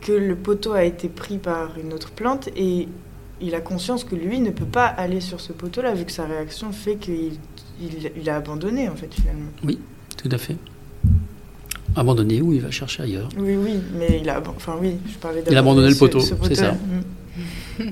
que 0.00 0.12
le 0.12 0.34
poteau 0.34 0.72
a 0.72 0.84
été 0.84 1.08
pris 1.08 1.38
par 1.38 1.78
une 1.78 1.92
autre 1.92 2.10
plante 2.10 2.48
et 2.56 2.88
il 3.40 3.54
a 3.54 3.60
conscience 3.60 4.04
que 4.04 4.14
lui 4.14 4.40
ne 4.40 4.50
peut 4.50 4.64
pas 4.64 4.86
aller 4.86 5.20
sur 5.20 5.40
ce 5.40 5.52
poteau-là 5.52 5.94
vu 5.94 6.04
que 6.04 6.12
sa 6.12 6.24
réaction 6.26 6.72
fait 6.72 6.96
qu'il 6.96 7.38
il, 7.80 8.30
a 8.30 8.36
abandonné 8.36 8.88
en 8.88 8.96
fait 8.96 9.12
finalement. 9.14 9.50
Oui, 9.62 9.78
tout 10.16 10.28
à 10.30 10.38
fait. 10.38 10.56
Abandonné 11.94 12.40
ou 12.40 12.52
il 12.52 12.60
va 12.60 12.70
chercher 12.70 13.04
ailleurs. 13.04 13.28
Oui, 13.38 13.56
oui, 13.56 13.80
mais 13.94 14.20
il 14.20 14.28
a, 14.28 14.42
enfin 14.48 14.76
oui, 14.80 14.96
je 15.08 15.16
parlais 15.18 15.44
Il 15.48 15.56
a 15.56 15.60
abandonné 15.60 15.90
le 15.90 15.96
poteau, 15.96 16.20
c'est 16.20 16.54
ça. 16.54 16.74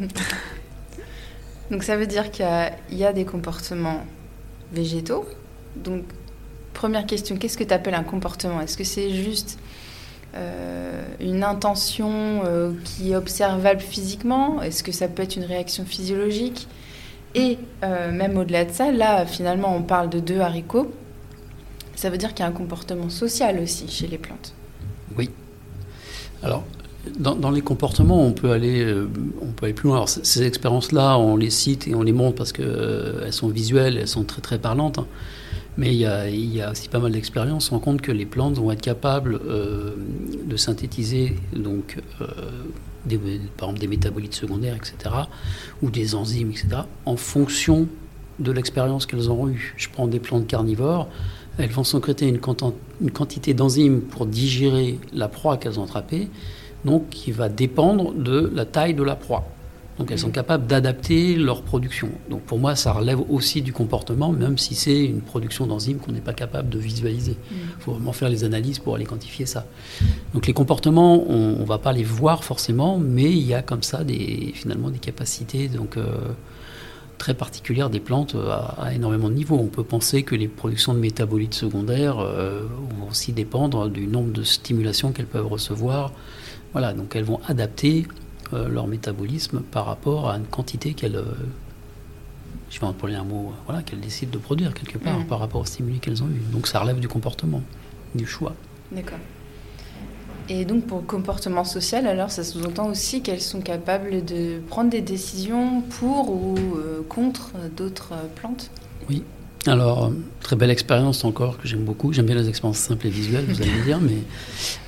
Donc 1.71 1.83
ça 1.83 1.97
veut 1.97 2.07
dire 2.07 2.31
qu'il 2.31 2.47
y, 2.91 2.97
y, 2.97 3.05
a 3.05 3.13
des 3.13 3.25
comportements 3.25 4.05
végétaux. 4.73 5.25
Donc 5.77 6.05
Première 6.75 7.07
question, 7.07 7.37
qu'est-ce 7.37 7.57
que 7.57 7.65
tu 7.65 7.73
appelles 7.73 7.95
un 7.95 8.03
comportement? 8.03 8.61
Est-ce 8.61 8.77
que 8.77 8.85
c'est 8.85 9.11
juste 9.11 9.59
euh, 10.35 11.05
une 11.21 11.45
intention 11.45 12.43
euh, 12.45 12.73
qui 12.83 13.13
est 13.13 13.17
observable 13.17 13.81
physiquement? 13.81 14.61
Est-ce 14.61 14.83
que 14.83 14.91
ça 14.91 15.07
peut 15.07 15.23
être 15.23 15.37
une 15.37 15.45
réaction 15.45 15.85
physiologique? 15.85 16.67
Et 17.37 17.59
euh, 17.85 18.11
même 18.11 18.37
au-delà 18.37 18.65
de 18.65 18.73
ça, 18.73 18.91
là, 18.91 19.25
finalement, 19.25 19.75
on 19.77 19.83
parle 19.83 20.11
de 20.11 20.19
deux 20.19 20.41
haricots. 20.41 20.93
Ça 21.95 22.11
veut 22.11 22.19
dire 22.19 22.35
qu'il 22.35 22.41
y 22.41 22.43
a 22.43 22.49
un 22.49 22.53
comportement 22.53 23.09
social 23.09 23.61
aussi 23.61 23.89
chez 23.89 24.09
les 24.09 24.19
plantes. 24.19 24.53
Oui. 25.17 25.31
Alors, 26.43 26.65
dans, 27.19 27.51
les 27.53 27.61
comportements, 27.61 28.27
on 28.27 28.33
peut 28.33 28.51
aller, 28.51 28.85
on 29.41 29.53
peut 29.53 29.67
aller 29.67 29.75
plus 29.75 29.89
loin. 29.89 29.97
Alors, 29.97 30.09
ces 30.09 30.43
expériences-là, 30.43 31.19
on 31.19 31.37
les 31.37 31.51
cite 31.51 31.87
et 31.87 31.95
on 31.95 32.03
les 32.03 32.13
montre 32.13 32.37
parce 32.37 32.53
qu'elles 32.53 33.33
sont 33.33 33.49
visuelles, 33.49 33.97
elles 33.97 34.09
sont 34.09 34.25
très 34.25 34.43
très 34.43 34.59
parlantes. 34.59 34.99
Mais 35.77 35.93
il 35.93 35.99
y, 36.55 36.61
a, 36.61 36.71
aussi 36.71 36.89
pas 36.89 37.01
mal 37.01 37.13
d'expériences. 37.13 37.73
On 37.73 37.81
compte 37.81 38.01
que 38.01 38.13
les 38.13 38.27
plantes 38.27 38.55
vont 38.55 38.71
être 38.71 38.81
capables 38.81 39.41
euh, 39.45 39.95
de 40.47 40.57
synthétiser 40.57 41.37
donc, 41.53 41.97
euh, 42.21 42.27
des, 43.07 43.19
par 43.57 43.69
exemple 43.69 43.81
des 43.81 43.89
métabolites 43.89 44.35
secondaires, 44.35 44.77
etc., 44.77 45.15
ou 45.83 45.91
des 45.91 46.15
enzymes, 46.15 46.51
etc., 46.51 46.69
en 47.07 47.17
fonction 47.17 47.89
de 48.39 48.53
l'expérience 48.53 49.07
qu'elles 49.07 49.29
auront 49.29 49.49
eue. 49.49 49.75
Je 49.77 49.89
prends 49.89 50.07
des 50.07 50.21
plantes 50.21 50.47
carnivores, 50.47 51.09
elles 51.59 51.71
vont 51.71 51.85
sécréter 51.85 52.29
une, 52.29 52.41
une 53.01 53.11
quantité 53.11 53.55
d'enzymes 53.55 54.01
pour 54.01 54.27
digérer 54.27 54.99
la 55.13 55.29
proie 55.29 55.57
qu'elles 55.57 55.81
ont 55.81 55.85
attrapée, 55.85 56.29
donc 56.85 57.09
qui 57.11 57.33
va 57.33 57.49
dépendre 57.49 58.13
de 58.13 58.51
la 58.55 58.65
taille 58.65 58.95
de 58.95 59.03
la 59.03 59.17
proie. 59.17 59.45
Donc 59.99 60.11
elles 60.11 60.19
sont 60.19 60.31
capables 60.31 60.67
d'adapter 60.67 61.37
leur 61.37 61.63
production. 61.63 62.11
Donc 62.29 62.43
pour 62.43 62.59
moi, 62.59 62.75
ça 62.75 62.93
relève 62.93 63.21
aussi 63.29 63.63
du 63.63 63.73
comportement, 63.73 64.33
même 64.33 64.59
si 64.59 64.75
c'est 64.75 65.05
une 65.05 65.21
production 65.21 65.67
d'enzymes 65.67 65.99
qu'on 65.99 66.13
n'est 66.13 66.21
pas 66.21 66.33
capable 66.33 66.69
de 66.69 66.79
visualiser. 66.79 67.37
Il 67.53 67.83
faut 67.83 67.93
vraiment 67.93 68.13
faire 68.13 68.29
les 68.29 68.43
analyses 68.43 68.81
pour 68.81 68.97
aller 68.97 69.05
quantifier 69.05 69.47
ça. 69.47 69.67
Donc 70.33 70.47
les 70.47 70.53
comportements, 70.53 71.25
on 71.29 71.61
ne 71.61 71.65
va 71.65 71.79
pas 71.79 71.93
les 71.93 72.03
voir 72.03 72.43
forcément, 72.43 72.99
mais 72.99 73.31
il 73.31 73.47
y 73.47 73.55
a 73.55 73.63
comme 73.63 73.83
ça 73.83 74.03
des, 74.03 74.53
finalement 74.55 74.91
des 74.91 74.99
capacités 74.99 75.69
donc, 75.69 75.97
euh, 75.97 76.05
très 77.19 77.35
particulières 77.35 77.89
des 77.89 78.01
plantes 78.01 78.37
à, 78.79 78.93
énormément 78.95 79.29
de 79.29 79.35
niveaux. 79.35 79.59
On 79.61 79.69
peut 79.69 79.85
penser 79.85 80.25
que 80.25 80.35
les 80.35 80.49
productions 80.49 80.93
de 80.93 80.99
métabolites 80.99 81.55
secondaires 81.55 82.19
euh, 82.19 82.63
vont 82.99 83.09
aussi 83.11 83.33
dépendre 83.33 83.89
du 83.89 84.09
nombre 84.09 84.33
de 84.33 84.43
stimulations 84.43 85.13
qu'elles 85.13 85.27
peuvent 85.27 85.47
recevoir. 85.47 86.13
Voilà, 86.73 86.93
donc 86.93 87.15
elles 87.15 87.25
vont 87.25 87.41
adapter 87.47 88.07
euh, 88.09 88.24
leur 88.69 88.87
métabolisme 88.87 89.61
par 89.61 89.87
rapport 89.87 90.31
à 90.31 90.37
une 90.37 90.47
quantité 90.47 90.95
qu'elles, 90.95 91.17
euh, 91.17 91.25
je 92.71 92.81
vais 92.81 92.87
employer 92.87 93.17
un 93.17 93.25
mot, 93.25 93.53
voilà, 93.67 93.83
qu'elles 93.83 94.01
décident 94.01 94.33
de 94.33 94.39
produire 94.39 94.75
quelque 94.75 94.99
part 94.99 95.21
mm. 95.21 95.27
par 95.27 95.39
rapport 95.39 95.61
aux 95.61 95.67
stimuli 95.67 95.99
qu'elles 95.99 96.23
ont 96.23 96.29
eu. 96.29 96.43
Donc 96.53 96.67
ça 96.67 96.81
relève 96.81 97.01
du 97.01 97.09
comportement, 97.09 97.63
du 98.15 98.27
choix. 98.27 98.55
D'accord. 98.93 99.19
Et 100.49 100.65
donc 100.67 100.87
pour 100.87 100.99
le 100.99 101.05
comportement 101.05 101.65
social, 101.65 102.07
alors 102.07 102.31
ça 102.31 102.45
sous-entend 102.45 102.89
aussi 102.89 103.23
qu'elles 103.23 103.41
sont 103.41 103.61
capables 103.61 104.25
de 104.25 104.61
prendre 104.69 104.91
des 104.91 105.01
décisions 105.01 105.81
pour 105.81 106.31
ou 106.31 106.57
euh, 106.77 107.03
contre 107.09 107.53
d'autres 107.77 108.13
plantes? 108.35 108.71
Oui, 109.09 109.23
alors, 109.67 110.13
très 110.41 110.57
belle 110.57 110.71
expérience 110.71 111.25
encore 111.25 111.59
que 111.59 111.67
j'aime 111.67 111.85
beaucoup. 111.85 112.13
J'aime 112.13 112.27
bien 112.27 112.35
les 112.35 112.49
expériences 112.49 112.79
simples 112.79 113.07
et 113.07 113.11
visuelles, 113.11 113.45
vous 113.49 113.63
allez 113.63 113.71
me 113.71 113.85
dire, 113.85 113.99
mais 114.01 114.19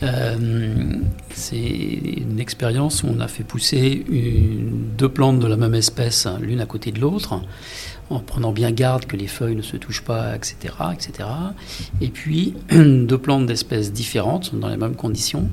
euh, 0.02 0.98
c'est 1.34 1.56
une 1.56 2.38
expérience 2.38 3.02
où 3.02 3.08
on 3.08 3.20
a 3.20 3.28
fait 3.28 3.44
pousser 3.44 4.04
deux 4.98 5.08
plantes 5.08 5.38
de 5.38 5.46
la 5.46 5.56
même 5.56 5.74
espèce 5.74 6.28
l'une 6.40 6.60
à 6.60 6.66
côté 6.66 6.92
de 6.92 7.00
l'autre, 7.00 7.40
en 8.10 8.20
prenant 8.20 8.52
bien 8.52 8.70
garde 8.70 9.06
que 9.06 9.16
les 9.16 9.26
feuilles 9.26 9.56
ne 9.56 9.62
se 9.62 9.76
touchent 9.76 10.04
pas, 10.04 10.36
etc., 10.36 10.74
etc. 10.92 11.28
Et 12.00 12.08
puis 12.08 12.54
deux 12.70 13.18
plantes 13.18 13.46
d'espèces 13.46 13.92
différentes 13.92 14.54
dans 14.54 14.68
les 14.68 14.76
mêmes 14.76 14.94
conditions 14.94 15.48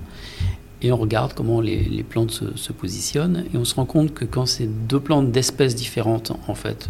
et 0.83 0.91
on 0.91 0.97
regarde 0.97 1.33
comment 1.33 1.61
les, 1.61 2.03
plantes 2.03 2.31
se, 2.31 2.73
positionnent 2.73 3.45
et 3.53 3.57
on 3.57 3.63
se 3.63 3.75
rend 3.75 3.85
compte 3.85 4.13
que 4.13 4.25
quand 4.25 4.45
c'est 4.45 4.67
deux 4.67 4.99
plantes 4.99 5.31
d'espèces 5.31 5.75
différentes, 5.75 6.33
en 6.47 6.55
fait, 6.55 6.89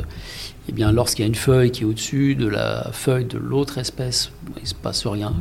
eh 0.70 0.72
bien, 0.72 0.92
lorsqu'il 0.92 1.24
y 1.24 1.26
a 1.26 1.28
une 1.28 1.36
feuille 1.36 1.72
qui 1.72 1.84
est 1.84 1.86
au-dessus 1.86 2.36
de 2.36 2.48
la 2.48 2.90
feuille 2.94 3.26
de 3.26 3.38
l'autre 3.38 3.78
espèce, 3.78 4.32
il 4.56 4.64
ne 4.64 4.68
se 4.68 4.74
passe 4.74 5.06
rien, 5.06 5.34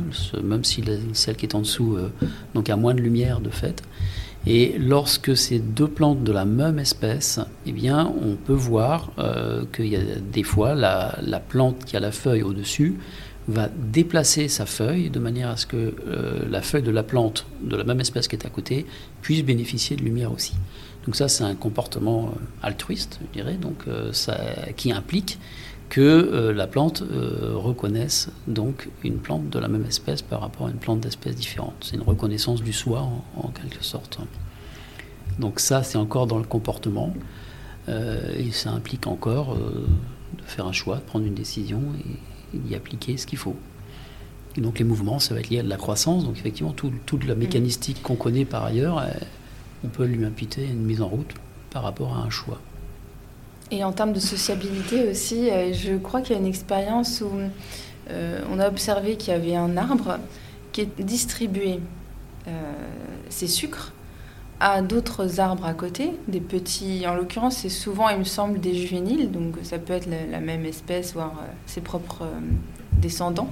même 0.43 0.63
si 0.63 0.83
celle 1.13 1.35
qui 1.37 1.45
est 1.45 1.55
en 1.55 1.61
dessous 1.61 1.95
euh, 1.95 2.11
donc 2.53 2.69
a 2.69 2.75
moins 2.75 2.93
de 2.93 3.01
lumière 3.01 3.39
de 3.39 3.49
fait. 3.49 3.83
Et 4.45 4.75
lorsque 4.77 5.37
c'est 5.37 5.59
deux 5.59 5.87
plantes 5.87 6.25
de 6.25 6.33
la 6.33 6.43
même 6.43 6.77
espèce, 6.77 7.39
eh 7.65 7.71
bien, 7.71 8.13
on 8.21 8.35
peut 8.35 8.51
voir 8.51 9.13
euh, 9.17 9.63
qu'il 9.73 9.87
y 9.87 9.95
a 9.95 10.01
des 10.19 10.43
fois 10.43 10.75
la, 10.75 11.17
la 11.21 11.39
plante 11.39 11.85
qui 11.85 11.95
a 11.95 12.01
la 12.01 12.11
feuille 12.11 12.43
au-dessus 12.43 12.97
va 13.47 13.69
déplacer 13.69 14.47
sa 14.47 14.65
feuille 14.65 15.09
de 15.09 15.19
manière 15.19 15.49
à 15.49 15.57
ce 15.57 15.65
que 15.65 15.93
euh, 16.07 16.45
la 16.49 16.61
feuille 16.61 16.83
de 16.83 16.91
la 16.91 17.03
plante 17.03 17.45
de 17.61 17.75
la 17.75 17.83
même 17.83 17.99
espèce 17.99 18.27
qui 18.27 18.35
est 18.35 18.45
à 18.45 18.49
côté 18.49 18.85
puisse 19.21 19.43
bénéficier 19.43 19.95
de 19.95 20.01
lumière 20.01 20.31
aussi. 20.31 20.53
Donc 21.05 21.15
ça, 21.15 21.27
c'est 21.27 21.43
un 21.43 21.55
comportement 21.55 22.27
euh, 22.27 22.39
altruiste, 22.61 23.19
je 23.21 23.41
dirais, 23.41 23.55
donc, 23.55 23.83
euh, 23.87 24.13
ça, 24.13 24.37
qui 24.75 24.91
implique 24.91 25.39
que 25.89 26.49
la 26.55 26.65
plante 26.65 27.03
reconnaisse 27.53 28.29
donc 28.47 28.89
une 29.03 29.17
plante 29.17 29.51
de 29.51 29.59
la 29.59 29.67
même 29.67 29.85
espèce 29.85 30.23
par 30.23 30.41
rapport 30.41 30.65
à 30.65 30.71
une 30.71 30.77
plante 30.77 31.01
d'espèce 31.01 31.35
différente. 31.35 31.75
C'est 31.81 31.97
une 31.97 32.01
reconnaissance 32.01 32.63
du 32.63 32.73
soi 32.73 33.07
en, 33.37 33.49
quelque 33.49 33.83
sorte. 33.83 34.17
Donc 35.37 35.59
ça, 35.59 35.83
c'est 35.83 35.99
encore 35.99 36.25
dans 36.25 36.39
le 36.39 36.45
comportement, 36.45 37.13
et 37.87 38.51
ça 38.51 38.71
implique 38.71 39.05
encore 39.05 39.55
de 39.55 40.43
faire 40.45 40.65
un 40.65 40.71
choix, 40.71 40.95
de 40.95 41.01
prendre 41.01 41.27
une 41.27 41.35
décision 41.35 41.79
et 42.03 42.71
y 42.71 42.73
appliquer 42.73 43.17
ce 43.17 43.27
qu'il 43.27 43.37
faut. 43.37 43.55
Et 44.55 44.61
donc 44.61 44.79
les 44.79 44.85
mouvements, 44.85 45.19
ça 45.19 45.33
va 45.33 45.39
être 45.39 45.49
lié 45.49 45.59
à 45.59 45.63
de 45.63 45.69
la 45.69 45.77
croissance. 45.77 46.23
Donc 46.23 46.37
effectivement, 46.37 46.73
toute 46.73 47.25
la 47.25 47.35
mécanistique 47.35 48.01
qu'on 48.01 48.15
connaît 48.15 48.45
par 48.45 48.63
ailleurs, 48.63 48.99
euh, 48.99 49.09
on 49.83 49.87
peut 49.87 50.05
lui 50.05 50.25
imputer 50.25 50.65
une 50.65 50.83
mise 50.83 51.01
en 51.01 51.07
route 51.07 51.33
par 51.69 51.83
rapport 51.83 52.15
à 52.15 52.19
un 52.19 52.29
choix. 52.29 52.59
Et 53.71 53.83
en 53.83 53.91
termes 53.91 54.13
de 54.13 54.19
sociabilité 54.19 55.09
aussi, 55.09 55.49
euh, 55.49 55.73
je 55.73 55.97
crois 55.97 56.21
qu'il 56.21 56.33
y 56.33 56.35
a 56.37 56.41
une 56.41 56.47
expérience 56.47 57.21
où 57.21 57.31
euh, 58.09 58.41
on 58.51 58.59
a 58.59 58.67
observé 58.67 59.15
qu'il 59.15 59.33
y 59.33 59.35
avait 59.35 59.55
un 59.55 59.77
arbre 59.77 60.19
qui 60.71 60.85
distribuait 60.85 61.79
ses 63.29 63.47
sucres 63.47 63.93
à 64.63 64.81
d'autres 64.81 65.41
arbres 65.41 65.65
à 65.65 65.73
côté, 65.73 66.11
des 66.29 66.39
petits, 66.39 67.05
en 67.05 67.15
l'occurrence 67.15 67.57
c'est 67.57 67.69
souvent 67.69 68.07
il 68.07 68.19
me 68.19 68.23
semble 68.23 68.61
des 68.61 68.73
juvéniles, 68.73 69.29
donc 69.29 69.55
ça 69.63 69.77
peut 69.77 69.91
être 69.91 70.07
la, 70.07 70.39
même 70.39 70.65
espèce, 70.65 71.13
voire 71.13 71.33
euh, 71.41 71.51
ses 71.65 71.81
propres 71.81 72.23
euh, 72.23 72.39
descendants, 72.93 73.49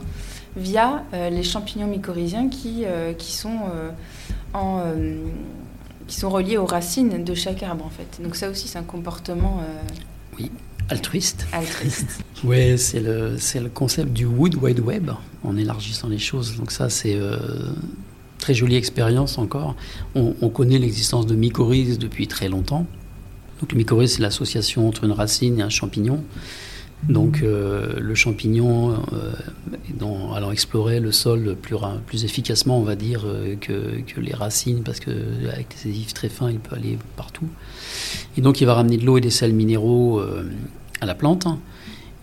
via 0.56 1.04
euh, 1.14 1.30
les 1.30 1.44
champignons 1.44 1.88
mycorhiziens 1.88 2.48
qui, 2.48 2.86
qui, 3.18 3.34
sont, 3.34 3.60
en, 4.54 4.84
qui 6.12 6.20
sont 6.20 6.30
reliés 6.30 6.58
aux 6.58 6.66
racines 6.66 7.24
de 7.24 7.34
chaque 7.34 7.64
arbre 7.64 7.86
en 7.86 7.90
fait. 7.90 8.22
Donc 8.22 8.36
ça 8.36 8.50
aussi 8.50 8.68
c'est 8.68 8.78
un 8.78 8.84
comportement... 8.84 9.64
oui. 10.38 10.52
Altruiste. 10.90 11.48
Altruiste. 11.54 12.20
oui, 12.44 12.78
c'est 12.78 13.00
le, 13.00 13.38
le 13.38 13.70
concept 13.70 14.12
du 14.12 14.26
Wood 14.26 14.56
Wide 14.56 14.82
Web, 14.82 15.12
en 15.42 15.56
élargissant 15.56 16.10
les 16.10 16.20
choses. 16.20 16.58
Donc 16.58 16.70
ça, 16.72 16.90
c'est 16.90 17.18
Très 18.42 18.56
jolie 18.56 18.76
expérience 18.76 19.38
encore. 19.38 19.76
On, 20.16 20.50
connaît 20.50 20.80
l'existence 20.80 21.28
de 21.28 21.36
mycorhizes 21.36 22.00
depuis 22.00 22.28
très 22.28 22.50
longtemps. 22.50 22.88
Donc 23.60 23.72
le 23.72 23.78
mycorhize, 23.78 24.14
c'est 24.16 24.22
l'association 24.24 24.88
entre 24.88 25.04
une 25.04 25.12
racine 25.12 25.60
et 25.60 25.62
un 25.62 25.70
champignon. 25.70 26.24
Donc 27.10 27.42
euh, 27.42 28.00
le 28.00 28.16
champignon, 28.16 28.92
euh, 29.14 30.36
allant 30.36 30.52
explorer 30.52 31.00
le 31.00 31.12
sol 31.12 31.56
plus, 32.06 32.24
efficacement, 32.24 32.80
on 32.80 32.84
va 32.84 32.96
dire, 32.96 33.24
euh, 33.26 33.56
que, 33.56 34.02
que, 34.02 34.20
les 34.20 34.34
racines, 34.34 34.84
parce 34.84 35.00
qu'avec 35.00 35.68
des 35.70 35.90
adhésifs 35.90 36.14
très 36.14 36.30
fins, 36.30 36.52
il 36.52 36.60
peut 36.60 36.76
aller 36.76 36.98
partout. 37.16 37.48
Et 38.38 38.42
donc 38.42 38.62
il 38.62 38.66
va 38.66 38.76
ramener 38.76 38.98
de 38.98 39.06
l'eau 39.06 39.18
et 39.18 39.22
des 39.22 39.32
sels 39.32 39.54
minéraux 39.54 40.22
à 41.02 41.06
la 41.06 41.16
plante. 41.16 41.48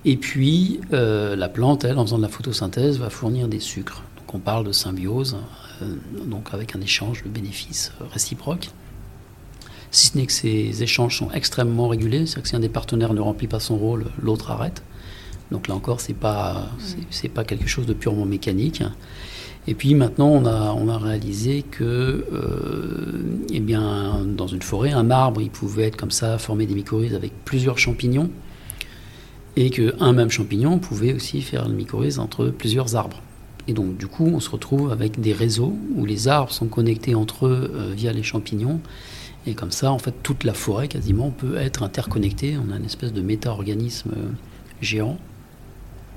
Et 0.04 0.16
puis 0.16 0.80
la 0.90 1.48
plante, 1.48 1.84
elle, 1.84 1.98
en 1.98 2.04
faisant 2.04 2.18
de 2.18 2.22
la 2.22 2.28
photosynthèse, 2.28 2.98
va 2.98 3.10
fournir 3.10 3.48
des 3.48 3.60
sucres. 3.60 4.02
Donc 4.16 4.34
on 4.34 4.38
parle 4.38 4.64
de 4.64 4.72
symbiose 4.72 5.36
euh, 5.82 5.94
donc 6.26 6.48
avec 6.52 6.74
un 6.74 6.80
échange 6.80 7.22
de 7.22 7.28
bénéfices 7.28 7.92
réciproques. 8.12 8.70
Si 9.90 10.08
ce 10.08 10.18
n'est 10.18 10.26
que 10.26 10.32
ces 10.32 10.82
échanges 10.82 11.18
sont 11.18 11.30
extrêmement 11.32 11.88
régulés, 11.88 12.26
c'est-à-dire 12.26 12.42
que 12.42 12.48
si 12.48 12.56
un 12.56 12.60
des 12.60 12.68
partenaires 12.68 13.14
ne 13.14 13.20
remplit 13.20 13.46
pas 13.46 13.60
son 13.60 13.76
rôle, 13.76 14.06
l'autre 14.20 14.50
arrête. 14.50 14.82
Donc 15.50 15.66
là 15.68 15.74
encore, 15.74 16.00
c'est 16.00 16.14
pas 16.14 16.68
c'est 17.10 17.28
pas 17.28 17.44
quelque 17.44 17.68
chose 17.68 17.86
de 17.86 17.94
purement 17.94 18.26
mécanique. 18.26 18.82
Et 19.66 19.74
puis 19.74 19.94
maintenant, 19.94 20.28
on 20.28 20.46
a, 20.46 20.72
on 20.72 20.88
a 20.88 20.96
réalisé 20.96 21.62
que, 21.62 21.84
euh, 22.32 23.22
eh 23.52 23.60
bien, 23.60 24.24
dans 24.24 24.46
une 24.46 24.62
forêt, 24.62 24.92
un 24.92 25.10
arbre, 25.10 25.42
il 25.42 25.50
pouvait 25.50 25.84
être 25.84 25.96
comme 25.96 26.10
ça, 26.10 26.38
former 26.38 26.64
des 26.64 26.74
mycorhizes 26.74 27.14
avec 27.14 27.32
plusieurs 27.44 27.76
champignons, 27.76 28.30
et 29.56 29.68
qu'un 29.68 30.12
même 30.14 30.30
champignon 30.30 30.78
pouvait 30.78 31.12
aussi 31.12 31.42
faire 31.42 31.66
une 31.66 31.74
mycorhize 31.74 32.18
entre 32.18 32.46
plusieurs 32.46 32.96
arbres. 32.96 33.20
Et 33.66 33.74
donc, 33.74 33.98
du 33.98 34.06
coup, 34.06 34.24
on 34.24 34.40
se 34.40 34.48
retrouve 34.48 34.90
avec 34.90 35.20
des 35.20 35.34
réseaux 35.34 35.76
où 35.94 36.06
les 36.06 36.28
arbres 36.28 36.50
sont 36.52 36.68
connectés 36.68 37.14
entre 37.14 37.46
eux 37.46 37.70
euh, 37.74 37.92
via 37.94 38.14
les 38.14 38.22
champignons. 38.22 38.80
Et 39.48 39.54
comme 39.54 39.70
ça, 39.70 39.90
en 39.90 39.98
fait, 39.98 40.14
toute 40.22 40.44
la 40.44 40.52
forêt 40.52 40.88
quasiment 40.88 41.30
peut 41.30 41.56
être 41.56 41.82
interconnectée. 41.82 42.56
On 42.58 42.70
a 42.70 42.76
une 42.76 42.84
espèce 42.84 43.14
de 43.14 43.22
méta-organisme 43.22 44.10
euh, 44.14 44.28
géant. 44.82 45.16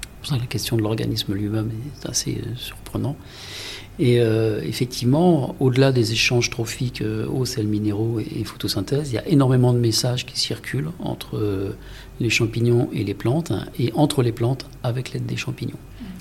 C'est 0.02 0.10
pour 0.20 0.28
ça 0.28 0.36
que 0.36 0.42
la 0.42 0.48
question 0.48 0.76
de 0.76 0.82
l'organisme 0.82 1.34
lui-même 1.34 1.70
est 1.70 2.10
assez 2.10 2.42
euh, 2.46 2.56
surprenant. 2.56 3.16
Et 4.00 4.16
effectivement, 4.64 5.56
au-delà 5.60 5.92
des 5.92 6.12
échanges 6.14 6.50
trophiques 6.50 7.04
eau, 7.04 7.46
sels 7.46 7.68
minéraux 7.68 8.20
et, 8.20 8.44
photosynthèse, 8.44 9.12
il 9.12 9.16
y 9.16 9.18
a 9.20 9.28
énormément 9.28 9.74
de 9.74 9.78
messages 9.78 10.26
qui 10.26 10.40
circulent 10.40 10.90
entre 10.98 11.76
les 12.20 12.30
champignons 12.32 12.90
et 12.94 13.04
les 13.04 13.14
plantes, 13.14 13.52
hein, 13.52 13.66
et 13.78 13.92
entre 13.94 14.24
les 14.24 14.32
plantes 14.32 14.66
avec 14.82 15.12
l'aide 15.12 15.28
des 15.28 15.38
champignons. 15.38 15.78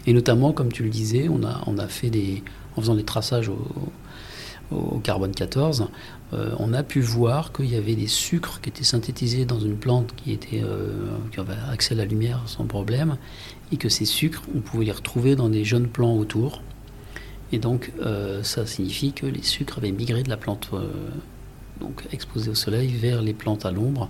Et 0.07 0.13
notamment, 0.13 0.53
comme 0.53 0.71
tu 0.71 0.83
le 0.83 0.91
disais, 0.91 1.29
on 1.31 1.43
a, 1.43 1.63
on 1.67 1.79
a 1.79 1.87
fait 1.87 2.11
des, 2.11 2.43
en 2.77 2.83
faisant 2.83 2.97
des 2.97 3.05
traçages 3.05 3.49
au, 3.49 3.65
carbone 5.03 5.33
14, 5.33 5.89
euh, 6.33 6.55
on 6.59 6.73
a 6.73 6.83
pu 6.83 7.01
voir 7.01 7.53
qu'il 7.53 7.71
y 7.71 7.77
avait 7.77 7.97
des 7.97 8.07
sucres 8.07 8.61
qui 8.61 8.69
étaient 8.69 8.85
synthétisés 8.85 9.45
dans 9.45 9.59
une 9.59 9.77
plante 9.77 10.15
qui, 10.17 10.33
était, 10.33 10.63
euh, 10.63 11.09
qui 11.33 11.41
avait 11.41 11.55
accès 11.71 11.95
à 11.95 11.99
la 11.99 12.05
lumière 12.05 12.43
sans 12.47 12.67
problème, 12.67 13.17
et 13.73 13.77
que 13.77 13.89
ces 13.89 14.05
sucres, 14.05 14.43
on 14.55 14.61
pouvait 14.61 14.85
les 14.85 14.93
retrouver 14.93 15.35
dans 15.37 15.49
des 15.49 15.65
jeunes 15.65 15.89
plants 15.89 16.17
autour. 16.17 16.63
Et 17.53 17.59
donc, 17.59 17.93
euh, 18.01 18.43
ça 18.45 18.65
signifie 18.65 19.13
que 19.13 19.27
les 19.27 19.43
sucres 19.43 19.79
avaient 19.79 19.91
migré 19.91 20.23
de 20.23 20.29
la 20.29 20.37
plante 20.37 20.71
donc 21.81 22.05
exposée 22.13 22.51
au 22.51 22.55
soleil 22.55 22.89
vers 22.89 23.23
les 23.23 23.33
plantes 23.33 23.65
à 23.65 23.73
l'ombre 23.73 24.09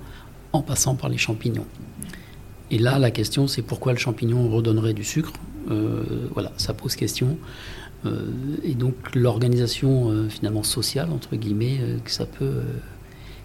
en 0.53 0.61
passant 0.61 0.97
par 0.97 1.09
les 1.09 1.19
champignons. 1.19 1.67
Et 2.71 2.79
là, 2.79 2.99
la 2.99 3.11
question, 3.11 3.47
c'est 3.47 3.63
pourquoi 3.63 3.93
le 3.93 3.99
champignon 3.99 4.49
redonnerait 4.51 4.93
du 4.93 5.05
sucre? 5.05 5.33
Voilà, 6.35 6.53
ça 6.57 6.75
pose 6.75 6.97
question. 6.97 7.39
Et 8.65 8.75
donc 8.75 8.95
l'organisation 9.15 10.29
finalement 10.29 10.63
sociale, 10.63 11.11
entre 11.13 11.37
guillemets, 11.37 11.79
que 12.05 12.11
ça 12.11 12.25
peut 12.27 12.63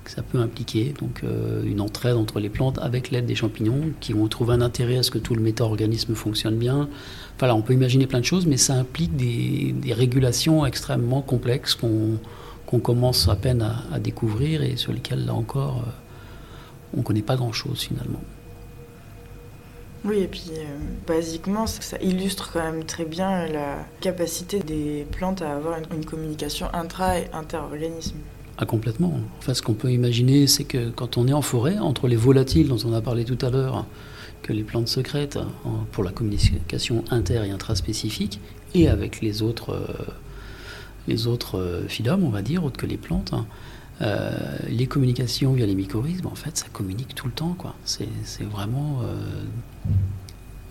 que 0.06 0.12
ça 0.12 0.22
peut 0.22 0.38
impliquer. 0.40 0.94
Donc 1.00 1.24
une 1.66 1.82
entraide 1.82 2.16
entre 2.16 2.40
les 2.40 2.50
plantes 2.50 2.80
avec 2.80 3.12
l'aide 3.12 3.26
des 3.26 3.36
champignons 3.36 3.92
qui 4.00 4.14
vont 4.14 4.28
trouver 4.28 4.54
un 4.54 4.62
intérêt 4.62 4.98
à 4.98 5.04
ce 5.04 5.12
que 5.12 5.18
tout 5.18 5.36
le 5.36 5.42
méta-organisme 5.42 6.16
fonctionne 6.16 6.56
bien. 6.56 6.88
On 7.42 7.62
peut 7.62 7.74
imaginer 7.74 8.08
plein 8.08 8.20
de 8.20 8.26
choses, 8.26 8.46
mais 8.46 8.58
ça 8.58 8.76
implique 8.76 9.16
des, 9.16 9.94
régulations 9.94 10.66
extrêmement 10.66 11.22
complexes 11.22 11.76
qu'on 11.76 12.80
commence 12.80 13.28
à 13.28 13.36
peine 13.36 13.62
à, 13.92 14.00
découvrir 14.00 14.64
et 14.64 14.78
sur 14.78 14.94
lesquelles, 14.94 15.26
là 15.26 15.34
encore, 15.34 15.84
on 16.94 17.00
ne 17.00 17.04
connaît 17.04 17.22
pas 17.22 17.36
grand-chose 17.36 17.82
finalement. 17.82 18.22
Oui, 20.06 20.20
et 20.20 20.28
puis 20.28 20.52
euh, 20.52 20.64
basiquement, 21.08 21.66
ça 21.66 21.98
illustre 22.00 22.52
quand 22.54 22.62
même 22.64 22.84
très 22.84 23.06
bien 23.06 23.48
la 23.48 23.78
capacité 24.02 24.60
des 24.60 25.06
plantes 25.12 25.42
à 25.42 25.56
avoir 25.56 25.80
une, 25.92 26.06
communication 26.06 26.68
intra- 26.74 27.20
et 27.20 27.28
inter-organisme. 27.34 28.16
Ah, 28.58 28.66
complètement. 28.66 29.20
En 29.38 29.42
fait, 29.42 29.56
ce 29.56 29.62
qu'on 29.64 29.74
peut 29.74 29.92
imaginer, 29.92 30.46
c'est 30.48 30.64
que 30.64 30.90
quand 30.90 31.18
on 31.18 31.28
est 31.28 31.34
en 31.34 31.42
forêt, 31.42 31.78
entre 31.80 32.08
les 32.08 32.16
volatiles 32.16 32.68
dont 32.68 32.78
on 32.86 32.94
a 32.94 33.02
parlé 33.02 33.26
tout 33.26 33.44
à 33.46 33.50
l'heure, 33.50 33.86
que 34.44 34.54
les 34.54 34.64
plantes 34.64 34.88
secrètes 34.88 35.40
pour 35.92 36.04
la 36.04 36.12
communication 36.12 37.04
inter- 37.10 37.44
et 37.48 37.50
intraspécifique, 37.52 38.40
et 38.76 38.88
avec 38.88 39.22
les 39.22 39.42
autres, 39.42 39.72
euh, 39.74 40.06
les 41.08 41.26
autres 41.26 41.58
euh, 41.58 41.88
on 42.22 42.30
va 42.30 42.42
dire, 42.44 42.64
autres 42.64 42.78
que 42.78 42.86
les 42.86 42.98
plantes, 42.98 43.34
hein, 43.34 43.46
euh, 44.02 44.58
les 44.68 44.88
communications 44.88 45.54
via 45.54 45.66
les 45.66 45.76
mycorhizes, 45.76 46.22
en 46.26 46.36
fait, 46.36 46.58
ça 46.58 46.68
communique 46.72 47.16
tout 47.16 47.28
le 47.28 47.34
temps. 47.34 47.56
Quoi. 47.58 47.76
C'est, 47.86 48.08
vraiment. 48.44 49.02
Euh, 49.04 49.16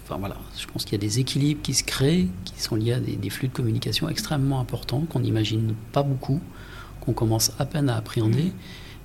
enfin 0.05 0.19
voilà, 0.19 0.37
je 0.59 0.67
pense 0.67 0.85
qu'il 0.85 0.93
y 0.93 0.97
a 0.97 1.07
des 1.07 1.21
équilibres 1.21 1.63
qui 1.63 1.75
se 1.75 1.85
créent, 1.85 2.29
qui 2.45 2.61
sont 2.61 2.77
liés 2.77 2.93
à 2.93 3.01
des, 3.01 3.31
flux 3.31 3.49
de 3.49 3.53
communication 3.53 4.09
extrêmement 4.09 4.61
importants, 4.61 5.07
qu'on 5.09 5.21
n'imagine 5.21 5.75
pas 5.93 6.03
beaucoup, 6.03 6.41
qu'on 7.01 7.13
commence 7.13 7.53
à 7.59 7.65
peine 7.65 7.89
à 7.89 7.97
appréhender. 7.97 8.53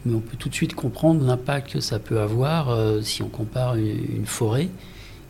Mais 0.06 0.16
on 0.16 0.22
peut 0.22 0.38
tout 0.38 0.50
de 0.50 0.54
suite 0.54 0.76
comprendre 0.76 1.26
l'impact 1.26 1.74
que 1.74 1.80
ça 1.80 2.00
peut 2.00 2.20
avoir 2.20 2.70
euh, 2.70 3.02
si 3.02 3.22
on 3.22 3.30
compare 3.30 3.76
une, 3.76 4.26
forêt 4.26 4.70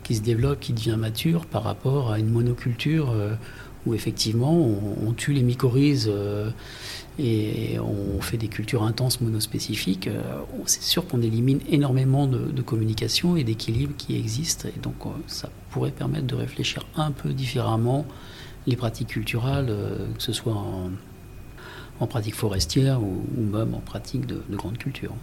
qui 0.04 0.16
se 0.16 0.22
développe, 0.22 0.60
qui 0.60 0.74
devient 0.74 0.96
mature 0.98 1.46
par 1.46 1.64
rapport 1.64 2.12
à 2.12 2.20
une 2.20 2.30
monoculture 2.30 3.14
où 3.86 3.94
effectivement 3.94 4.54
on, 4.54 5.14
tue 5.14 5.34
les 5.34 5.44
mycorhizes 5.44 6.12
et 7.22 7.78
on 7.80 8.22
fait 8.22 8.38
des 8.38 8.48
cultures 8.48 8.84
intenses 8.84 9.20
monospécifiques, 9.20 10.08
euh, 10.08 10.22
c'est 10.66 10.82
sûr 10.82 11.06
qu'on 11.06 11.22
élimine 11.22 11.60
énormément 11.70 12.28
de, 12.28 12.62
communication 12.62 13.36
et 13.36 13.44
d'équilibre 13.44 13.94
qui 13.98 14.16
existent. 14.16 14.70
Et 14.70 14.80
donc, 14.80 14.96
euh, 15.06 15.10
ça 15.28 15.50
pourrait 15.72 15.92
permettre 15.92 16.28
de 16.28 16.36
réfléchir 16.36 16.86
un 16.96 17.12
peu 17.12 17.34
différemment 17.34 18.06
les 18.68 18.78
pratiques 18.78 19.10
culturelles, 19.10 19.68
euh, 19.70 20.08
que 20.16 20.22
ce 20.22 20.32
soit 20.32 20.54
en, 20.54 20.92
en 22.00 22.08
pratique 22.08 22.36
forestière 22.36 23.02
ou, 23.04 23.22
même 23.38 23.74
en 23.74 23.80
pratique 23.80 24.26
de, 24.26 24.42
de 24.48 24.56
grande 24.56 24.78
culture. 24.78 25.14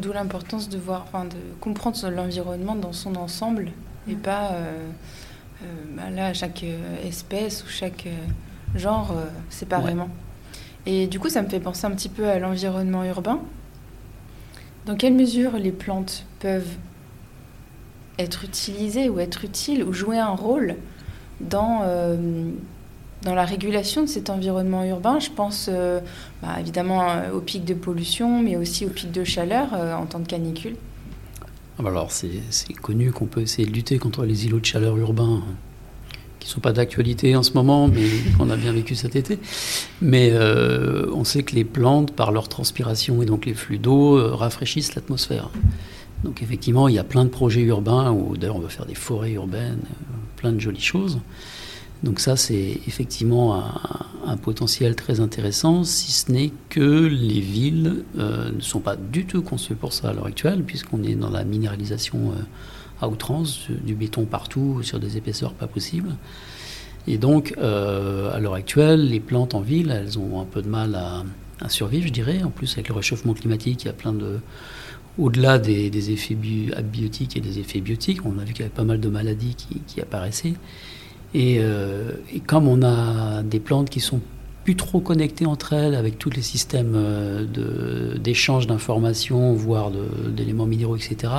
D'où 0.00 0.12
l'importance 0.12 0.70
de 0.70 0.78
voir, 0.78 1.04
enfin, 1.06 1.26
de 1.26 1.36
comprendre 1.60 1.98
l'environnement 2.08 2.76
dans 2.76 2.94
son 2.94 3.14
ensemble 3.14 3.72
et 4.08 4.14
mm. 4.14 4.18
pas 4.18 4.52
bah 5.96 6.10
là 6.10 6.34
chaque 6.34 6.64
espèce 7.04 7.64
ou 7.64 7.68
chaque 7.68 8.08
genre 8.74 9.14
séparément. 9.48 10.10
Et 10.86 11.08
du 11.08 11.18
coup, 11.18 11.28
ça 11.28 11.42
me 11.42 11.48
fait 11.48 11.60
penser 11.60 11.86
un 11.86 11.90
petit 11.90 12.08
peu 12.08 12.28
à 12.28 12.38
l'environnement 12.38 13.04
urbain. 13.04 13.40
Dans 14.86 14.94
quelle 14.94 15.14
mesure 15.14 15.58
les 15.58 15.72
plantes 15.72 16.24
peuvent 16.38 16.76
être 18.18 18.44
utilisées 18.44 19.08
ou 19.08 19.18
être 19.18 19.44
utiles 19.44 19.82
ou 19.82 19.92
jouer 19.92 20.18
un 20.18 20.30
rôle 20.30 20.76
dans, 21.40 21.80
euh, 21.82 22.16
dans 23.22 23.34
la 23.34 23.44
régulation 23.44 24.02
de 24.02 24.06
cet 24.06 24.30
environnement 24.30 24.84
urbain? 24.84 25.18
Je 25.18 25.30
pense 25.30 25.68
euh, 25.68 26.00
bah, 26.40 26.60
évidemment 26.60 27.02
euh, 27.02 27.32
aux 27.32 27.40
pics 27.40 27.64
de 27.64 27.74
pollution, 27.74 28.40
mais 28.40 28.56
aussi 28.56 28.86
aux 28.86 28.90
pics 28.90 29.10
de 29.10 29.24
chaleur 29.24 29.72
en 29.72 30.06
temps 30.06 30.20
de 30.20 30.28
canicule. 30.28 30.76
Ah 31.78 31.82
bah 31.82 31.90
alors, 31.90 32.10
c'est 32.10 32.72
connu 32.80 33.10
qu'on 33.10 33.26
peut 33.26 33.42
essayer 33.42 33.68
de 33.68 33.72
lutter 33.72 33.98
contre 33.98 34.24
les 34.24 34.46
îlots 34.46 34.60
de 34.60 34.64
chaleur 34.64 34.96
urbains 34.96 35.42
qui 36.46 36.52
ne 36.52 36.54
sont 36.54 36.60
pas 36.60 36.72
d'actualité 36.72 37.34
en 37.34 37.42
ce 37.42 37.54
moment, 37.54 37.88
mais 37.88 38.08
qu'on 38.38 38.50
a 38.50 38.56
bien 38.56 38.72
vécu 38.72 38.94
cet 38.94 39.16
été. 39.16 39.40
Mais 40.00 40.30
euh, 40.32 41.06
on 41.12 41.24
sait 41.24 41.42
que 41.42 41.56
les 41.56 41.64
plantes, 41.64 42.12
par 42.12 42.30
leur 42.30 42.48
transpiration 42.48 43.20
et 43.20 43.26
donc 43.26 43.46
les 43.46 43.54
flux 43.54 43.78
d'eau, 43.78 44.16
euh, 44.16 44.32
rafraîchissent 44.32 44.94
l'atmosphère. 44.94 45.50
Donc 46.22 46.42
effectivement, 46.42 46.86
il 46.86 46.94
y 46.94 47.00
a 47.00 47.04
plein 47.04 47.24
de 47.24 47.30
projets 47.30 47.62
urbains, 47.62 48.12
où 48.12 48.36
d'ailleurs 48.36 48.56
on 48.56 48.60
va 48.60 48.68
faire 48.68 48.86
des 48.86 48.94
forêts 48.94 49.32
urbaines, 49.32 49.80
euh, 49.82 50.16
plein 50.36 50.52
de 50.52 50.60
jolies 50.60 50.80
choses. 50.80 51.18
Donc 52.04 52.20
ça, 52.20 52.36
c'est 52.36 52.78
effectivement 52.86 53.60
un, 54.26 54.36
potentiel 54.36 54.94
très 54.94 55.18
intéressant, 55.18 55.82
si 55.82 56.12
ce 56.12 56.30
n'est 56.30 56.52
que 56.68 57.06
les 57.06 57.40
villes 57.40 58.04
ne 58.16 58.60
sont 58.60 58.80
pas 58.80 58.96
du 58.96 59.24
tout 59.24 59.40
conçues 59.40 59.76
pour 59.76 59.94
ça 59.94 60.10
à 60.10 60.12
l'heure 60.12 60.26
actuelle, 60.26 60.62
puisqu'on 60.62 61.02
est 61.02 61.14
dans 61.14 61.30
la 61.30 61.42
minéralisation 61.42 62.34
à 63.00 63.08
outrance, 63.08 63.66
du 63.68 63.94
béton 63.94 64.24
partout, 64.24 64.82
sur 64.82 64.98
des 64.98 65.16
épaisseurs 65.16 65.52
pas 65.52 65.66
possibles. 65.66 66.16
Et 67.08 67.18
donc, 67.18 67.54
euh, 67.58 68.34
à 68.34 68.40
l'heure 68.40 68.54
actuelle, 68.54 69.08
les 69.08 69.20
plantes 69.20 69.54
en 69.54 69.60
ville, 69.60 69.90
elles 69.90 70.18
ont 70.18 70.40
un 70.40 70.44
peu 70.44 70.62
de 70.62 70.68
mal 70.68 70.94
à, 70.94 71.68
survivre, 71.68 72.06
je 72.06 72.12
dirais. 72.12 72.42
En 72.42 72.50
plus, 72.50 72.72
avec 72.74 72.88
le 72.88 72.94
réchauffement 72.94 73.34
climatique, 73.34 73.84
il 73.84 73.86
y 73.86 73.90
a 73.90 73.94
plein 73.94 74.12
de. 74.12 74.38
Au-delà 75.18 75.58
des, 75.58 76.10
effets 76.10 76.36
abiotiques 76.76 77.38
et 77.38 77.40
des 77.40 77.58
effets 77.58 77.80
biotiques, 77.80 78.26
on 78.26 78.38
a 78.38 78.44
vu 78.44 78.52
qu'il 78.52 78.60
y 78.60 78.66
avait 78.66 78.74
pas 78.74 78.84
mal 78.84 79.00
de 79.00 79.08
maladies 79.08 79.54
qui, 79.54 80.00
apparaissaient. 80.00 80.54
Et, 81.32 81.56
euh, 81.60 82.12
et, 82.34 82.40
comme 82.40 82.68
on 82.68 82.82
a 82.82 83.42
des 83.42 83.60
plantes 83.60 83.88
qui 83.88 84.00
sont 84.00 84.20
plus 84.64 84.76
trop 84.76 85.00
connectées 85.00 85.46
entre 85.46 85.72
elles 85.72 85.94
avec 85.94 86.18
tous 86.18 86.28
les 86.28 86.42
systèmes 86.42 86.94
euh, 86.96 88.16
d'échange 88.18 88.66
d'informations, 88.66 89.54
voire 89.54 89.90
d'éléments 90.28 90.66
minéraux, 90.66 90.96
etc., 90.96 91.32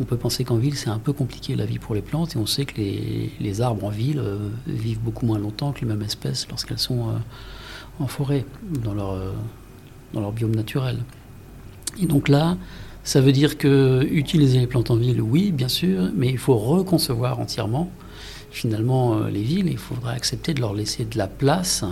on 0.00 0.04
peut 0.04 0.16
penser 0.16 0.44
qu'en 0.44 0.56
ville, 0.56 0.76
c'est 0.76 0.90
un 0.90 0.98
peu 0.98 1.12
compliqué 1.12 1.56
la 1.56 1.64
vie 1.64 1.78
pour 1.78 1.94
les 1.94 2.02
plantes, 2.02 2.36
et 2.36 2.38
on 2.38 2.46
sait 2.46 2.64
que 2.64 2.80
les, 2.80 3.60
arbres 3.60 3.84
en 3.84 3.90
ville 3.90 4.20
euh, 4.20 4.48
vivent 4.66 5.00
beaucoup 5.00 5.26
moins 5.26 5.38
longtemps 5.38 5.72
que 5.72 5.80
les 5.80 5.86
mêmes 5.86 6.02
espèces 6.02 6.46
lorsqu'elles 6.48 6.78
sont 6.78 7.08
euh, 7.08 7.12
en 7.98 8.06
forêt, 8.06 8.44
dans 8.84 8.94
leur, 8.94 9.12
euh, 9.12 9.32
dans 10.12 10.20
leur 10.20 10.32
biome 10.32 10.54
naturel. 10.54 10.98
Et 12.00 12.06
donc 12.06 12.28
là, 12.28 12.56
ça 13.02 13.20
veut 13.20 13.32
dire 13.32 13.58
que 13.58 14.06
utiliser 14.08 14.60
les 14.60 14.66
plantes 14.68 14.90
en 14.90 14.96
ville, 14.96 15.20
oui, 15.20 15.50
bien 15.50 15.68
sûr, 15.68 16.10
mais 16.14 16.28
il 16.28 16.38
faut 16.38 16.56
reconcevoir 16.56 17.40
entièrement 17.40 17.90
finalement 18.50 19.24
les 19.24 19.42
villes. 19.42 19.68
Il 19.68 19.78
faudra 19.78 20.12
accepter 20.12 20.54
de 20.54 20.60
leur 20.60 20.74
laisser 20.74 21.04
de 21.04 21.18
la 21.18 21.26
place, 21.26 21.84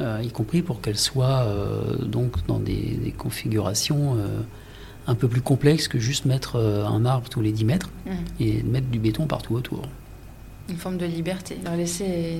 y 0.00 0.28
compris 0.30 0.62
pour 0.62 0.80
qu'elles 0.80 0.98
soient 0.98 1.46
donc 2.04 2.46
dans 2.46 2.58
des 2.58 3.14
configurations 3.16 4.16
un 5.06 5.14
peu 5.14 5.28
plus 5.28 5.40
complexe 5.40 5.88
que 5.88 5.98
juste 5.98 6.24
mettre 6.24 6.56
euh, 6.56 6.84
un 6.86 7.04
arbre 7.04 7.28
tous 7.28 7.40
les 7.40 7.52
10 7.52 7.64
mètres 7.64 7.90
mmh. 8.06 8.10
et 8.40 8.62
mettre 8.62 8.86
du 8.88 8.98
béton 8.98 9.26
partout 9.26 9.54
autour. 9.54 9.82
Une 10.68 10.76
forme 10.76 10.98
de 10.98 11.06
liberté, 11.06 11.58
leur 11.64 11.76
laisser... 11.76 12.38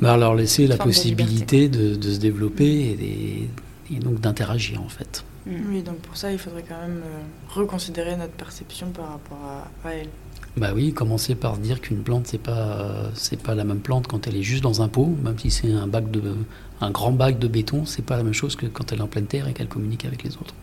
Bah, 0.00 0.16
leur 0.16 0.34
laisser 0.34 0.66
la 0.66 0.76
possibilité 0.76 1.68
de, 1.68 2.00
se 2.00 2.18
développer 2.18 3.48
et, 3.90 3.98
donc 4.00 4.20
d'interagir 4.20 4.80
en 4.82 4.88
fait. 4.88 5.24
Mmh. 5.46 5.50
Oui, 5.68 5.82
donc 5.82 5.96
pour 5.98 6.16
ça, 6.16 6.32
il 6.32 6.38
faudrait 6.38 6.64
quand 6.66 6.80
même 6.80 7.02
euh, 7.04 7.20
reconsidérer 7.54 8.16
notre 8.16 8.32
perception 8.32 8.88
par 8.90 9.10
rapport 9.10 9.38
à, 9.84 9.92
elle. 9.92 10.08
Bah 10.56 10.72
oui, 10.74 10.92
commencer 10.92 11.34
par 11.34 11.56
dire 11.56 11.80
qu'une 11.80 12.02
plante 12.02 12.26
c'est 12.26 12.36
pas 12.36 13.10
c'est 13.14 13.40
pas 13.40 13.54
la 13.54 13.64
même 13.64 13.80
plante 13.80 14.06
quand 14.06 14.26
elle 14.26 14.36
est 14.36 14.42
juste 14.42 14.62
dans 14.62 14.82
un 14.82 14.88
pot, 14.88 15.16
même 15.22 15.38
si 15.38 15.50
c'est 15.50 15.72
un 15.72 15.86
bac 15.86 16.10
de 16.10 16.20
un 16.82 16.90
grand 16.90 17.12
bac 17.12 17.38
de 17.38 17.48
béton, 17.48 17.86
c'est 17.86 18.04
pas 18.04 18.16
la 18.16 18.22
même 18.22 18.34
chose 18.34 18.56
que 18.56 18.66
quand 18.66 18.92
elle 18.92 18.98
est 18.98 19.02
en 19.02 19.06
pleine 19.06 19.26
terre 19.26 19.48
et 19.48 19.54
qu'elle 19.54 19.68
communique 19.68 20.04
avec 20.04 20.24
les 20.24 20.36
autres. 20.36 20.54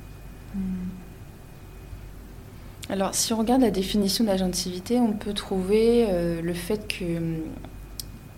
Alors, 2.89 3.13
si 3.13 3.33
on 3.33 3.37
regarde 3.37 3.61
la 3.61 3.69
définition 3.69 4.23
d'agentivité, 4.23 4.99
on 4.99 5.13
peut 5.13 5.33
trouver 5.33 6.07
euh, 6.09 6.41
le 6.41 6.53
fait 6.55 6.87
que 6.87 7.17
hum, 7.17 7.37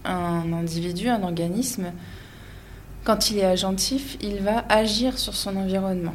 un 0.03 0.51
individu, 0.51 1.07
un 1.07 1.23
organisme, 1.23 1.91
quand 3.05 3.31
il 3.31 3.37
est 3.37 3.45
agentif, 3.45 4.17
il 4.21 4.39
va 4.39 4.65
agir 4.67 5.17
sur 5.17 5.35
son 5.35 5.55
environnement. 5.55 6.13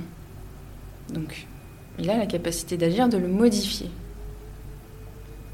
Donc, 1.13 1.47
il 1.99 2.11
a 2.11 2.19
la 2.19 2.27
capacité 2.27 2.77
d'agir, 2.77 3.09
de 3.09 3.17
le 3.17 3.29
modifier. 3.29 3.91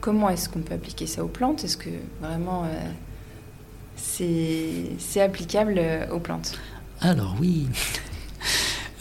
Comment 0.00 0.28
est-ce 0.30 0.48
qu'on 0.48 0.60
peut 0.60 0.74
appliquer 0.74 1.06
ça 1.06 1.24
aux 1.24 1.28
plantes? 1.28 1.62
Est-ce 1.62 1.76
que 1.76 1.90
vraiment 2.20 2.64
euh, 2.64 2.68
c'est 3.96 5.20
applicable 5.20 5.76
euh, 5.78 6.08
aux 6.10 6.18
plantes? 6.18 6.58
Alors 7.00 7.36
oui, 7.40 7.68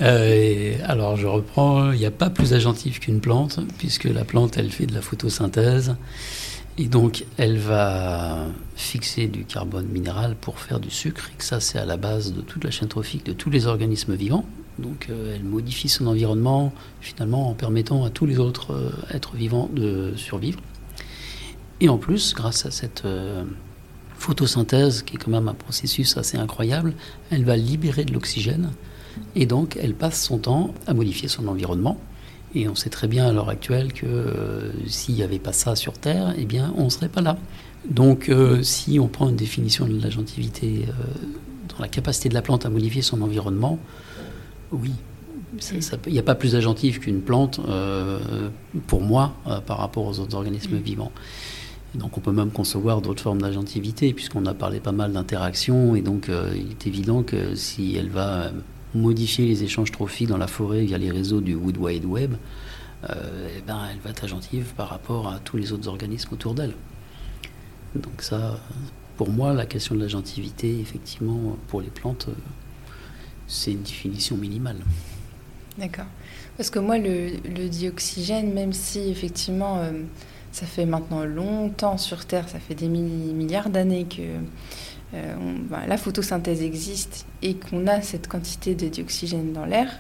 euh, 0.02 0.78
alors 0.84 1.16
je 1.16 1.28
reprends, 1.28 1.92
il 1.92 2.00
n'y 2.00 2.06
a 2.06 2.12
pas 2.12 2.30
plus 2.30 2.54
agentif 2.54 3.00
qu'une 3.00 3.20
plante, 3.20 3.60
puisque 3.78 4.06
la 4.06 4.24
plante, 4.24 4.58
elle 4.58 4.72
fait 4.72 4.86
de 4.86 4.94
la 4.94 5.02
photosynthèse, 5.02 5.96
et 6.78 6.88
donc 6.88 7.26
elle 7.38 7.58
va 7.58 8.46
fixer 8.76 9.28
du 9.28 9.46
carbone 9.46 9.88
minéral 9.88 10.36
pour 10.40 10.60
faire 10.60 10.80
du 10.80 10.90
sucre, 10.90 11.30
et 11.34 11.38
que 11.38 11.44
ça 11.44 11.60
c'est 11.60 11.80
à 11.80 11.86
la 11.86 11.98
base 11.98 12.34
de 12.34 12.42
toute 12.42 12.64
la 12.64 12.72
chaîne 12.72 12.88
trophique 12.88 13.26
de 13.26 13.34
tous 13.34 13.50
les 13.50 13.68
organismes 13.68 14.16
vivants. 14.16 14.46
Donc 14.80 15.08
euh, 15.10 15.36
elle 15.36 15.44
modifie 15.44 15.90
son 15.90 16.08
environnement 16.08 16.74
finalement 17.02 17.50
en 17.50 17.54
permettant 17.54 18.04
à 18.04 18.10
tous 18.10 18.26
les 18.26 18.40
autres 18.40 18.74
euh, 18.74 18.90
êtres 19.16 19.36
vivants 19.36 19.70
de 19.74 20.14
survivre. 20.16 20.60
Et 21.80 21.90
en 21.90 21.98
plus, 21.98 22.34
grâce 22.36 22.66
à 22.68 22.72
cette 22.72 23.04
photosynthèse, 24.22 25.02
qui 25.02 25.16
est 25.16 25.18
quand 25.18 25.32
même 25.32 25.48
un 25.48 25.56
processus 25.56 26.16
assez 26.16 26.38
incroyable, 26.38 26.94
elle 27.32 27.44
va 27.44 27.58
libérer 27.58 28.06
de 28.06 28.14
l'oxygène. 28.14 28.70
Et 29.36 29.46
donc, 29.46 29.78
elle 29.82 29.94
passe 29.94 30.22
son 30.24 30.38
temps 30.38 30.74
à 30.88 30.94
modifier 30.94 31.28
son 31.28 31.48
environnement. 31.48 31.98
Et 32.54 32.68
on 32.68 32.76
sait 32.76 32.90
très 32.90 33.08
bien 33.08 33.28
à 33.28 33.32
l'heure 33.32 33.50
actuelle 33.50 33.94
que 33.94 34.06
euh, 34.06 34.72
s'il 34.88 35.16
n'y 35.16 35.24
avait 35.24 35.40
pas 35.40 35.54
ça 35.54 35.76
sur 35.76 35.94
Terre, 35.94 36.34
eh 36.38 36.46
bien, 36.46 36.74
on 36.76 36.86
ne 36.86 36.90
serait 36.90 37.10
pas 37.10 37.22
là. 37.22 37.38
Donc, 37.90 38.30
euh, 38.30 38.62
si 38.62 39.00
on 39.00 39.08
prend 39.08 39.30
une 39.30 39.36
définition 39.36 39.88
de 39.88 40.02
l'agentivité 40.02 40.86
dans 41.70 41.80
la 41.80 41.88
capacité 41.88 42.30
de 42.30 42.34
la 42.34 42.42
plante 42.42 42.66
à 42.66 42.70
modifier 42.70 43.02
son 43.02 43.22
environnement, 43.22 43.80
oui, 44.72 44.92
il 46.06 46.14
n'y 46.14 46.20
a 46.20 46.24
pas 46.24 46.36
plus 46.36 46.56
agentive 46.56 47.00
qu'une 47.00 47.22
plante, 47.22 47.60
euh, 47.68 48.50
pour 48.88 49.02
moi, 49.02 49.34
euh, 49.48 49.60
par 49.60 49.78
rapport 49.78 50.06
aux 50.06 50.20
autres 50.20 50.36
organismes 50.36 50.78
vivants. 50.78 51.12
donc 51.96 52.18
on 52.18 52.22
peut 52.22 52.32
même 52.32 52.52
concevoir 52.52 53.02
d'autres 53.02 53.22
formes 53.22 53.42
d'agentivité, 53.42 54.14
puisqu'on 54.14 54.46
a 54.46 54.54
parlé 54.54 54.80
pas 54.80 54.94
mal 54.94 55.12
d'interactions, 55.12 55.96
et 55.96 56.02
donc 56.02 56.30
euh, 56.30 56.54
il 56.56 56.72
est 56.72 56.88
évident 56.88 57.22
que 57.22 57.56
si 57.56 57.96
elle 57.98 58.10
va 58.10 58.52
modifier 58.94 59.46
les 59.46 59.64
échanges 59.64 59.92
trophiques 59.92 60.28
dans 60.28 60.38
la 60.38 60.48
forêt 60.48 60.84
via 60.84 60.98
les 60.98 61.12
réseaux 61.12 61.42
du 61.42 61.56
Wood 61.56 61.78
Wide 61.78 62.06
Web, 62.06 62.36
eh 63.04 63.62
ben, 63.66 63.88
elle 63.92 64.00
va 64.00 64.12
être 64.12 64.24
agentive 64.24 64.74
par 64.76 64.90
rapport 64.90 65.28
à 65.28 65.40
tous 65.40 65.58
les 65.58 65.72
autres 65.72 65.88
organismes 65.88 66.30
autour 66.34 66.54
d'elle. 66.54 66.74
Donc 67.96 68.22
ça, 68.22 68.60
pour 69.18 69.30
moi, 69.30 69.54
la 69.54 69.66
question 69.66 69.96
de 69.96 70.02
l'agentivité, 70.02 70.80
effectivement, 70.80 71.58
pour 71.68 71.82
les 71.82 71.90
plantes, 71.90 72.28
c'est 73.48 73.72
une 73.72 73.82
définition 73.82 74.38
minimale. 74.38 74.78
D'accord. 75.78 76.06
Parce 76.58 76.70
que 76.70 76.80
moi, 76.80 76.98
le, 76.98 77.68
dioxygène, 77.68 78.54
même 78.54 78.74
si 78.74 79.00
effectivement, 79.10 79.78
euh, 79.78 79.92
ça 80.52 80.66
fait 80.66 80.86
maintenant 80.86 81.26
longtemps 81.26 81.98
sur 81.98 82.26
Terre, 82.26 82.48
ça 82.50 82.60
fait 82.60 82.76
des 82.76 82.88
milliards 82.88 83.70
d'années 83.70 84.06
que 84.06 84.22
euh, 85.14 85.36
ben, 85.70 85.82
la 85.88 85.98
photosynthèse 85.98 86.62
existe 86.62 87.26
et 87.42 87.56
qu'on 87.56 87.88
a 87.88 88.02
cette 88.02 88.28
quantité 88.28 88.76
de 88.76 88.88
dioxygène 88.88 89.52
dans 89.52 89.66
l'air, 89.66 90.00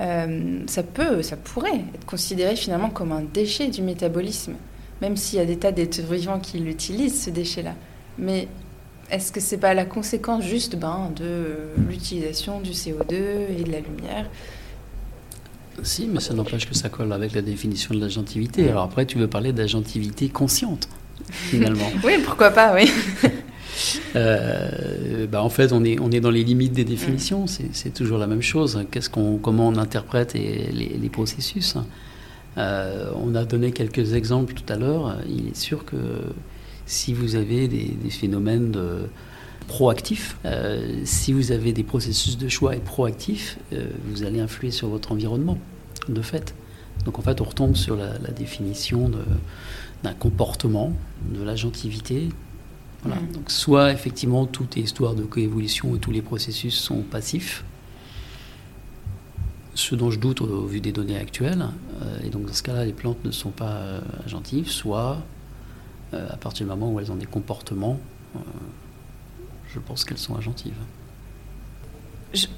euh, 0.00 0.60
ça 0.66 0.82
peut, 0.82 1.22
ça 1.22 1.36
pourrait 1.36 1.84
être 1.94 2.06
considéré 2.06 2.56
finalement 2.56 2.90
comme 2.90 3.12
un 3.12 3.22
déchet 3.22 3.68
du 3.68 3.82
métabolisme, 3.82 4.54
même 5.02 5.16
s'il 5.16 5.38
y 5.38 5.42
a 5.42 5.44
des 5.44 5.58
tas 5.58 5.72
d'êtres 5.72 6.02
vivants 6.02 6.38
qui 6.38 6.58
l'utilisent, 6.58 7.24
ce 7.24 7.30
déchet-là. 7.30 7.74
Mais 8.18 8.48
est-ce 9.10 9.32
que 9.32 9.40
c'est 9.40 9.58
pas 9.58 9.74
la 9.74 9.84
conséquence 9.84 10.44
juste 10.44 10.76
ben, 10.76 11.10
de 11.14 11.56
l'utilisation 11.88 12.60
du 12.60 12.70
CO2 12.70 13.14
et 13.58 13.64
de 13.64 13.72
la 13.72 13.80
lumière? 13.80 14.30
Si, 15.82 16.06
mais 16.06 16.20
ça 16.20 16.34
n'empêche 16.34 16.68
que 16.68 16.74
ça 16.74 16.88
colle 16.88 17.12
avec 17.12 17.32
la 17.34 17.42
définition 17.42 17.94
de 17.94 18.00
l'agentivité. 18.00 18.68
Alors 18.68 18.84
après, 18.84 19.06
tu 19.06 19.18
veux 19.18 19.28
parler 19.28 19.52
d'agentivité 19.52 20.28
consciente, 20.28 20.88
finalement. 21.30 21.90
oui, 22.04 22.14
pourquoi 22.24 22.50
pas, 22.50 22.74
oui. 22.74 22.90
Euh, 24.16 25.26
bah 25.26 25.42
en 25.42 25.48
fait, 25.48 25.72
on 25.72 25.84
est, 25.84 25.98
on 26.00 26.10
est 26.10 26.20
dans 26.20 26.30
les 26.30 26.44
limites 26.44 26.72
des 26.72 26.84
définitions. 26.84 27.46
C'est 27.46 27.94
toujours 27.94 28.18
la 28.18 28.26
même 28.26 28.42
chose. 28.42 28.84
Qu'est-ce 28.90 29.10
qu'on, 29.10 29.38
comment 29.38 29.68
on 29.68 29.76
interprète 29.76 30.34
les, 30.34 31.10
processus 31.10 31.76
euh, 32.56 33.10
On 33.16 33.34
a 33.34 33.44
donné 33.44 33.72
quelques 33.72 34.14
exemples 34.14 34.54
tout 34.54 34.72
à 34.72 34.76
l'heure. 34.76 35.16
Il 35.28 35.48
est 35.48 35.56
sûr 35.56 35.84
que 35.84 35.96
si 36.86 37.12
vous 37.12 37.36
avez 37.36 37.68
des, 37.68 38.10
phénomènes 38.10 38.70
de, 38.70 39.08
proactifs, 39.66 40.36
euh, 40.44 41.00
si 41.04 41.32
vous 41.32 41.52
avez 41.52 41.72
des 41.72 41.84
processus 41.84 42.38
de 42.38 42.48
choix 42.48 42.74
et 42.74 42.80
proactifs, 42.80 43.58
vous 44.06 44.24
allez 44.24 44.40
influer 44.40 44.70
sur 44.70 44.88
votre 44.88 45.12
environnement 45.12 45.58
de 46.08 46.22
fait. 46.22 46.54
Donc 47.04 47.18
en 47.18 47.22
fait, 47.22 47.40
on 47.40 47.44
retombe 47.44 47.76
sur 47.76 47.96
la, 47.96 48.16
définition 48.30 49.10
d'un 50.02 50.14
comportement, 50.14 50.92
de 51.34 51.42
l'agentivité. 51.42 52.28
Voilà. 53.02 53.20
Donc 53.32 53.50
soit 53.50 53.92
effectivement 53.92 54.46
toute 54.46 54.76
histoire 54.76 55.14
de 55.14 55.22
coévolution 55.22 55.94
et 55.94 55.98
tous 55.98 56.10
les 56.10 56.22
processus 56.22 56.74
sont 56.74 57.02
passifs, 57.02 57.64
ce 59.74 59.94
dont 59.94 60.10
je 60.10 60.18
doute 60.18 60.40
au, 60.40 60.66
vu 60.66 60.80
des 60.80 60.92
données 60.92 61.16
actuelles, 61.16 61.66
euh, 62.02 62.18
et 62.24 62.30
donc 62.30 62.46
dans 62.46 62.52
ce 62.52 62.62
cas-là, 62.64 62.84
les 62.84 62.92
plantes 62.92 63.24
ne 63.24 63.30
sont 63.30 63.50
pas 63.50 63.70
euh, 63.70 64.00
agentives, 64.26 64.68
soit 64.68 65.18
euh, 66.12 66.26
à 66.30 66.36
partir 66.36 66.66
du 66.66 66.70
moment 66.70 66.92
où 66.92 66.98
elles 66.98 67.12
ont 67.12 67.16
des 67.16 67.26
comportements, 67.26 68.00
je 69.72 69.78
pense 69.78 70.04
qu'elles 70.04 70.18
sont 70.18 70.36
agentives. 70.36 70.74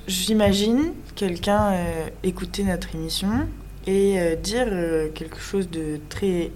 J'imagine 0.07 0.93
quelqu'un 1.15 1.73
euh, 1.73 2.09
écouter 2.25 2.65
notre 2.65 2.95
émission 2.95 3.47
et 3.87 4.19
euh, 4.19 4.35
dire 4.35 4.67
euh, 4.69 5.11
quelque 5.15 5.39
chose 5.39 5.71
de 5.71 6.01
très 6.09 6.51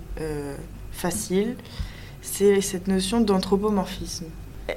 facile, 0.91 1.57
c'est 2.25 2.61
cette 2.61 2.89
notion 2.89 3.21
d'anthropomorphisme. 3.21 4.25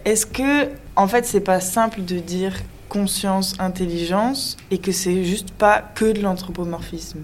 Est-ce 0.05 0.25
que, 0.25 0.69
en 0.95 1.07
fait, 1.07 1.25
c'est 1.25 1.41
pas 1.41 1.59
simple 1.59 2.03
de 2.03 2.19
dire 2.19 2.53
conscience, 2.89 3.55
intelligence 3.57 4.57
et 4.69 4.77
que 4.77 4.91
c'est 4.91 5.23
juste 5.23 5.51
pas 5.51 5.81
que 5.81 6.11
de 6.11 6.21
l'anthropomorphisme? 6.21 7.19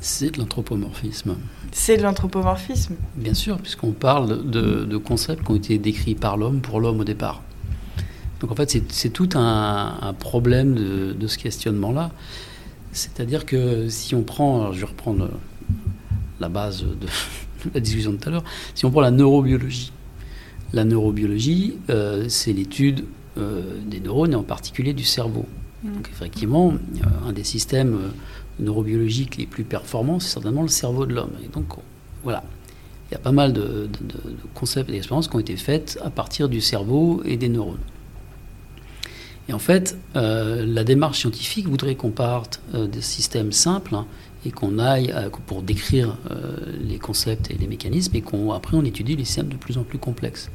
C'est 0.00 0.34
de 0.34 0.38
l'anthropomorphisme. 0.38 1.36
C'est 1.72 1.96
de 1.96 2.02
l'anthropomorphisme? 2.02 2.96
Bien 3.16 3.34
sûr, 3.34 3.58
puisqu'on 3.58 3.92
parle 3.92 4.48
de, 4.48 4.84
de 4.84 4.96
concepts 4.96 5.44
qui 5.44 5.50
ont 5.50 5.56
été 5.56 5.78
décrits 5.78 6.14
par 6.14 6.36
l'homme 6.36 6.60
pour 6.60 6.80
l'homme 6.80 7.00
au 7.00 7.04
départ. 7.04 7.42
Donc 8.42 8.50
en 8.50 8.56
fait, 8.56 8.76
c'est 8.88 9.10
tout 9.10 9.28
un, 9.36 10.14
problème 10.18 10.74
de, 10.74 11.26
ce 11.28 11.38
questionnement-là. 11.38 12.10
C'est-à-dire 12.92 13.46
que 13.46 13.88
si 13.88 14.16
on 14.16 14.22
prend, 14.22 14.72
je 14.72 14.80
vais 14.80 14.86
reprendre 14.86 15.30
la 16.40 16.48
base 16.48 16.82
de 16.82 17.06
la 17.74 17.80
discussion 17.80 18.12
de 18.12 18.16
tout 18.16 18.28
à 18.28 18.32
l'heure, 18.32 18.44
si 18.74 18.84
on 18.84 18.90
prend 18.90 19.00
la 19.00 19.10
neurobiologie, 19.10 19.92
la 20.72 20.84
neurobiologie, 20.84 21.78
euh, 21.90 22.26
c'est 22.28 22.52
l'étude 22.52 23.04
euh, 23.38 23.62
des 23.86 24.00
neurones 24.00 24.32
et 24.32 24.36
en 24.36 24.42
particulier 24.42 24.92
du 24.92 25.04
cerveau. 25.04 25.46
Mm. 25.82 25.92
Donc 25.94 26.08
effectivement, 26.10 26.74
un 27.26 27.32
des 27.32 27.44
systèmes 27.44 27.98
neurobiologiques 28.60 29.36
les 29.36 29.46
plus 29.46 29.64
performants, 29.64 30.20
c'est 30.20 30.32
certainement 30.32 30.62
le 30.62 30.68
cerveau 30.68 31.06
de 31.06 31.14
l'homme. 31.14 31.32
Et 31.44 31.48
donc 31.48 31.66
voilà, 32.22 32.44
il 33.10 33.14
y 33.14 33.16
a 33.16 33.20
pas 33.20 33.32
mal 33.32 33.52
de, 33.52 33.88
de 34.00 34.18
concepts 34.54 34.88
et 34.88 34.92
d'expériences 34.92 35.28
qui 35.28 35.36
ont 35.36 35.40
été 35.40 35.56
faites 35.56 35.98
à 36.04 36.10
partir 36.10 36.48
du 36.48 36.60
cerveau 36.60 37.22
et 37.24 37.36
des 37.36 37.48
neurones. 37.48 37.78
Et 39.48 39.52
en 39.52 39.58
fait, 39.58 39.98
euh, 40.16 40.64
la 40.66 40.84
démarche 40.84 41.20
scientifique 41.20 41.68
voudrait 41.68 41.94
qu'on 41.94 42.10
parte 42.10 42.60
euh, 42.74 42.86
des 42.86 43.00
systèmes 43.00 43.52
simples 43.52 43.94
hein, 43.94 44.06
et 44.44 44.50
qu'on 44.50 44.78
aille 44.78 45.14
pour 45.46 45.62
décrire 45.62 46.16
euh, 46.30 46.56
les 46.80 46.98
concepts 46.98 47.50
et 47.50 47.54
les 47.54 47.66
mécanismes 47.66 48.16
et 48.16 48.22
qu'après 48.22 48.76
on, 48.76 48.84
étudie 48.84 49.16
les 49.16 49.24
systèmes 49.24 49.48
de 49.48 49.56
plus 49.56 49.78
en 49.78 49.84
plus 49.84 49.98
complexes. 49.98 50.50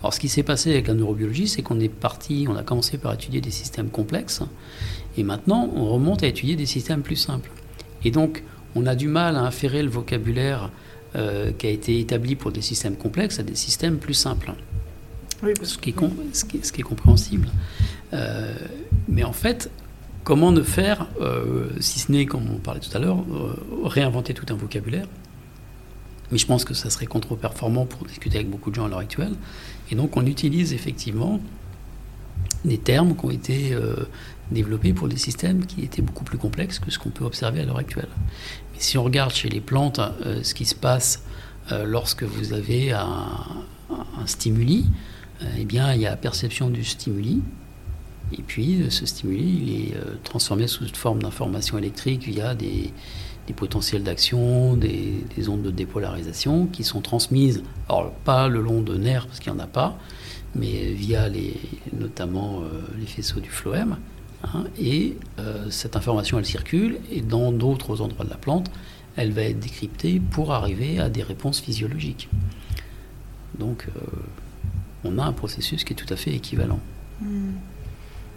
Alors 0.00 0.14
ce 0.14 0.20
qui 0.20 0.28
s'est 0.28 0.42
passé 0.42 0.70
avec 0.70 0.86
la 0.86 0.94
neurobiologie, 0.94 1.48
c'est 1.48 1.62
qu'on 1.62 1.80
est 1.80 1.88
parti, 1.88 2.46
on 2.48 2.56
a 2.56 2.62
commencé 2.62 2.98
par 2.98 3.14
étudier 3.14 3.40
des 3.40 3.50
systèmes 3.50 3.88
complexes 3.88 4.42
et 5.16 5.22
maintenant 5.22 5.70
on 5.74 5.86
remonte 5.86 6.22
à 6.22 6.26
étudier 6.26 6.56
des 6.56 6.66
systèmes 6.66 7.02
plus 7.02 7.16
simples. 7.16 7.50
Et 8.04 8.10
donc 8.10 8.44
on 8.74 8.86
a 8.86 8.94
du 8.94 9.08
mal 9.08 9.36
à 9.36 9.40
inférer 9.40 9.82
le 9.82 9.90
vocabulaire 9.90 10.70
qui 11.58 11.66
a 11.68 11.70
été 11.70 12.00
établi 12.00 12.34
pour 12.34 12.50
des 12.50 12.60
systèmes 12.60 12.96
complexes 12.96 13.38
à 13.38 13.44
des 13.44 13.54
systèmes 13.54 13.98
plus 13.98 14.14
simples. 14.14 14.52
Oui, 15.44 15.52
ce, 15.62 15.76
qui 15.78 15.90
est 15.90 15.94
ce, 16.32 16.44
qui 16.44 16.60
ce 16.62 16.72
qui 16.72 16.80
est 16.80 16.84
compréhensible. 16.84 17.48
Euh, 18.12 18.54
mais 19.08 19.24
en 19.24 19.32
fait, 19.32 19.70
comment 20.24 20.50
ne 20.50 20.62
faire, 20.62 21.06
euh, 21.20 21.68
si 21.78 22.00
ce 22.00 22.10
n'est, 22.10 22.26
comme 22.26 22.50
on 22.50 22.58
parlait 22.58 22.80
tout 22.80 22.94
à 22.96 22.98
l'heure, 22.98 23.18
euh, 23.30 23.54
réinventer 23.84 24.34
tout 24.34 24.46
un 24.52 24.56
vocabulaire? 24.56 25.06
Mais 26.32 26.38
je 26.38 26.46
pense 26.46 26.64
que 26.64 26.74
ça 26.74 26.90
serait 26.90 27.06
contre-performant 27.06 27.84
pour 27.84 28.06
discuter 28.06 28.38
avec 28.38 28.50
beaucoup 28.50 28.70
de 28.70 28.74
gens 28.74 28.86
à 28.86 28.88
l'heure 28.88 28.98
actuelle. 28.98 29.34
Et 29.90 29.94
donc 29.94 30.16
on 30.16 30.26
utilise 30.26 30.72
effectivement 30.72 31.38
des 32.64 32.78
termes 32.78 33.14
qui 33.14 33.24
ont 33.26 33.30
été 33.30 33.76
développés 34.50 34.94
pour 34.94 35.06
des 35.06 35.18
systèmes 35.18 35.66
qui 35.66 35.82
étaient 35.82 36.00
beaucoup 36.00 36.24
plus 36.24 36.38
complexes 36.38 36.78
que 36.78 36.90
ce 36.90 36.98
qu'on 36.98 37.10
peut 37.10 37.24
observer 37.24 37.60
à 37.60 37.66
l'heure 37.66 37.78
actuelle. 37.78 38.08
Mais 38.72 38.80
si 38.80 38.96
on 38.96 39.04
regarde 39.04 39.32
chez 39.32 39.50
les 39.50 39.60
plantes 39.60 40.00
ce 40.42 40.54
qui 40.54 40.64
se 40.64 40.74
passe 40.74 41.24
lorsque 41.70 42.22
vous 42.22 42.54
avez 42.54 42.92
un, 42.92 43.28
un 43.90 44.26
stimuli, 44.26 44.86
eh 45.58 45.64
bien 45.66 45.92
il 45.92 46.00
y 46.00 46.06
a 46.06 46.16
perception 46.16 46.70
du 46.70 46.84
stimuli, 46.84 47.42
et 48.32 48.42
puis, 48.42 48.82
euh, 48.82 48.90
ce 48.90 49.06
stimuli, 49.06 49.60
il 49.62 49.72
est 49.72 49.96
euh, 49.96 50.16
transformé 50.22 50.66
sous 50.66 50.86
forme 50.94 51.22
d'information 51.22 51.78
électrique 51.78 52.24
via 52.24 52.54
des, 52.54 52.92
potentiels 53.56 54.02
d'action, 54.02 54.76
des, 54.76 55.48
ondes 55.48 55.62
de 55.62 55.70
dépolarisation 55.70 56.66
qui 56.66 56.84
sont 56.84 57.00
transmises, 57.00 57.62
alors 57.88 58.12
pas 58.12 58.48
le 58.48 58.60
long 58.60 58.80
de 58.80 58.96
nerfs 58.96 59.26
parce 59.26 59.38
qu'il 59.38 59.52
n'y 59.52 59.58
en 59.58 59.62
a 59.62 59.66
pas, 59.66 59.98
mais 60.54 60.92
via 60.92 61.28
les, 61.28 61.54
notamment 61.92 62.62
euh, 62.62 62.80
les 62.98 63.06
faisceaux 63.06 63.40
du 63.40 63.50
phloème. 63.50 63.98
Hein, 64.44 64.64
et 64.78 65.16
cette 65.70 65.96
information, 65.96 66.38
elle 66.38 66.44
circule, 66.44 66.98
et 67.10 67.22
dans 67.22 67.50
d'autres 67.50 68.02
endroits 68.02 68.26
de 68.26 68.30
la 68.30 68.36
plante, 68.36 68.70
elle 69.16 69.32
va 69.32 69.42
être 69.42 69.58
décryptée 69.58 70.20
pour 70.20 70.52
arriver 70.52 70.98
à 70.98 71.08
des 71.08 71.22
réponses 71.22 71.60
physiologiques. 71.60 72.28
Donc, 73.58 73.86
on 75.02 75.16
a 75.16 75.24
un 75.24 75.32
processus 75.32 75.82
qui 75.82 75.94
est 75.94 75.96
tout 75.96 76.12
à 76.12 76.16
fait 76.16 76.34
équivalent. 76.34 76.80
Hmm. 77.22 77.52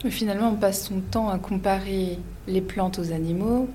Finalement, 0.10 0.50
on 0.50 0.56
passe 0.56 0.86
son 0.88 1.00
temps 1.02 1.30
à 1.30 1.38
comparer 1.40 2.20
les 2.48 2.62
plantes 2.62 3.00
aux 3.00 3.12
animaux, 3.12 3.68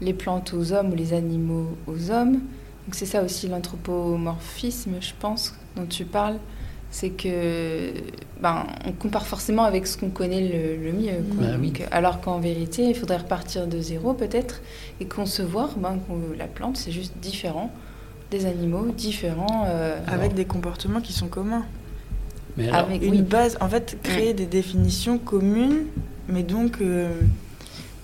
les 0.00 0.14
plantes 0.14 0.54
aux 0.54 0.72
hommes 0.72 0.92
ou 0.92 0.94
les 0.96 1.12
animaux 1.12 1.76
aux 1.86 2.10
hommes, 2.10 2.40
Donc 2.86 2.94
c'est 2.94 3.06
ça 3.06 3.22
aussi 3.22 3.48
l'anthropomorphisme, 3.48 4.92
je 5.00 5.12
pense, 5.18 5.54
dont 5.76 5.86
tu 5.86 6.04
parles. 6.04 6.38
C'est 6.90 7.10
que 7.10 7.92
ben, 8.42 8.66
on 8.86 8.92
compare 8.92 9.26
forcément 9.26 9.62
avec 9.64 9.86
ce 9.86 9.96
qu'on 9.96 10.10
connaît 10.10 10.76
le, 10.76 10.92
mieux. 10.92 11.22
Bah 11.40 11.56
oui. 11.58 11.72
alors 11.90 12.20
qu'en 12.20 12.38
vérité, 12.38 12.84
il 12.84 12.94
faudrait 12.94 13.16
repartir 13.18 13.66
de 13.66 13.80
zéro 13.80 14.12
peut-être 14.12 14.60
et 15.00 15.06
concevoir 15.06 15.70
ben, 15.78 15.98
que 16.06 16.38
la 16.38 16.46
plante, 16.46 16.76
c'est 16.76 16.92
juste 16.92 17.14
différent 17.22 17.70
des 18.30 18.46
animaux, 18.46 18.86
différents. 18.96 19.66
euh, 19.68 19.98
Avec 20.06 20.34
des 20.34 20.44
comportements 20.44 21.00
qui 21.00 21.12
sont 21.12 21.28
communs. 21.28 21.64
Mais 22.56 22.68
alors, 22.68 22.80
avec 22.88 23.02
Une 23.02 23.10
oui. 23.12 23.22
base, 23.22 23.56
en 23.60 23.68
fait, 23.68 23.96
créer 24.02 24.34
des 24.34 24.46
définitions 24.46 25.18
communes, 25.18 25.84
mais 26.28 26.42
donc 26.42 26.80
euh, 26.80 27.08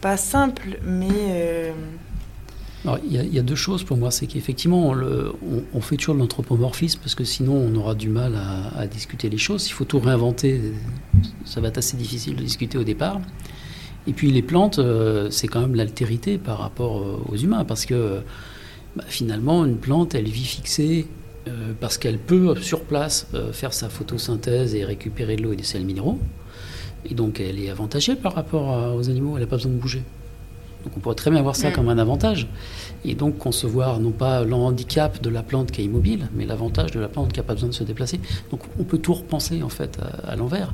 pas 0.00 0.16
simples, 0.16 0.78
mais 0.84 1.08
euh, 1.12 1.72
alors, 2.84 2.98
il 3.04 3.12
y, 3.12 3.18
a- 3.18 3.24
il 3.24 3.34
y 3.34 3.38
a 3.38 3.42
deux 3.42 3.56
choses 3.56 3.82
pour 3.84 3.96
moi. 3.96 4.10
C'est 4.10 4.26
qu'effectivement, 4.26 4.88
on, 4.88 4.94
le- 4.94 5.32
on- 5.42 5.62
on 5.74 5.80
fait 5.80 5.96
toujours 5.96 6.14
de 6.14 6.20
l'anthropomorphisme 6.20 7.00
parce 7.00 7.14
que 7.14 7.24
sinon, 7.24 7.54
on 7.54 7.74
aura 7.74 7.94
du 7.94 8.08
mal 8.08 8.36
à, 8.36 8.78
à 8.78 8.86
discuter 8.86 9.28
les 9.28 9.36
choses. 9.38 9.66
Il 9.68 9.72
faut 9.72 9.84
tout 9.84 9.98
réinventer. 9.98 10.60
Ça 11.44 11.60
va 11.60 11.68
être 11.68 11.78
assez 11.78 11.96
difficile 11.96 12.36
de 12.36 12.42
discuter 12.42 12.78
au 12.78 12.84
départ. 12.84 13.20
Et 14.06 14.12
puis, 14.12 14.30
les 14.30 14.42
plantes, 14.42 14.78
euh, 14.78 15.28
c'est 15.30 15.48
quand 15.48 15.60
même 15.60 15.74
l'altérité 15.74 16.38
par 16.38 16.58
rapport 16.58 17.04
aux 17.28 17.36
humains 17.36 17.64
parce 17.64 17.84
que 17.84 18.20
bah, 18.96 19.04
finalement, 19.08 19.66
une 19.66 19.76
plante, 19.76 20.14
elle 20.14 20.28
vit 20.28 20.44
fixée 20.44 21.06
euh, 21.48 21.72
parce 21.80 21.98
qu'elle 21.98 22.18
peut, 22.18 22.54
sur 22.60 22.82
place, 22.82 23.26
euh, 23.34 23.52
faire 23.52 23.72
sa 23.72 23.88
photosynthèse 23.88 24.74
et 24.74 24.84
récupérer 24.84 25.36
de 25.36 25.42
l'eau 25.42 25.52
et 25.52 25.56
des 25.56 25.64
sels 25.64 25.84
minéraux. 25.84 26.18
Et 27.08 27.14
donc, 27.14 27.40
elle 27.40 27.58
est 27.58 27.70
avantagée 27.70 28.16
par 28.16 28.34
rapport 28.34 28.70
à- 28.70 28.94
aux 28.94 29.08
animaux. 29.08 29.36
Elle 29.36 29.42
n'a 29.42 29.46
pas 29.48 29.56
besoin 29.56 29.72
de 29.72 29.76
bouger. 29.78 30.02
Donc, 30.84 30.96
on 30.96 31.00
pourrait 31.00 31.14
très 31.16 31.30
bien 31.30 31.42
voir 31.42 31.56
ça 31.56 31.70
Mm. 31.70 31.72
comme 31.72 31.88
un 31.88 31.98
avantage. 31.98 32.46
Et 33.04 33.14
donc 33.14 33.38
concevoir 33.38 34.00
non 34.00 34.10
pas 34.10 34.42
le 34.44 34.54
handicap 34.54 35.20
de 35.22 35.28
la 35.30 35.42
plante 35.44 35.70
qui 35.70 35.80
est 35.82 35.84
immobile, 35.84 36.28
mais 36.34 36.46
l'avantage 36.46 36.90
de 36.90 36.98
la 36.98 37.08
plante 37.08 37.32
qui 37.32 37.38
n'a 37.38 37.44
pas 37.44 37.54
besoin 37.54 37.68
de 37.68 37.74
se 37.74 37.84
déplacer. 37.84 38.20
Donc 38.50 38.60
on 38.78 38.82
peut 38.84 38.98
tout 38.98 39.14
repenser 39.14 39.62
en 39.62 39.68
fait 39.68 39.98
à, 40.00 40.30
à 40.32 40.36
l'envers. 40.36 40.72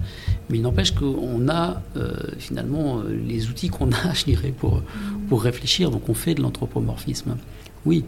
Mais 0.49 0.57
il 0.59 0.63
n'empêche 0.63 0.93
qu'on 0.95 1.49
a 1.49 1.83
euh, 1.97 2.15
finalement 2.39 3.03
les 3.03 3.49
outils 3.49 3.69
qu'on 3.69 3.91
a, 3.93 4.13
je 4.15 4.25
dirais, 4.25 4.55
pour, 4.57 4.83
pour 5.29 5.43
réfléchir. 5.43 5.91
Donc 5.91 6.09
on 6.09 6.15
fait 6.15 6.35
de 6.35 6.41
l'anthropomorphisme. 6.43 7.37
Oui. 7.85 8.05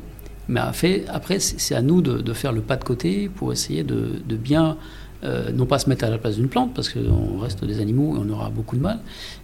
Mais 0.48 0.60
après, 0.60 1.38
c'est 1.40 1.74
à 1.74 1.82
nous 1.82 2.02
de, 2.02 2.18
de 2.18 2.32
faire 2.32 2.52
le 2.52 2.60
pas 2.60 2.76
de 2.76 2.84
côté 2.84 3.28
pour 3.28 3.52
essayer 3.52 3.82
de, 3.82 4.20
de 4.26 4.36
bien, 4.36 4.76
euh, 5.24 5.50
non 5.50 5.66
pas 5.66 5.78
se 5.80 5.88
mettre 5.88 6.04
à 6.04 6.10
la 6.10 6.18
place 6.18 6.36
d'une 6.36 6.48
plante, 6.48 6.72
parce 6.74 6.88
qu'on 6.88 7.38
reste 7.40 7.64
des 7.64 7.80
animaux 7.80 8.16
et 8.16 8.20
on 8.24 8.30
aura 8.30 8.48
beaucoup 8.50 8.76
de 8.76 8.82
mal, 8.82 9.00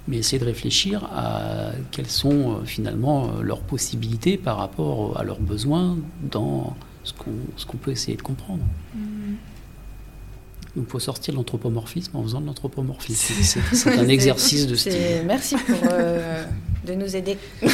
mais 0.07 0.19
essayer 0.19 0.39
de 0.39 0.45
réfléchir 0.45 1.05
à 1.13 1.71
quelles 1.91 2.07
sont 2.11 2.31
euh, 2.53 2.65
finalement 2.65 3.25
euh, 3.39 3.43
leurs 3.43 3.63
possibilités 3.63 4.37
par 4.37 4.59
rapport 4.59 5.19
à 5.19 5.25
leurs 5.25 5.41
besoins 5.41 5.97
dans 6.31 6.77
ce 7.05 7.13
qu'on 7.67 7.77
peut 7.79 7.91
essayer 7.91 8.17
de 8.17 8.23
comprendre. 8.23 8.63
Donc 10.77 10.87
il 10.87 10.91
faut 10.91 11.01
sortir 11.01 11.35
de 11.35 11.39
l'anthropomorphisme 11.39 12.17
en 12.17 12.23
faisant 12.23 12.41
de 12.41 12.47
l'anthropomorphisme. 12.47 13.35
C'est- 13.73 13.99
un 13.99 14.09
exercice 14.09 14.67
de 14.69 14.75
style. 14.77 14.93
Merci 15.27 15.57
pour 15.57 15.77
euh, 15.91 16.45
de 16.87 16.95
nous 16.95 17.17
aider. 17.17 17.37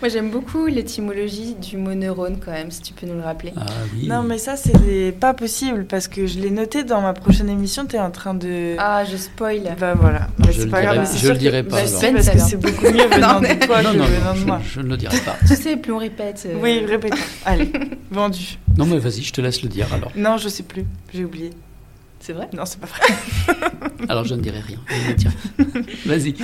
Moi, 0.00 0.08
j'aime 0.10 0.30
beaucoup 0.30 0.66
l'étymologie 0.66 1.54
du 1.56 1.76
mot 1.76 1.92
neurone, 1.94 2.38
quand 2.44 2.52
même, 2.52 2.70
si 2.70 2.80
tu 2.82 2.92
peux 2.92 3.06
nous 3.06 3.14
le 3.16 3.20
rappeler. 3.22 3.52
Ah 3.56 3.66
oui. 3.94 4.06
non, 4.06 4.22
mais 4.22 4.38
ça, 4.38 4.56
c'est 4.56 4.76
des- 4.84 5.10
pas 5.10 5.34
possible 5.34 5.86
parce 5.86 6.06
que 6.06 6.26
je 6.26 6.38
l'ai 6.38 6.50
noté 6.50 6.84
dans 6.84 7.00
ma 7.00 7.12
prochaine 7.14 7.48
émission. 7.48 7.84
Tu 7.84 7.96
es 7.96 7.98
en 7.98 8.10
train 8.12 8.34
de. 8.34 8.76
Ah, 8.78 9.04
je 9.04 9.16
spoil. 9.16 9.74
Bah 9.80 9.94
voilà. 9.94 10.28
Mais 10.38 10.52
Je 10.52 10.60
c'est 10.60 10.64
le 10.66 10.70
pas 10.70 10.80
dirai- 10.82 10.94
grave, 10.96 11.16
je 11.16 11.28
le 11.28 11.34
que- 11.34 11.38
dirai 11.38 11.62
pas, 11.64 11.76
Bah, 11.82 11.82
parce 12.12 12.30
que 12.30 12.38
c'est 12.38 12.56
beaucoup 12.56 12.84
mieux 12.92 13.08
venant 13.12 13.40
de 13.40 13.66
toi 13.66 13.82
non, 13.82 13.92
que 13.92 13.96
non, 13.96 14.04
venant 14.04 14.34
de 14.34 14.38
je, 14.38 14.44
moi. 14.46 14.60
je 14.64 14.80
ne 14.80 14.88
le 14.88 14.96
dirai 14.96 15.18
pas. 15.18 15.36
Tu 15.46 15.56
sais, 15.56 15.76
plus 15.76 15.92
on 15.92 15.98
répète. 15.98 16.44
euh, 16.46 16.58
Oui, 16.62 16.84
répétons. 16.86 17.16
Allez, 17.44 17.72
vendu. 18.12 18.58
Non, 18.76 18.86
mais 18.86 18.98
vas-y, 18.98 19.22
je 19.22 19.32
te 19.32 19.40
laisse 19.40 19.62
le 19.62 19.68
dire 19.68 19.92
alors. 19.92 20.12
Non, 20.14 20.36
je 20.36 20.48
sais 20.48 20.62
plus. 20.62 20.84
J'ai 21.12 21.24
oublié. 21.24 21.50
C'est 22.20 22.32
vrai? 22.34 22.48
Non, 22.52 22.64
c'est 22.66 22.78
pas 22.80 22.86
vrai. 22.86 23.58
Alors 24.08 24.24
je 24.24 24.34
ne 24.34 24.40
dirai 24.40 24.60
rien. 24.60 24.78
Je 24.88 25.08
ne 25.10 25.14
dirai 25.14 25.34
rien. 25.58 25.82
Vas-y. 26.06 26.34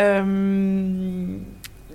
Euh, 0.00 1.26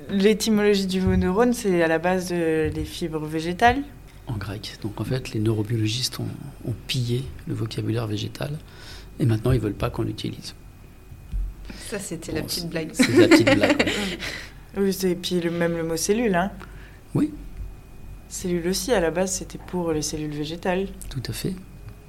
L'étymologie 0.10 0.88
du 0.88 1.02
mot 1.02 1.16
neurone, 1.16 1.54
c'est 1.54 1.82
à 1.84 1.88
la 1.88 2.00
base 2.00 2.30
de- 2.30 2.70
des 2.74 2.86
fibres 2.86 3.26
végétales. 3.26 3.82
En 4.28 4.38
grec. 4.38 4.78
Donc 4.84 5.00
en 5.00 5.04
fait, 5.04 5.32
les 5.34 5.40
neurobiologistes 5.40 6.20
ont, 6.20 6.28
ont 6.66 6.74
pillé 6.88 7.24
le 7.48 7.54
vocabulaire 7.54 8.08
végétal 8.08 8.52
et 9.20 9.26
maintenant 9.26 9.52
ils 9.52 9.60
veulent 9.60 9.74
pas 9.74 9.90
qu'on 9.90 10.04
l'utilise. 10.04 10.54
Ça, 11.90 12.00
c'était 12.00 12.32
la 12.32 12.42
petite 12.42 12.70
blague. 12.70 12.90
C'est 12.94 13.16
la 13.16 13.28
petite 13.28 13.56
blague. 13.56 13.90
Oui, 14.78 14.94
c'est- 14.94 15.12
et 15.12 15.16
puis 15.16 15.40
le, 15.42 15.50
même 15.50 15.76
le 15.76 15.84
mot 15.84 15.98
cellule. 15.98 16.36
Hein. 16.36 16.52
Oui. 17.16 17.32
Cellule 18.30 18.68
aussi, 18.68 18.92
à 18.92 19.00
la 19.00 19.10
base, 19.10 19.32
c'était 19.32 19.58
pour 19.58 19.92
les 19.92 20.02
cellules 20.04 20.34
végétales. 20.36 20.88
Tout 21.10 21.24
à 21.28 21.34
fait. 21.34 21.56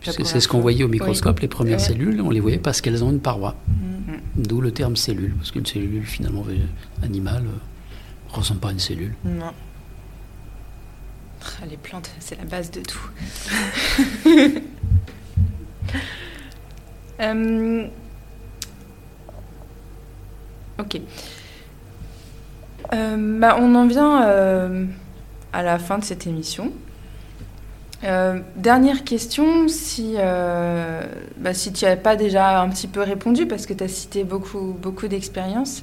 Puisque 0.01 0.26
c'est 0.26 0.40
ce 0.40 0.49
qu'on 0.49 0.61
voyait 0.61 0.84
au 0.84 0.88
microscope, 0.88 1.40
les 1.40 1.49
premières 1.49 1.78
Ouais. 1.78 1.84
cellules, 1.84 2.20
on 2.20 2.30
les 2.30 2.40
voyait 2.40 2.59
parce 2.59 2.80
qu'elles 2.80 3.03
ont 3.05 3.11
une 3.11 3.20
paroi. 3.20 3.57
Mm. 3.68 4.42
D'où 4.42 4.61
le 4.61 4.70
terme 4.70 4.96
cellule, 4.96 5.34
parce 5.36 5.51
qu'une 5.51 5.64
cellule 5.64 6.05
finalement 6.05 6.44
animale 7.03 7.44
euh, 7.46 7.57
ressemble 8.28 8.60
pas 8.60 8.68
à 8.68 8.72
une 8.72 8.78
cellule. 8.78 9.14
Non. 9.24 9.52
Ah, 11.42 11.66
Les 11.68 11.76
plantes, 11.76 12.10
c'est 12.18 12.38
la 12.38 12.44
base 12.44 12.70
de 12.70 12.80
tout. 12.80 13.10
Euh, 17.20 17.88
Ok. 20.78 21.00
Euh, 22.94 23.38
bah, 23.40 23.56
on 23.60 23.74
en 23.74 23.86
vient 23.86 24.22
euh, 24.22 24.84
à 25.52 25.62
la 25.62 25.78
fin 25.78 25.98
de 25.98 26.04
cette 26.04 26.26
émission. 26.26 26.72
Euh, 28.04 28.38
dernière 28.54 29.02
question, 29.02 29.66
si, 29.66 30.14
euh, 30.16 31.02
bah, 31.36 31.52
si 31.52 31.72
tu 31.72 31.84
n'avais 31.84 32.00
pas 32.00 32.14
déjà 32.14 32.60
un 32.60 32.68
petit 32.68 32.86
peu 32.86 33.00
répondu, 33.02 33.46
parce 33.46 33.66
que 33.66 33.74
tu 33.74 33.82
as 33.82 33.88
cité 33.88 34.22
beaucoup, 34.22 34.76
beaucoup 34.80 35.08
d'expériences, 35.08 35.82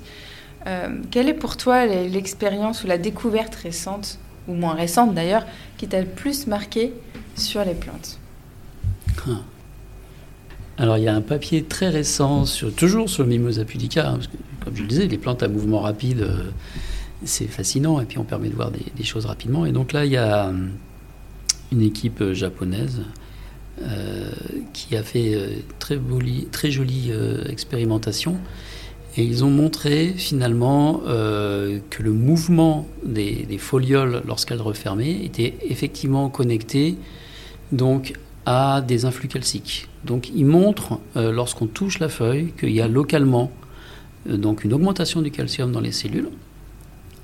euh, 0.68 0.90
quelle 1.12 1.30
est 1.30 1.34
pour 1.34 1.58
toi 1.58 1.86
l'e- 1.86 2.08
l'expérience 2.10 2.84
ou 2.84 2.88
la 2.88 2.98
découverte 2.98 3.56
récente, 3.56 4.20
ou 4.48 4.54
moins 4.54 4.74
récente 4.74 5.14
d'ailleurs, 5.14 5.46
qui 5.78 5.88
t'a 5.88 6.02
le 6.02 6.08
plus 6.08 6.48
marqué 6.48 6.94
sur 7.36 7.64
les 7.64 7.74
plantes? 7.74 8.20
Ah. 9.28 9.42
Alors 10.78 10.98
il 10.98 11.04
y 11.04 11.08
a 11.08 11.16
un 11.16 11.22
papier 11.22 11.64
très 11.64 11.90
récent, 11.90 12.46
sur, 12.46 12.74
toujours 12.74 13.10
sur 13.10 13.26
Mimosa 13.26 13.64
pudica, 13.64 14.10
hein, 14.10 14.20
comme 14.64 14.76
je 14.76 14.82
le 14.82 14.88
disais, 14.88 15.08
les 15.08 15.18
plantes 15.18 15.44
à 15.44 15.48
mouvement 15.48 15.80
rapide, 15.80 16.22
euh, 16.22 16.52
c'est 17.24 17.48
fascinant, 17.48 18.02
et 18.02 18.06
puis 18.06 18.18
on 18.18 18.24
permet 18.24 18.50
de 18.50 18.56
voir 18.56 18.72
des, 18.72 19.04
choses 19.04 19.26
rapidement. 19.26 19.66
Et 19.66 19.72
donc 19.72 19.94
là, 19.94 20.06
il 20.06 20.12
y 20.12 20.18
a 20.18 20.48
hum, 20.48 20.72
une 21.72 21.82
équipe 21.82 22.22
euh, 22.22 22.34
japonaise 22.34 23.02
euh, 23.82 24.30
qui 24.74 24.96
a 24.96 25.04
fait 25.04 25.36
euh, 25.36 25.50
très, 25.80 26.72
jolie 26.72 27.08
euh, 27.10 27.44
expérimentation. 27.46 28.38
Et 29.18 29.24
ils 29.24 29.46
ont 29.46 29.50
montré 29.50 30.14
finalement 30.18 31.02
euh, 31.08 31.80
que 31.90 32.04
le 32.04 32.12
mouvement 32.12 32.86
des, 33.04 33.48
folioles 33.58 34.22
lorsqu'elles 34.28 34.62
refermaient 34.62 35.24
était 35.24 35.56
effectivement 35.62 36.30
connecté 36.30 36.98
donc 37.72 38.14
à 38.46 38.82
des 38.82 39.06
influx 39.06 39.30
calciques. 39.30 39.88
Donc 40.04 40.30
ils 40.36 40.46
montrent 40.46 41.00
euh, 41.16 41.32
lorsqu'on 41.32 41.68
touche 41.68 42.00
la 42.00 42.10
feuille 42.10 42.52
qu'il 42.60 42.72
y 42.72 42.82
a 42.82 42.88
localement 42.88 43.52
euh, 44.30 44.36
donc 44.36 44.66
une 44.66 44.74
augmentation 44.74 45.22
du 45.22 45.32
calcium 45.32 45.72
dans 45.72 45.82
les 45.82 45.94
cellules 45.94 46.30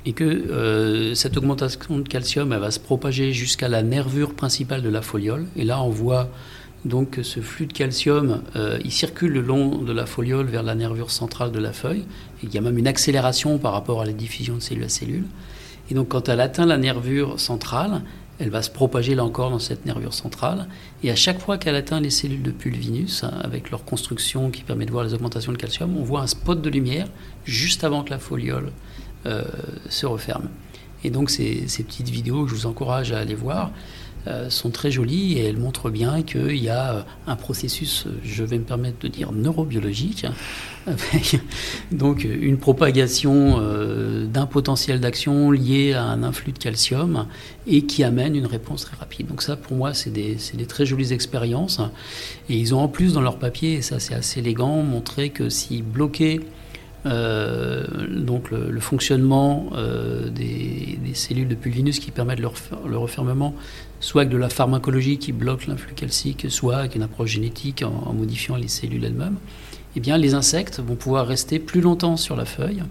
et 0.04 0.14
que 0.14 1.14
cette 1.14 1.38
augmentation 1.38 2.00
de 2.00 2.10
calcium 2.10 2.50
va 2.58 2.72
se 2.72 2.80
propager 2.80 3.34
jusqu'à 3.34 3.68
la 3.68 3.84
nervure 3.84 4.34
principale 4.34 4.82
de 4.82 4.90
la 4.90 5.04
foliole 5.04 5.46
et 5.56 5.64
là 5.64 5.84
on 5.84 5.92
voit 5.92 6.28
donc 6.86 7.20
ce 7.22 7.40
flux 7.40 7.68
de 7.68 7.74
calcium 7.74 8.42
euh, 8.56 8.80
il 8.84 8.92
circule 8.92 9.32
le 9.34 9.42
long 9.42 9.78
de 9.78 9.92
la 9.92 10.06
foliole 10.06 10.48
vers 10.48 10.64
la 10.64 10.76
nervure 10.76 11.12
centrale 11.12 11.52
de 11.52 11.60
la 11.60 11.74
feuille 11.74 12.06
il 12.44 12.54
y 12.54 12.58
a 12.58 12.62
même 12.62 12.78
une 12.78 12.88
accélération 12.88 13.58
par 13.58 13.74
rapport 13.74 14.02
à 14.02 14.06
la 14.06 14.14
diffusion 14.14 14.56
de 14.56 14.60
cellule 14.62 14.86
à 14.86 14.90
cellule 14.90 15.26
et 15.90 15.94
donc 15.94 16.10
quand 16.10 16.30
elle 16.30 16.42
atteint 16.42 16.66
la 16.66 16.78
nervure 16.78 17.40
centrale 17.40 18.02
elle 18.42 18.50
va 18.50 18.64
se 18.64 18.72
propager 18.72 19.14
là 19.14 19.24
encore 19.24 19.52
dans 19.52 19.60
cette 19.60 19.86
nervure 19.86 20.16
centrale. 20.16 20.68
Et 21.04 21.12
à 21.12 21.16
chaque 21.16 21.40
fois 21.40 21.60
qu'elle 21.60 21.76
atteint 21.76 22.00
les 22.00 22.10
cellules 22.10 22.42
de 22.42 22.50
pulvinus, 22.50 23.24
hein, 23.24 23.34
avec 23.44 23.70
leur 23.70 23.86
construction 23.86 24.50
qui 24.50 24.64
permet 24.64 24.88
de 24.88 24.92
voir 24.92 25.04
les 25.04 25.14
augmentations 25.14 25.52
de 25.52 25.58
calcium, 25.58 25.96
on 25.96 26.02
voit 26.02 26.22
un 26.22 26.28
spot 26.28 26.60
de 26.60 26.70
lumière 26.72 27.08
juste 27.46 27.84
avant 27.84 28.04
que 28.04 28.10
la 28.10 28.18
foliole 28.18 28.72
euh, 29.28 29.44
se 29.90 30.08
referme. 30.08 30.50
Et 31.04 31.12
donc 31.12 31.30
ces, 31.30 31.68
ces 31.68 31.84
petites 31.84 32.10
vidéos 32.10 32.48
je 32.48 32.56
vous 32.56 32.66
encourage 32.66 33.12
à 33.12 33.20
aller 33.20 33.36
voir 33.36 33.70
sont 34.50 34.70
très 34.70 34.92
jolies 34.92 35.38
et 35.38 35.46
elles 35.46 35.58
montrent 35.58 35.90
bien 35.90 36.22
qu'il 36.22 36.58
y 36.58 36.70
a 36.70 36.94
euh, 36.94 37.02
un 37.28 37.36
processus, 37.36 38.06
euh, 38.06 38.12
je 38.24 38.44
vais 38.44 38.58
me 38.58 38.64
permettre 38.64 39.00
de 39.00 39.08
dire 39.08 39.32
neurobiologique, 39.32 40.26
hein, 40.26 40.34
avec 40.88 41.40
donc 41.92 42.24
une 42.24 42.58
propagation 42.58 43.58
euh, 43.60 44.26
d'un 44.26 44.46
potentiel 44.46 45.00
d'action 45.00 45.52
lié 45.52 45.94
à 45.94 46.04
un 46.04 46.24
influx 46.24 46.52
de 46.52 46.58
calcium 46.58 47.28
et 47.68 47.84
qui 47.84 48.04
amène 48.04 48.36
une 48.36 48.48
réponse 48.48 48.86
très 48.86 48.98
rapide. 48.98 49.28
Donc 49.28 49.42
ça, 49.42 49.56
pour 49.56 49.78
moi, 49.78 49.94
c'est 49.94 50.10
des, 50.10 50.38
c'est 50.40 50.58
des 50.58 50.66
très 50.66 50.86
jolies 50.86 51.14
expériences. 51.14 51.80
Et 52.50 52.58
ils 52.58 52.74
ont 52.74 52.80
en 52.80 52.88
plus 52.88 53.14
dans 53.14 53.22
leur 53.22 53.38
papier, 53.38 53.74
et 53.74 53.82
ça 53.82 54.00
c'est 54.00 54.16
assez 54.16 54.40
élégant, 54.40 54.82
montré 54.82 55.30
que 55.30 55.50
si 55.50 55.82
bloquer 55.82 56.42
euh, 57.06 57.84
donc 58.10 58.52
le, 58.52 58.80
fonctionnement 58.80 59.70
euh, 59.74 60.30
des, 60.30 61.00
cellules 61.14 61.48
de 61.48 61.56
pulvinus 61.56 62.00
qui 62.00 62.12
permettent 62.12 62.40
leur, 62.40 62.54
le 62.88 62.98
refermement, 62.98 63.56
soit 64.00 64.22
avec 64.22 64.32
de 64.32 64.38
la 64.38 64.50
pharmacologie 64.50 65.18
qui 65.18 65.32
bloque 65.32 65.68
l'influx 65.68 65.94
calcique, 65.94 66.46
soit 66.50 66.78
avec 66.78 66.96
une 66.96 67.02
approche 67.02 67.32
génétique 67.32 67.84
en, 67.84 68.14
modifiant 68.14 68.56
les 68.56 68.68
cellules 68.68 69.04
elles-mêmes, 69.04 69.38
eh 69.96 70.00
bien 70.00 70.18
les 70.18 70.36
insectes 70.36 70.80
vont 70.80 70.96
pouvoir 70.96 71.28
rester 71.28 71.60
plus 71.60 71.82
longtemps 71.82 72.18
sur 72.18 72.36
la 72.36 72.46
feuille 72.46 72.84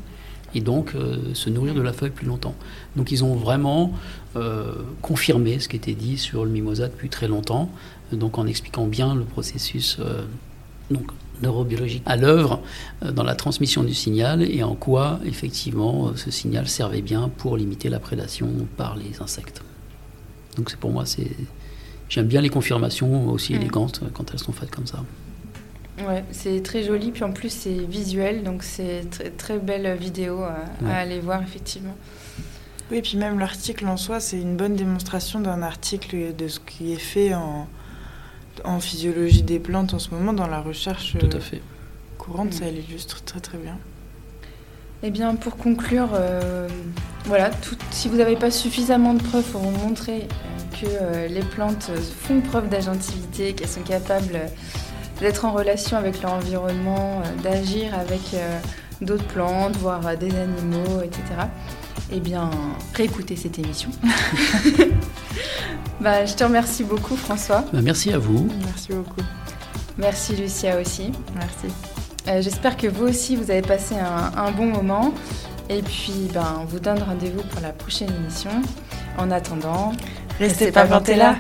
et 0.54 0.60
donc 0.60 0.94
euh, 0.94 1.32
se 1.32 1.48
nourrir 1.48 1.74
de 1.74 1.80
la 1.80 1.92
feuille 1.92 2.10
plus 2.10 2.26
longtemps. 2.26 2.54
Donc 2.96 3.12
ils 3.12 3.24
ont 3.24 3.34
vraiment 3.34 3.92
confirmé 5.02 5.58
ce 5.58 5.68
qui 5.68 5.74
était 5.74 5.94
dit 5.94 6.16
sur 6.16 6.44
le 6.44 6.52
mimosa 6.52 6.86
depuis 6.86 7.08
très 7.08 7.26
longtemps, 7.26 7.68
donc 8.12 8.38
en 8.38 8.46
expliquant 8.46 8.86
bien 8.86 9.12
le 9.16 9.24
processus 9.24 9.98
neurobiologique 11.42 12.02
à 12.06 12.16
l'œuvre 12.16 12.60
euh, 13.02 13.12
dans 13.12 13.22
la 13.22 13.34
transmission 13.34 13.82
du 13.82 13.94
signal 13.94 14.42
et 14.42 14.62
en 14.62 14.74
quoi 14.74 15.20
effectivement 15.24 16.08
euh, 16.08 16.16
ce 16.16 16.30
signal 16.30 16.68
servait 16.68 17.02
bien 17.02 17.30
pour 17.38 17.56
limiter 17.56 17.88
la 17.88 17.98
prédation 17.98 18.48
par 18.76 18.96
les 18.96 19.20
insectes. 19.20 19.62
Donc 20.56 20.70
c'est 20.70 20.78
pour 20.78 20.90
moi 20.90 21.06
c'est 21.06 21.30
j'aime 22.08 22.26
bien 22.26 22.40
les 22.40 22.50
confirmations 22.50 23.28
aussi 23.28 23.54
élégantes 23.54 24.00
euh, 24.02 24.08
quand 24.12 24.32
elles 24.32 24.38
sont 24.38 24.52
faites 24.52 24.70
comme 24.70 24.86
ça. 24.86 25.04
Ouais, 26.06 26.24
c'est 26.30 26.62
très 26.62 26.82
joli 26.82 27.10
puis 27.10 27.24
en 27.24 27.32
plus 27.32 27.50
c'est 27.50 27.84
visuel 27.84 28.42
donc 28.42 28.62
c'est 28.62 29.08
très 29.10 29.30
très 29.30 29.58
belle 29.58 29.96
vidéo 29.96 30.42
à, 30.42 30.64
à 30.88 30.96
aller 30.96 31.20
voir 31.20 31.42
effectivement. 31.42 31.96
Oui, 32.90 32.98
et 32.98 33.02
puis 33.02 33.16
même 33.16 33.38
l'article 33.38 33.86
en 33.86 33.96
soi, 33.96 34.18
c'est 34.18 34.40
une 34.40 34.56
bonne 34.56 34.74
démonstration 34.74 35.38
d'un 35.38 35.62
article 35.62 36.34
de 36.34 36.48
ce 36.48 36.58
qui 36.58 36.92
est 36.92 36.96
fait 36.96 37.34
en, 37.34 37.68
en 38.64 38.80
physiologie 38.80 39.42
des 39.42 39.58
plantes 39.58 39.94
en 39.94 39.98
ce 39.98 40.10
moment, 40.10 40.32
dans 40.32 40.46
la 40.46 40.60
recherche 40.60 41.16
Tout 41.18 41.36
à 41.36 41.40
fait. 41.40 41.62
courante, 42.18 42.52
ça 42.52 42.66
mm. 42.66 42.76
illustre 42.76 43.22
très 43.22 43.40
très 43.40 43.58
bien. 43.58 43.78
Eh 45.02 45.10
bien, 45.10 45.34
pour 45.34 45.56
conclure, 45.56 46.10
euh, 46.12 46.68
voilà, 47.24 47.50
si 47.90 48.08
vous 48.08 48.16
n'avez 48.16 48.36
pas 48.36 48.50
suffisamment 48.50 49.14
de 49.14 49.22
preuves 49.22 49.50
pour 49.50 49.62
vous 49.62 49.86
montrer 49.86 50.24
euh, 50.24 50.78
que 50.78 50.86
euh, 50.86 51.26
les 51.26 51.40
plantes 51.40 51.90
font 52.20 52.42
preuve 52.42 52.68
d'agentivité, 52.68 53.54
qu'elles 53.54 53.68
sont 53.68 53.80
capables 53.80 54.38
d'être 55.20 55.46
en 55.46 55.52
relation 55.52 55.96
avec 55.96 56.20
leur 56.20 56.34
environnement, 56.34 57.22
d'agir 57.42 57.94
avec 57.94 58.20
d'autres 59.02 59.26
plantes, 59.26 59.76
voire 59.76 60.16
des 60.16 60.34
animaux, 60.34 61.02
etc., 61.02 61.22
eh 62.12 62.20
bien, 62.20 62.50
réécoutez 62.94 63.36
cette 63.36 63.58
émission. 63.58 63.90
bah, 66.00 66.24
je 66.24 66.34
te 66.34 66.44
remercie 66.44 66.84
beaucoup, 66.84 67.16
François. 67.16 67.64
Bah, 67.72 67.80
merci 67.82 68.12
à 68.12 68.18
vous. 68.18 68.48
Merci 68.64 68.92
beaucoup. 68.92 69.22
Merci, 69.98 70.34
Lucia 70.36 70.80
aussi. 70.80 71.12
Merci. 71.34 71.74
Euh, 72.28 72.42
j'espère 72.42 72.76
que 72.76 72.86
vous 72.86 73.06
aussi, 73.06 73.36
vous 73.36 73.50
avez 73.50 73.62
passé 73.62 73.94
un, 73.96 74.50
bon 74.52 74.66
moment. 74.66 75.12
Et 75.68 75.82
puis, 75.82 76.28
ben, 76.32 76.58
on 76.60 76.64
vous 76.64 76.80
donne 76.80 77.02
rendez-vous 77.02 77.42
pour 77.42 77.60
la 77.60 77.70
prochaine 77.70 78.10
émission. 78.22 78.50
En 79.18 79.30
attendant, 79.30 79.92
restez, 80.38 80.72
pas 80.72 80.86
plantés 80.86 81.16
là. 81.16 81.36